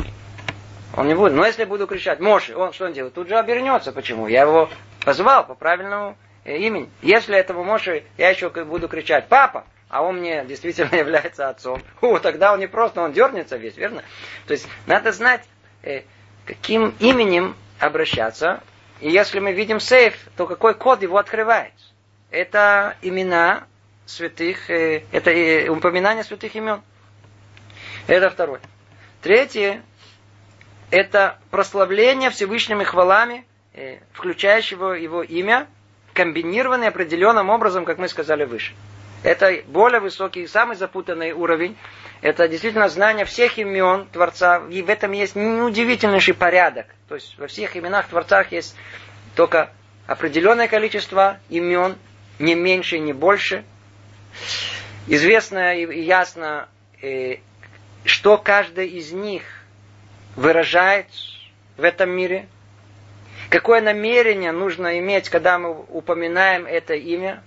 Он 0.97 1.07
не 1.07 1.15
будет. 1.15 1.33
Но 1.33 1.45
если 1.45 1.65
буду 1.65 1.87
кричать 1.87 2.21
Моше, 2.21 2.57
он 2.57 2.73
что 2.73 2.87
он 2.87 2.93
делает? 2.93 3.15
Тут 3.15 3.29
же 3.29 3.37
обернется. 3.37 3.93
Почему? 3.93 4.29
Я 4.29 4.43
его 4.43 4.71
позвал 5.05 5.47
по 5.47 5.55
правильному 5.55 6.17
э, 6.45 6.57
имени. 6.59 6.89
Если 7.03 7.37
этому 7.37 7.65
Моше 7.65 8.05
я 8.17 8.31
еще 8.31 8.49
буду 8.51 8.89
кричать 8.89 9.29
Папа, 9.29 9.65
а 9.89 10.03
он 10.03 10.19
мне 10.19 10.45
действительно 10.45 10.95
является 10.97 11.49
отцом, 11.49 11.83
о, 12.01 12.19
тогда 12.19 12.53
он 12.53 12.61
не 12.61 12.67
просто, 12.67 13.01
он 13.03 13.13
дернется 13.13 13.57
весь, 13.57 13.77
верно? 13.77 14.03
То 14.47 14.53
есть 14.53 14.69
надо 14.87 15.13
знать, 15.13 15.43
э, 15.83 16.03
каким 16.45 16.95
именем 17.01 17.57
обращаться. 17.79 18.63
И 19.01 19.11
если 19.11 19.41
мы 19.41 19.53
видим 19.53 19.81
сейф, 19.81 20.17
то 20.37 20.47
какой 20.47 20.75
код 20.75 21.03
его 21.03 21.19
открывает? 21.19 21.73
Это 22.31 22.97
имена 23.03 23.65
святых, 24.07 24.71
э, 24.71 25.05
это 25.13 25.73
упоминание 25.73 26.25
святых 26.25 26.55
имен. 26.55 26.83
Это 28.07 28.31
второе. 28.31 28.61
Третье– 29.23 29.83
это 30.91 31.39
прославление 31.51 32.31
Всевышними 32.31 32.85
хвалами, 32.85 33.47
э, 33.73 33.99
включающего 34.13 34.93
его 34.93 35.23
имя, 35.23 35.67
комбинированы 36.13 36.85
определенным 36.85 37.51
образом, 37.51 37.85
как 37.85 37.99
мы 37.99 38.09
сказали 38.09 38.45
выше. 38.45 38.75
Это 39.25 39.63
более 39.67 40.01
высокий, 40.01 40.47
самый 40.47 40.77
запутанный 40.77 41.33
уровень. 41.33 41.77
Это 42.21 42.47
действительно 42.47 42.89
знание 42.89 43.25
всех 43.25 43.59
имен 43.59 44.07
Творца. 44.13 44.63
И 44.71 44.83
в 44.83 44.91
этом 44.91 45.13
есть 45.13 45.35
неудивительнейший 45.35 46.35
порядок. 46.35 46.87
То 47.09 47.15
есть 47.15 47.37
во 47.39 47.47
всех 47.47 47.75
именах 47.75 48.09
Творцах 48.09 48.53
есть 48.53 48.77
только 49.35 49.73
определенное 50.07 50.69
количество 50.69 51.39
имен, 51.49 51.97
не 52.39 52.55
меньше, 52.55 52.99
не 52.99 53.15
больше. 53.15 53.65
Известно 55.07 55.75
и 55.77 56.03
ясно, 56.03 56.69
э, 57.03 57.37
что 58.05 58.39
каждый 58.39 58.89
из 58.89 59.13
них 59.13 59.43
выражает 60.37 61.07
в 61.77 61.85
этом 61.85 62.11
мире, 62.11 62.47
какое 63.51 63.81
намерение 63.81 64.53
нужно 64.53 64.99
иметь, 64.99 65.29
когда 65.29 65.59
мы 65.59 65.73
упоминаем 65.73 66.67
это 66.67 66.95
имя, 66.95 67.43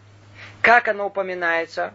как 0.61 0.87
оно 0.87 1.07
упоминается, 1.07 1.93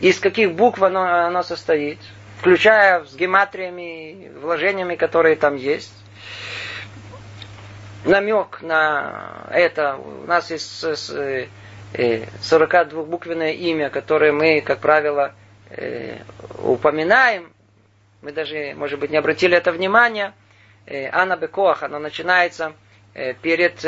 из 0.00 0.18
каких 0.18 0.52
букв 0.52 0.82
оно, 0.82 1.02
оно 1.02 1.42
состоит, 1.42 1.98
включая 2.38 3.04
с 3.04 3.14
гематриями, 3.14 4.30
вложениями, 4.40 4.96
которые 4.96 5.36
там 5.36 5.56
есть. 5.56 5.92
Намек 8.04 8.62
на 8.62 9.46
это. 9.50 9.96
У 9.96 10.26
нас 10.26 10.50
есть 10.50 10.84
42-буквенное 11.92 13.52
э, 13.52 13.54
имя, 13.54 13.90
которое 13.90 14.32
мы, 14.32 14.60
как 14.60 14.80
правило, 14.80 15.34
э, 15.70 16.18
упоминаем. 16.62 17.52
Мы 18.22 18.32
даже, 18.32 18.74
может 18.76 18.98
быть, 18.98 19.10
не 19.10 19.16
обратили 19.16 19.56
это 19.56 19.72
внимание. 19.72 20.32
Э, 20.86 21.08
Анна 21.12 21.36
Бекоах, 21.36 21.82
оно 21.82 21.98
начинается 21.98 22.72
перед, 23.40 23.80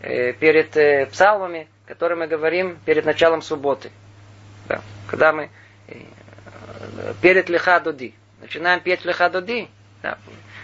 перед 0.00 1.10
псалмами, 1.10 1.66
которые 1.86 2.16
мы 2.16 2.28
говорим 2.28 2.78
перед 2.84 3.04
началом 3.04 3.42
субботы. 3.42 3.90
Да. 4.68 4.80
Когда 5.08 5.32
мы 5.32 5.50
перед 7.20 7.48
Лехадуди. 7.48 8.14
Начинаем 8.40 8.78
петь 8.78 9.04
Лехадуди. 9.04 9.68
Да. 10.02 10.18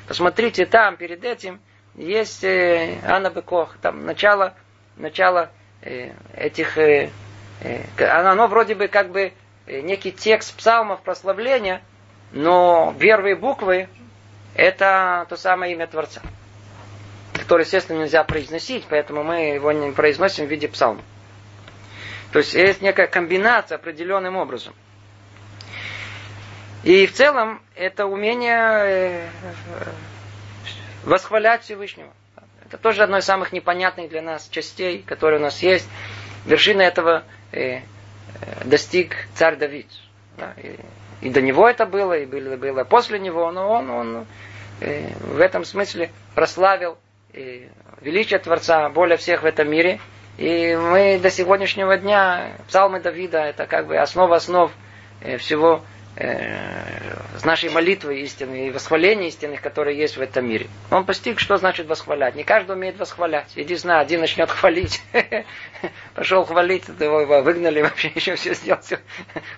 Посмотрите, 0.07 0.67
там 0.67 0.97
перед 0.97 1.25
этим 1.25 1.61
есть 1.97 2.45
Анна 2.45 3.31
Бекох. 3.31 3.77
Там 3.83 4.07
начало, 4.07 4.55
начало 4.97 5.51
этих... 5.83 6.79
Э, 6.79 7.11
э, 7.61 8.05
оно 8.05 8.47
вроде 8.47 8.75
бы 8.75 8.89
как 8.89 9.11
бы 9.11 9.33
некий 9.67 10.13
текст 10.13 10.55
псалмов 10.57 11.03
прославления, 11.03 11.83
но 12.33 12.95
первые 12.99 13.37
буквы 13.37 13.89
это 14.55 15.27
то 15.29 15.37
самое 15.37 15.73
имя 15.75 15.87
Творца, 15.87 16.21
которое, 17.33 17.63
естественно, 17.63 17.99
нельзя 18.01 18.25
произносить, 18.25 18.85
поэтому 18.89 19.23
мы 19.23 19.55
его 19.55 19.73
не 19.73 19.93
произносим 19.93 20.47
в 20.47 20.51
виде 20.51 20.69
псалма. 20.69 21.03
То 22.33 22.39
есть 22.41 22.55
есть 22.55 22.81
некая 22.81 23.07
комбинация 23.07 23.77
определенным 23.77 24.37
образом. 24.37 24.75
И 26.83 27.07
в 27.07 27.13
целом 27.13 27.61
это 27.75 28.07
умение 28.07 29.29
восхвалять 31.05 31.63
Всевышнего. 31.63 32.11
Это 32.71 32.79
тоже 32.79 33.03
одно 33.03 33.19
из 33.19 33.25
самых 33.25 33.53
непонятных 33.53 34.11
для 34.11 34.23
нас 34.23 34.49
частей, 34.49 35.03
которые 35.03 35.41
у 35.41 35.43
нас 35.43 35.61
есть. 35.61 35.89
Вершина 36.47 36.83
этого 36.83 37.25
э, 37.51 37.79
э, 37.79 37.81
достиг 38.65 39.27
царь 39.35 39.57
Давид. 39.57 39.89
Да, 40.39 40.55
и, 40.57 40.77
и 41.21 41.31
до 41.31 41.43
него 41.43 41.69
это 41.69 41.85
было, 41.85 42.17
и 42.17 42.27
было, 42.27 42.57
было 42.57 42.85
после 42.85 43.19
него, 43.19 43.51
но 43.51 43.69
он, 43.73 43.91
он 43.91 44.27
э, 44.81 45.13
в 45.19 45.41
этом 45.41 45.65
смысле 45.65 46.13
прославил 46.37 46.97
э, 47.33 47.67
величие 48.03 48.39
Творца 48.39 48.89
более 48.89 49.17
всех 49.17 49.43
в 49.43 49.47
этом 49.47 49.69
мире. 49.69 49.99
И 50.39 50.77
мы 50.77 51.19
до 51.21 51.29
сегодняшнего 51.29 51.97
дня, 51.97 52.53
псалмы 52.69 53.01
Давида, 53.01 53.39
это 53.39 53.67
как 53.67 53.89
бы 53.89 53.97
основа 53.99 54.37
основ 54.37 54.71
э, 55.23 55.39
всего 55.39 55.83
с 56.21 57.45
нашей 57.45 57.71
молитвой 57.71 58.21
истины 58.21 58.69
и 58.69 58.71
восхваления 58.71 59.29
истинных, 59.29 59.63
которые 59.63 59.97
есть 59.97 60.19
в 60.19 60.21
этом 60.21 60.47
мире. 60.47 60.69
Он 60.91 61.07
постиг, 61.07 61.41
что 61.41 61.57
значит 61.57 61.87
восхвалять. 61.87 62.35
Не 62.35 62.45
каждый 62.45 62.73
умеет 62.73 62.99
восхвалять. 62.99 63.47
Иди 63.57 63.75
знай, 63.77 64.03
один 64.03 64.21
начнет 64.21 64.51
хвалить. 64.51 65.01
Пошел 66.15 66.45
хвалить, 66.45 66.85
его, 67.01 67.23
его 67.23 67.41
выгнали, 67.43 67.81
вообще 67.83 68.13
еще 68.15 68.35
все 68.35 68.55
сделал, 68.55 68.83
все. 68.83 68.99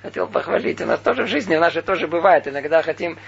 Хотел 0.02 0.28
похвалить. 0.28 0.80
У 0.80 0.86
нас 0.86 1.00
тоже 1.00 1.24
в 1.24 1.28
жизни, 1.28 1.56
у 1.56 1.70
же 1.70 1.82
тоже 1.82 2.06
бывает. 2.06 2.46
Иногда 2.46 2.82
хотим, 2.82 3.18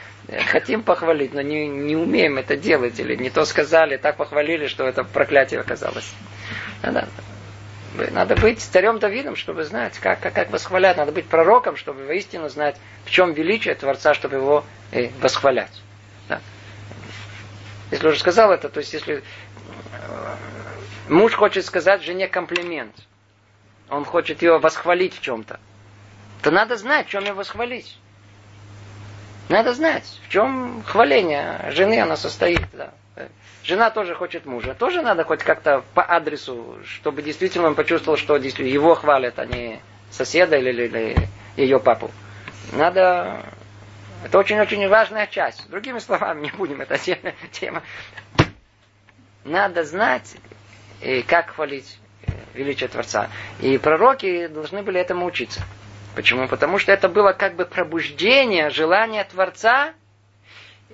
хотим 0.46 0.82
похвалить, 0.82 1.34
но 1.34 1.40
не, 1.40 1.66
не 1.66 1.96
умеем 1.96 2.38
это 2.38 2.56
делать. 2.56 3.00
Или 3.00 3.16
не 3.16 3.30
то 3.30 3.44
сказали, 3.44 3.96
так 3.96 4.16
похвалили, 4.16 4.68
что 4.68 4.86
это 4.86 5.02
проклятие 5.02 5.60
оказалось. 5.60 6.14
Надо 7.94 8.34
быть 8.34 8.60
царем 8.60 8.98
Давидом, 8.98 9.36
чтобы 9.36 9.64
знать, 9.64 9.98
как, 9.98 10.20
как, 10.20 10.34
как 10.34 10.50
восхвалять. 10.50 10.96
Надо 10.96 11.12
быть 11.12 11.26
пророком, 11.26 11.76
чтобы 11.76 12.04
воистину 12.06 12.48
знать, 12.48 12.76
в 13.04 13.10
чем 13.10 13.32
величие 13.32 13.74
Творца, 13.76 14.14
чтобы 14.14 14.36
его 14.36 14.64
э, 14.90 15.10
восхвалять. 15.20 15.70
Да. 16.28 16.40
Если 17.92 18.08
уже 18.08 18.18
сказал 18.18 18.50
это, 18.50 18.68
то 18.68 18.80
есть 18.80 18.92
если 18.92 19.18
э, 19.18 20.36
муж 21.08 21.34
хочет 21.34 21.64
сказать 21.64 22.02
жене 22.02 22.26
комплимент, 22.26 22.96
он 23.88 24.04
хочет 24.04 24.42
ее 24.42 24.58
восхвалить 24.58 25.16
в 25.16 25.20
чем-то, 25.20 25.60
то 26.42 26.50
надо 26.50 26.76
знать, 26.76 27.06
в 27.06 27.10
чем 27.10 27.24
ее 27.24 27.32
восхвалить. 27.32 27.96
Надо 29.48 29.72
знать, 29.72 30.04
в 30.26 30.30
чем 30.30 30.82
хваление 30.84 31.70
жены 31.70 32.00
она 32.00 32.16
состоит. 32.16 32.62
Да. 32.72 32.92
Жена 33.62 33.90
тоже 33.90 34.14
хочет 34.14 34.44
мужа. 34.44 34.74
Тоже 34.74 35.02
надо 35.02 35.24
хоть 35.24 35.42
как-то 35.42 35.84
по 35.94 36.02
адресу, 36.02 36.78
чтобы 36.84 37.22
действительно 37.22 37.68
он 37.68 37.74
почувствовал, 37.74 38.18
что 38.18 38.36
его 38.36 38.94
хвалят, 38.94 39.38
а 39.38 39.46
не 39.46 39.80
соседа 40.10 40.56
или, 40.56 40.70
или, 40.84 41.16
ее 41.56 41.78
папу. 41.78 42.10
Надо... 42.72 43.40
Это 44.24 44.38
очень-очень 44.38 44.88
важная 44.88 45.26
часть. 45.26 45.68
Другими 45.70 45.98
словами, 45.98 46.42
не 46.42 46.50
будем, 46.50 46.80
это 46.80 46.98
тема. 47.52 47.82
Надо 49.44 49.84
знать, 49.84 50.36
как 51.28 51.50
хвалить 51.50 51.98
э, 52.26 52.30
величие 52.54 52.88
Творца. 52.88 53.28
И 53.60 53.76
пророки 53.76 54.46
должны 54.46 54.82
были 54.82 54.98
этому 54.98 55.26
учиться. 55.26 55.60
Почему? 56.14 56.48
Потому 56.48 56.78
что 56.78 56.92
это 56.92 57.10
было 57.10 57.32
как 57.32 57.54
бы 57.54 57.66
пробуждение 57.66 58.70
желания 58.70 59.24
Творца 59.24 59.92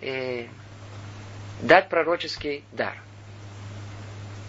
э, 0.01 0.47
дать 1.63 1.89
пророческий 1.89 2.65
дар. 2.73 2.95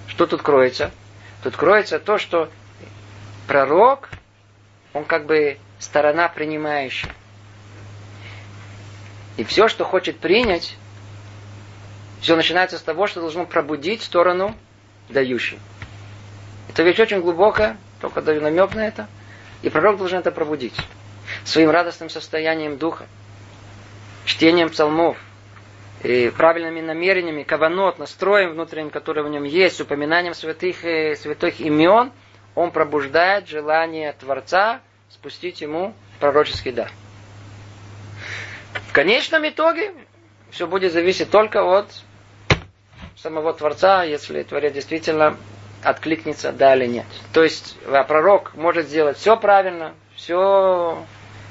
Что 0.07 0.27
тут 0.27 0.41
кроется? 0.41 0.91
Тут 1.43 1.55
кроется 1.55 1.99
то, 1.99 2.17
что 2.17 2.49
пророк, 3.47 4.09
он 4.93 5.05
как 5.05 5.25
бы 5.25 5.57
сторона 5.79 6.27
принимающая. 6.27 7.13
И 9.37 9.43
все, 9.43 9.67
что 9.67 9.85
хочет 9.85 10.19
принять, 10.19 10.77
все 12.19 12.35
начинается 12.35 12.77
с 12.77 12.81
того, 12.81 13.07
что 13.07 13.21
должно 13.21 13.45
пробудить 13.45 14.03
сторону 14.03 14.55
дающей. 15.09 15.59
Это 16.69 16.83
вещь 16.83 16.99
очень 16.99 17.21
глубокая, 17.21 17.77
только 17.99 18.21
даю 18.21 18.41
намек 18.41 18.75
на 18.75 18.87
это. 18.87 19.07
И 19.61 19.69
пророк 19.69 19.97
должен 19.97 20.19
это 20.19 20.31
пробудить. 20.31 20.75
Своим 21.43 21.69
радостным 21.69 22.09
состоянием 22.09 22.77
духа, 22.77 23.05
чтением 24.25 24.69
псалмов, 24.69 25.17
и 26.03 26.29
правильными 26.29 26.81
намерениями, 26.81 27.43
каванот, 27.43 27.99
настроем 27.99 28.51
внутренним, 28.51 28.89
который 28.89 29.23
в 29.23 29.29
нем 29.29 29.43
есть, 29.43 29.79
упоминанием 29.81 30.33
святых, 30.33 30.83
э, 30.83 31.15
святых 31.15 31.59
имен, 31.59 32.11
он 32.55 32.71
пробуждает 32.71 33.47
желание 33.47 34.13
Творца 34.13 34.81
спустить 35.09 35.61
ему 35.61 35.93
пророческий 36.19 36.71
дар. 36.71 36.91
В 38.89 38.93
конечном 38.93 39.47
итоге 39.47 39.93
все 40.49 40.67
будет 40.67 40.91
зависеть 40.91 41.29
только 41.29 41.63
от 41.63 41.87
самого 43.15 43.53
Творца, 43.53 44.03
если 44.03 44.43
Творец 44.43 44.73
действительно 44.73 45.37
откликнется, 45.83 46.51
да 46.51 46.75
или 46.75 46.87
нет. 46.87 47.05
То 47.33 47.43
есть 47.43 47.77
а 47.87 48.03
пророк 48.03 48.53
может 48.55 48.87
сделать 48.87 49.17
все 49.17 49.37
правильно, 49.37 49.93
все 50.15 51.05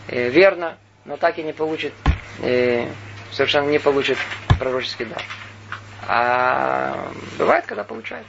э, 0.08 0.28
верно, 0.28 0.76
но 1.04 1.16
так 1.16 1.38
и 1.38 1.42
не 1.42 1.52
получит 1.52 1.92
э, 2.42 2.88
совершенно 3.32 3.68
не 3.68 3.78
получит 3.78 4.18
пророческий 4.58 5.06
дар. 5.06 5.22
А 6.06 7.12
бывает, 7.38 7.66
когда 7.66 7.84
получает. 7.84 8.26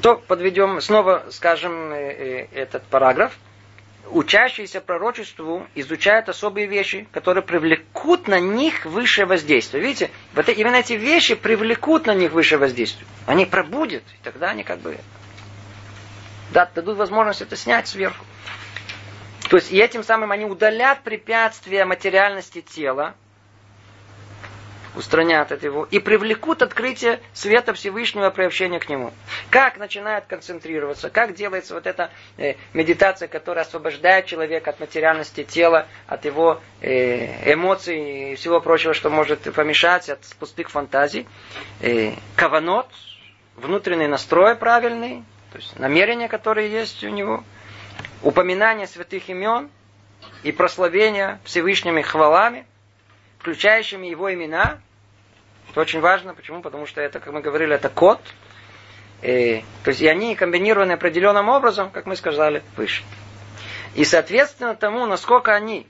То 0.00 0.14
подведем, 0.16 0.80
снова 0.80 1.26
скажем 1.30 1.92
э, 1.92 1.96
э, 1.96 2.46
этот 2.52 2.84
параграф. 2.84 3.36
Учащиеся 4.10 4.80
пророчеству 4.80 5.66
изучают 5.74 6.30
особые 6.30 6.66
вещи, 6.66 7.06
которые 7.12 7.42
привлекут 7.42 8.26
на 8.26 8.40
них 8.40 8.86
высшее 8.86 9.26
воздействие. 9.26 9.82
Видите, 9.82 10.10
вот 10.32 10.48
именно 10.48 10.76
эти 10.76 10.94
вещи 10.94 11.34
привлекут 11.34 12.06
на 12.06 12.14
них 12.14 12.32
высшее 12.32 12.58
воздействие. 12.58 13.06
Они 13.26 13.44
пробудят, 13.44 14.04
и 14.14 14.24
тогда 14.24 14.50
они 14.50 14.62
как 14.64 14.78
бы 14.78 14.96
дадут 16.52 16.96
возможность 16.96 17.42
это 17.42 17.56
снять 17.56 17.86
сверху. 17.88 18.24
То 19.48 19.56
есть 19.56 19.72
и 19.72 19.78
этим 19.78 20.02
самым 20.02 20.30
они 20.32 20.44
удалят 20.44 21.02
препятствия 21.02 21.84
материальности 21.84 22.60
тела, 22.60 23.14
устранят 24.94 25.52
от 25.52 25.62
его 25.62 25.86
и 25.90 25.98
привлекут 26.00 26.60
открытие 26.60 27.20
света 27.32 27.72
Всевышнего 27.72 28.30
приобщения 28.30 28.78
к 28.78 28.88
нему. 28.88 29.12
Как 29.50 29.78
начинает 29.78 30.26
концентрироваться, 30.26 31.08
как 31.08 31.34
делается 31.34 31.74
вот 31.74 31.86
эта 31.86 32.10
э, 32.36 32.54
медитация, 32.74 33.28
которая 33.28 33.64
освобождает 33.64 34.26
человека 34.26 34.70
от 34.70 34.80
материальности 34.80 35.44
тела, 35.44 35.86
от 36.06 36.24
его 36.24 36.60
э, 36.80 37.52
эмоций 37.52 38.32
и 38.32 38.34
всего 38.34 38.60
прочего, 38.60 38.92
что 38.92 39.08
может 39.08 39.40
помешать, 39.54 40.08
от 40.08 40.20
пустых 40.38 40.68
фантазий. 40.70 41.26
Э, 41.80 42.12
каванот, 42.36 42.88
внутренний 43.56 44.08
настрой 44.08 44.56
правильный, 44.56 45.24
то 45.52 45.58
есть 45.58 45.78
намерения, 45.78 46.28
которые 46.28 46.70
есть 46.70 47.04
у 47.04 47.08
него, 47.08 47.44
упоминание 48.22 48.86
святых 48.86 49.28
имен 49.28 49.70
и 50.42 50.52
прославление 50.52 51.38
Всевышними 51.44 52.02
хвалами, 52.02 52.66
включающими 53.38 54.06
его 54.06 54.32
имена, 54.32 54.80
это 55.70 55.80
очень 55.80 56.00
важно. 56.00 56.34
Почему? 56.34 56.62
Потому 56.62 56.86
что 56.86 57.00
это, 57.00 57.20
как 57.20 57.32
мы 57.32 57.40
говорили, 57.40 57.74
это 57.74 57.88
код. 57.88 58.20
И, 59.22 59.64
то 59.84 59.90
есть 59.90 60.00
и 60.00 60.06
они 60.06 60.34
комбинированы 60.34 60.92
определенным 60.92 61.48
образом, 61.48 61.90
как 61.90 62.06
мы 62.06 62.16
сказали, 62.16 62.62
выше. 62.76 63.02
И 63.94 64.04
соответственно 64.04 64.74
тому, 64.74 65.06
насколько 65.06 65.54
они, 65.54 65.86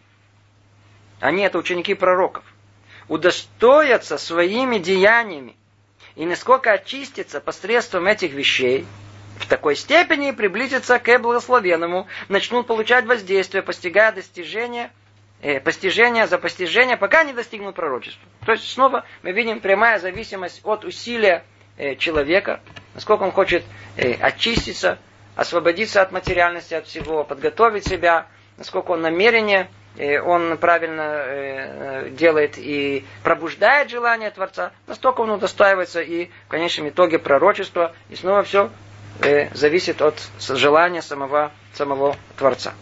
они 1.21 1.43
это 1.43 1.59
ученики 1.59 1.95
пророков, 1.95 2.45
удостоятся 3.07 4.19
своими 4.19 4.79
деяниями 4.79 5.57
и 6.15 6.25
насколько 6.25 6.73
очистятся 6.73 7.41
посредством 7.41 8.07
этих 8.07 8.33
вещей, 8.33 8.87
в 9.39 9.47
такой 9.47 9.77
степени 9.77 10.33
приблизятся 10.33 10.99
к 10.99 11.19
благословенному, 11.19 12.07
начнут 12.29 12.67
получать 12.67 13.07
воздействие, 13.07 13.63
постигая 13.63 14.13
достижения 14.13 14.91
э, 15.41 15.61
постижение 15.61 16.27
за 16.27 16.39
постижение, 16.39 16.97
пока 16.97 17.25
не 17.25 17.33
достигнут 17.33 17.77
пророчества. 17.77 18.29
То 18.45 18.53
есть 18.53 18.69
снова 18.69 19.05
мы 19.23 19.33
видим 19.33 19.61
прямая 19.61 19.99
зависимость 19.99 20.61
от 20.65 20.85
усилия 20.85 21.45
э, 21.77 21.95
человека, 21.97 22.61
насколько 22.95 23.23
он 23.23 23.33
хочет 23.33 23.65
э, 23.97 24.15
очиститься, 24.15 24.99
освободиться 25.37 26.03
от 26.03 26.11
материальности, 26.11 26.75
от 26.75 26.87
всего, 26.87 27.23
подготовить 27.23 27.87
себя, 27.87 28.27
насколько 28.57 28.91
он 28.91 29.03
намерение 29.03 29.71
э, 29.97 30.21
он 30.21 30.59
правильно 30.59 32.05
делает 32.11 32.59
и 32.59 33.05
пробуждает 33.23 33.91
желание 33.91 34.31
Творца, 34.31 34.73
настолько 34.89 35.21
он 35.21 35.31
удостаивается 35.31 36.01
и 36.01 36.31
в 36.47 36.49
конечном 36.49 36.89
итоге 36.89 37.21
пророчества, 37.21 37.95
и 38.09 38.17
снова 38.17 38.43
все 38.43 38.71
э, 39.21 39.55
зависит 39.55 40.03
от 40.03 40.21
желания 40.39 41.03
самого, 41.03 41.53
самого 41.75 42.17
Творца. 42.37 42.75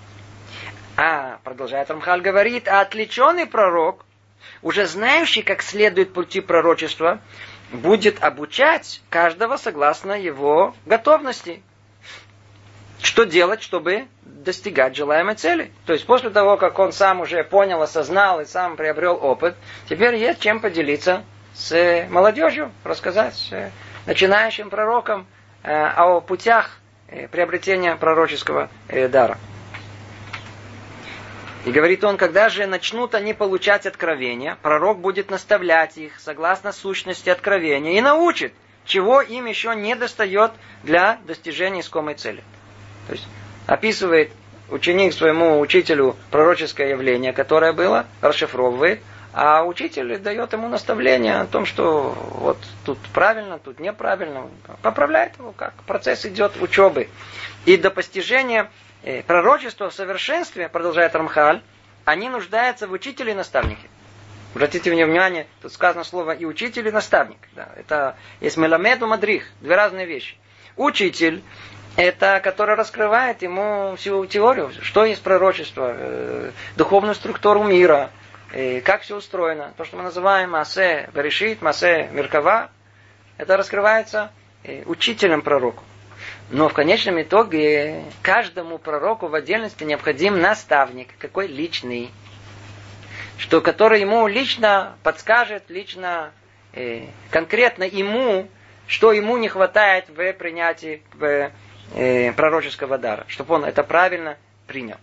А, 0.97 1.39
продолжает 1.45 1.91
Рамхаль, 1.91 2.23
говорит, 2.23 2.69
а 2.69 2.81
отвлеченный 2.81 3.47
пророк, 3.47 4.05
уже 4.63 4.87
знающий, 4.87 5.43
как 5.43 5.63
следует 5.63 6.13
пути 6.13 6.41
пророчества, 6.41 7.21
будет 7.71 8.23
обучать 8.23 9.03
каждого 9.11 9.57
согласно 9.57 10.13
его 10.13 10.75
готовности. 10.87 11.63
Что 13.03 13.25
делать, 13.25 13.63
чтобы 13.63 14.07
достигать 14.23 14.97
желаемой 14.97 15.35
цели? 15.35 15.71
То 15.85 15.93
есть 15.93 16.07
после 16.07 16.31
того, 16.31 16.57
как 16.57 16.79
он 16.79 16.93
сам 16.93 17.21
уже 17.21 17.45
понял, 17.45 17.83
осознал 17.83 18.41
и 18.41 18.47
сам 18.47 18.77
приобрел 18.77 19.19
опыт, 19.21 19.55
теперь 19.89 20.17
есть 20.17 20.41
чем 20.41 20.61
поделиться 20.61 21.25
с 21.55 22.07
молодежью, 22.09 22.73
рассказать 22.85 23.53
начинающим 24.07 24.71
пророкам 24.71 25.27
о 25.71 26.21
путях 26.21 26.79
э, 27.09 27.29
приобретения 27.29 27.97
пророческого 27.97 28.71
э, 28.89 29.09
дара. 29.09 29.39
И 31.65 31.73
говорит 31.73 32.05
он, 32.05 32.17
когда 32.17 32.49
же 32.49 32.67
начнут 32.67 33.17
они 33.17 33.35
получать 33.35 33.87
откровения, 33.87 34.57
пророк 34.63 35.01
будет 35.01 35.31
наставлять 35.31 35.99
их 35.99 36.21
согласно 36.21 36.71
сущности 36.71 37.29
откровения 37.29 37.99
и 37.99 38.01
научит, 38.01 38.55
чего 38.85 39.21
им 39.21 39.47
еще 39.47 39.75
не 39.75 39.97
достает 39.97 40.53
для 40.85 41.19
достижения 41.27 41.81
искомой 41.81 42.15
цели. 42.15 42.45
То 43.09 43.15
есть 43.15 43.27
описывает 43.67 44.31
ученик 44.71 45.13
своему 45.13 45.59
учителю 45.59 46.17
пророческое 46.31 46.91
явление, 46.91 47.33
которое 47.33 47.73
было, 47.73 48.07
расшифровывает, 48.21 49.01
а 49.39 49.65
учитель 49.65 50.19
дает 50.19 50.53
ему 50.53 50.69
наставление 50.69 51.41
о 51.41 51.47
том, 51.47 51.67
что 51.67 52.17
вот 52.33 52.59
тут 52.85 52.99
правильно, 53.13 53.59
тут 53.59 53.79
неправильно, 53.79 54.49
поправляет 54.83 55.39
его, 55.39 55.53
как 55.53 55.75
процесс 55.87 56.25
идет 56.25 56.61
учебы. 56.61 57.09
И 57.67 57.77
до 57.77 57.91
постижения 57.91 58.71
Э, 59.07 59.23
пророчество 59.23 59.89
в 59.89 59.95
совершенстве, 59.95 60.69
продолжает 60.69 61.15
Рамхаль, 61.15 61.63
они 62.05 62.29
нуждаются 62.29 62.89
в 62.89 62.93
учителе 62.93 63.33
и 63.33 63.35
наставнике. 63.37 63.89
Обратите 64.53 64.91
внимание, 64.91 65.47
тут 65.63 65.73
сказано 65.73 66.03
слово 66.03 66.33
и 66.33 66.45
учитель, 66.45 66.89
и 66.89 66.91
наставник. 66.91 67.39
Да, 67.53 67.69
это 67.77 68.17
есть 68.41 68.57
меламеду 68.57 69.07
мадрих, 69.07 69.45
две 69.61 69.77
разные 69.77 70.07
вещи. 70.07 70.37
Учитель 70.77 71.41
это 71.95 72.41
который 72.43 72.75
раскрывает 72.75 73.43
ему 73.43 73.95
всю 73.97 74.27
теорию, 74.27 74.73
что 74.83 75.05
есть 75.05 75.23
пророчество, 75.23 75.95
э, 75.97 76.51
духовную 76.77 77.15
структуру 77.15 77.63
мира, 77.63 78.11
как 78.85 79.03
все 79.03 79.17
устроено. 79.17 79.73
То, 79.77 79.85
что 79.85 79.97
мы 79.97 80.03
называем 80.03 80.51
Масе 80.51 81.11
Берешит, 81.15 81.63
Масе 81.63 82.09
Меркава, 82.13 82.71
это 83.39 83.57
раскрывается 83.57 84.31
э, 84.65 84.83
учителем 84.87 85.43
пророку. 85.43 85.85
Но 86.51 86.69
в 86.69 86.73
конечном 86.73 87.21
итоге 87.21 88.05
каждому 88.23 88.79
пророку 88.79 89.29
в 89.29 89.35
отдельности 89.35 89.85
необходим 89.85 90.41
наставник, 90.41 91.09
какой 91.19 91.47
личный, 91.49 92.11
что 93.37 93.61
который 93.61 94.01
ему 94.01 94.27
лично 94.27 94.97
подскажет, 95.03 95.65
лично 95.69 96.33
э, 96.73 97.07
конкретно 97.31 97.85
ему, 97.85 98.49
что 98.87 99.13
ему 99.13 99.37
не 99.37 99.49
хватает 99.49 100.09
в 100.09 100.33
принятии 100.35 101.03
в, 101.15 101.51
э, 101.95 102.33
пророческого 102.33 102.97
дара, 102.97 103.25
чтобы 103.29 103.55
он 103.57 103.65
это 103.65 103.83
правильно 103.83 104.39
принял. 104.67 104.97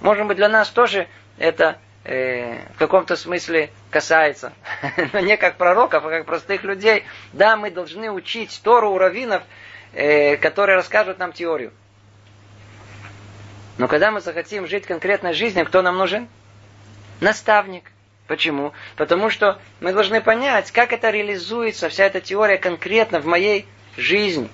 Может 0.00 0.26
быть, 0.26 0.36
для 0.36 0.48
нас 0.48 0.68
тоже 0.68 1.08
это 1.38 1.78
э, 2.04 2.66
в 2.74 2.78
каком-то 2.78 3.16
смысле 3.16 3.70
касается, 3.90 4.52
но 5.12 5.20
не 5.20 5.36
как 5.36 5.56
пророков, 5.56 6.04
а 6.04 6.10
как 6.10 6.26
простых 6.26 6.62
людей. 6.64 7.04
Да, 7.32 7.56
мы 7.56 7.70
должны 7.70 8.10
учить 8.10 8.60
Тору 8.62 8.92
у 8.92 8.98
раввинов, 8.98 9.42
э, 9.92 10.36
которые 10.36 10.76
расскажут 10.76 11.18
нам 11.18 11.32
теорию. 11.32 11.72
Но 13.76 13.88
когда 13.88 14.10
мы 14.10 14.20
захотим 14.20 14.66
жить 14.66 14.86
конкретной 14.86 15.32
жизнью, 15.32 15.66
кто 15.66 15.82
нам 15.82 15.96
нужен? 15.98 16.28
Наставник. 17.20 17.90
Почему? 18.26 18.72
Потому 18.96 19.28
что 19.28 19.58
мы 19.80 19.92
должны 19.92 20.20
понять, 20.20 20.70
как 20.70 20.92
это 20.92 21.10
реализуется, 21.10 21.88
вся 21.88 22.04
эта 22.04 22.20
теория 22.20 22.56
конкретно 22.56 23.20
в 23.20 23.26
моей 23.26 23.66
жизни. 23.96 24.48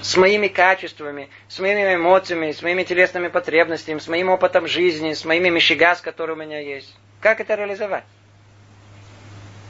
С 0.00 0.16
моими 0.16 0.48
качествами, 0.48 1.28
с 1.48 1.58
моими 1.58 1.94
эмоциями, 1.94 2.52
с 2.52 2.62
моими 2.62 2.82
телесными 2.82 3.28
потребностями, 3.28 3.98
с 3.98 4.08
моим 4.08 4.30
опытом 4.30 4.66
жизни, 4.66 5.12
с 5.12 5.24
моими 5.24 5.48
мишигас, 5.48 6.00
которые 6.00 6.36
у 6.36 6.40
меня 6.40 6.60
есть. 6.60 6.94
Как 7.20 7.40
это 7.40 7.54
реализовать? 7.54 8.04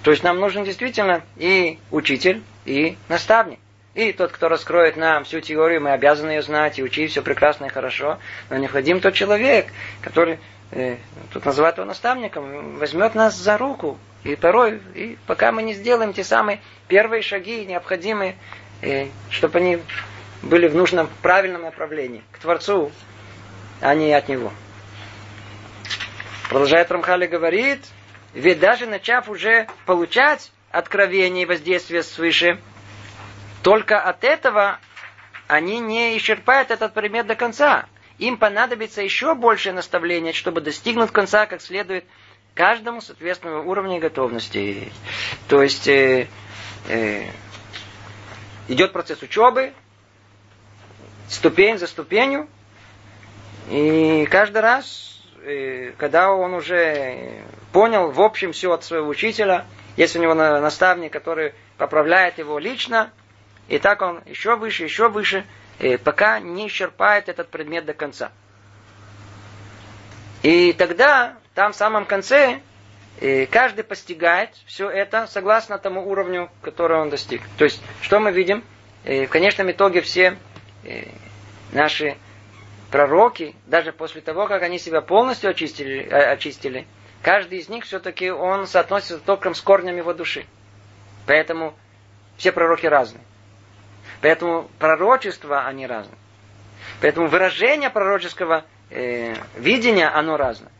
То 0.03 0.11
есть 0.11 0.23
нам 0.23 0.39
нужен 0.39 0.65
действительно 0.65 1.23
и 1.37 1.79
учитель, 1.91 2.43
и 2.65 2.97
наставник. 3.09 3.59
И 3.95 4.13
тот, 4.13 4.33
кто 4.33 4.49
раскроет 4.49 4.97
нам 4.97 5.25
всю 5.25 5.41
теорию, 5.41 5.83
мы 5.83 5.93
обязаны 5.93 6.31
ее 6.31 6.43
знать 6.43 6.79
и 6.79 6.83
учить 6.83 7.11
все 7.11 7.23
прекрасно 7.23 7.67
и 7.67 7.69
хорошо. 7.69 8.19
Но 8.49 8.57
необходим 8.57 9.01
тот 9.01 9.13
человек, 9.13 9.67
который, 10.01 10.39
э, 10.71 10.97
тут 11.33 11.45
называют 11.45 11.77
его 11.77 11.87
наставником, 11.87 12.79
возьмет 12.79 13.15
нас 13.15 13.37
за 13.37 13.59
руку. 13.59 13.99
И 14.25 14.35
порой, 14.35 14.81
и 14.95 15.19
пока 15.27 15.53
мы 15.53 15.63
не 15.63 15.75
сделаем 15.75 16.15
те 16.15 16.25
самые 16.25 16.61
первые 16.89 17.23
шаги, 17.23 17.67
необходимые, 17.67 18.37
э, 18.81 19.09
чтобы 19.29 19.59
они 19.59 19.79
были 20.43 20.69
в 20.69 20.75
нужном, 20.75 21.09
правильном 21.23 21.63
направлении, 21.63 22.23
к 22.33 22.39
Творцу, 22.39 22.91
а 23.81 23.95
не 23.95 24.13
от 24.13 24.29
Него. 24.29 24.53
Продолжает 26.49 26.91
Рамхали 26.91 27.27
говорит, 27.27 27.81
ведь 28.35 28.61
даже 28.61 28.87
начав 28.87 29.29
уже 29.29 29.67
получать 29.87 30.53
откровение 30.71 31.45
и 31.45 31.47
воздействие 31.47 32.03
свыше, 32.03 32.59
только 33.63 34.01
от 34.01 34.25
этого 34.25 34.79
они 35.47 35.79
не 35.79 36.17
исчерпают 36.17 36.71
этот 36.71 36.95
предмет 36.95 37.27
до 37.27 37.37
конца. 37.37 37.87
Им 38.19 38.37
понадобится 38.37 39.03
еще 39.03 39.35
больше 39.35 39.73
наставления, 39.73 40.33
чтобы 40.33 40.61
достигнуть 40.61 41.11
конца 41.11 41.47
как 41.47 41.61
следует 41.61 42.05
каждому 42.55 43.01
соответственного 43.01 43.63
уровня 43.63 43.99
готовности. 43.99 44.93
То 45.49 45.63
есть 45.63 45.89
э, 45.89 46.29
э, 46.89 47.25
идет 48.69 48.93
процесс 48.93 49.23
учебы, 49.23 49.73
ступень 51.33 51.79
за 51.79 51.87
ступенью, 51.87 52.49
и 53.71 54.27
каждый 54.31 54.61
раз, 54.61 55.23
э, 55.45 55.93
когда 55.97 56.33
он 56.33 56.55
уже 56.55 57.43
понял 57.73 58.11
в 58.11 58.21
общем 58.21 58.53
все 58.53 58.73
от 58.73 58.85
своего 58.85 59.09
учителя, 59.09 59.67
есть 59.97 60.15
у 60.17 60.21
него 60.21 60.35
наставник, 60.35 61.13
который 61.13 61.55
поправляет 61.79 62.39
его 62.39 62.59
лично, 62.59 63.11
и 63.69 63.79
так 63.79 64.03
он 64.03 64.23
еще 64.27 64.57
выше, 64.57 64.85
еще 64.85 65.09
выше, 65.09 65.47
пока 66.05 66.41
не 66.41 66.67
исчерпает 66.67 67.29
этот 67.29 67.49
предмет 67.49 67.85
до 67.85 67.95
конца. 67.95 68.31
И 70.43 70.73
тогда, 70.73 71.37
там 71.55 71.73
в 71.73 71.77
самом 71.77 72.05
конце, 72.05 72.61
И 73.21 73.47
каждый 73.47 73.85
постигает 73.85 74.51
все 74.67 74.89
это 74.89 75.27
согласно 75.27 75.79
тому 75.79 76.09
уровню, 76.09 76.51
который 76.63 76.99
он 76.99 77.11
достиг. 77.11 77.43
То 77.59 77.65
есть, 77.65 77.81
что 78.01 78.19
мы 78.19 78.33
видим? 78.33 78.65
В 79.05 79.27
конечном 79.27 79.71
итоге 79.71 80.01
все 80.01 80.39
наши 81.73 82.17
пророки, 82.91 83.55
даже 83.67 83.93
после 83.93 84.21
того, 84.21 84.47
как 84.47 84.63
они 84.63 84.79
себя 84.79 85.01
полностью 85.01 85.51
очистили, 85.51 86.09
очистили 86.09 86.87
каждый 87.23 87.59
из 87.59 87.69
них 87.69 87.85
все-таки 87.85 88.31
он 88.31 88.67
соотносится 88.67 89.19
только 89.19 89.53
с 89.55 89.61
корнями 89.61 89.99
его 89.99 90.13
души. 90.13 90.45
Поэтому 91.27 91.75
все 92.37 92.53
пророки 92.53 92.87
разные. 92.87 93.23
Поэтому 94.21 94.69
пророчества, 94.79 95.65
они 95.67 95.87
разные. 95.87 96.19
Поэтому 97.01 97.29
выражение 97.29 97.91
пророческого 97.91 98.65
э, 98.91 99.35
видения, 99.57 100.09
оно 100.09 100.37
разное. 100.37 100.71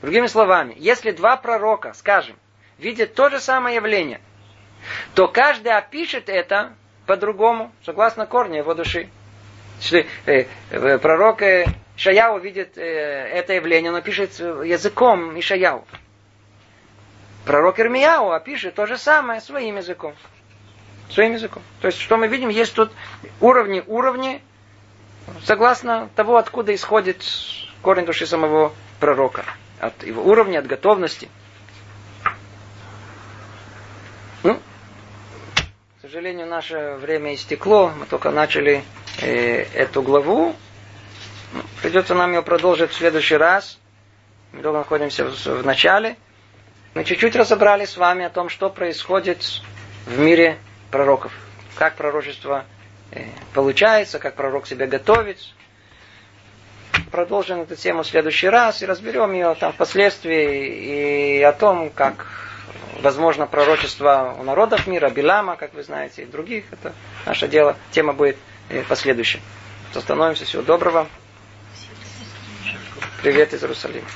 Другими 0.00 0.26
словами, 0.26 0.74
если 0.76 1.10
два 1.10 1.36
пророка, 1.36 1.92
скажем, 1.94 2.36
видят 2.78 3.14
то 3.14 3.28
же 3.30 3.40
самое 3.40 3.76
явление, 3.76 4.20
то 5.14 5.26
каждый 5.26 5.72
опишет 5.72 6.28
это 6.28 6.72
по-другому, 7.06 7.72
согласно 7.84 8.26
корню 8.26 8.58
его 8.58 8.74
души. 8.74 9.08
Если 9.80 10.06
э, 10.26 10.46
э, 10.70 10.98
пророк 10.98 11.42
э, 11.42 11.66
Ишаяу 11.96 12.38
видит 12.38 12.76
э, 12.76 12.82
это 12.82 13.54
явление, 13.54 13.92
он 13.92 14.02
пишет 14.02 14.38
языком 14.38 15.38
Ишаяу. 15.38 15.84
Пророк 17.44 17.80
Ирмияу 17.80 18.30
опишет 18.30 18.74
то 18.74 18.86
же 18.86 18.98
самое 18.98 19.40
своим 19.40 19.76
языком. 19.76 20.14
Своим 21.10 21.32
языком. 21.32 21.62
То 21.80 21.86
есть, 21.86 21.98
что 21.98 22.16
мы 22.16 22.28
видим, 22.28 22.50
есть 22.50 22.74
тут 22.74 22.92
уровни, 23.40 23.82
уровни, 23.86 24.42
согласно 25.44 26.10
того, 26.14 26.36
откуда 26.36 26.74
исходит 26.74 27.22
корень 27.80 28.04
души 28.04 28.26
самого 28.26 28.72
пророка. 29.00 29.44
От 29.80 30.02
его 30.02 30.22
уровня, 30.24 30.58
от 30.58 30.66
готовности. 30.66 31.28
Ну, 34.42 34.56
к 35.98 36.02
сожалению, 36.02 36.46
наше 36.46 36.96
время 37.00 37.34
истекло. 37.34 37.92
Мы 37.98 38.06
только 38.06 38.30
начали 38.30 38.84
э, 39.20 39.62
эту 39.74 40.02
главу. 40.02 40.54
Придется 41.82 42.14
нам 42.14 42.32
ее 42.32 42.42
продолжить 42.42 42.90
в 42.90 42.94
следующий 42.94 43.36
раз. 43.36 43.78
Мы 44.52 44.62
долго 44.62 44.78
находимся 44.78 45.24
в, 45.24 45.34
в 45.34 45.64
начале. 45.64 46.16
Мы 46.94 47.04
чуть-чуть 47.04 47.36
разобрали 47.36 47.84
с 47.84 47.96
вами 47.96 48.24
о 48.24 48.30
том, 48.30 48.48
что 48.48 48.70
происходит 48.70 49.44
в 50.06 50.18
мире 50.18 50.58
пророков. 50.90 51.32
Как 51.76 51.94
пророчество 51.96 52.64
э, 53.12 53.26
получается, 53.54 54.18
как 54.18 54.34
пророк 54.34 54.66
себя 54.66 54.86
готовит. 54.86 55.38
Продолжим 57.10 57.60
эту 57.60 57.76
тему 57.76 58.02
в 58.02 58.06
следующий 58.06 58.48
раз 58.48 58.82
и 58.82 58.86
разберем 58.86 59.32
ее 59.32 59.54
там 59.54 59.72
впоследствии 59.72 61.38
и 61.38 61.42
о 61.42 61.52
том, 61.52 61.90
как 61.90 62.26
возможно 63.00 63.46
пророчество 63.46 64.36
у 64.38 64.42
народов 64.42 64.86
мира, 64.86 65.08
Билама, 65.10 65.56
как 65.56 65.74
вы 65.74 65.82
знаете, 65.82 66.22
и 66.22 66.26
других. 66.26 66.64
Это 66.72 66.92
наше 67.26 67.48
дело. 67.48 67.76
Тема 67.92 68.12
будет 68.12 68.36
последующая. 68.88 69.40
Остановимся. 69.94 70.44
Всего 70.44 70.62
доброго. 70.62 71.08
Привет 73.22 73.52
из 73.52 73.62
Иерусалима. 73.62 74.08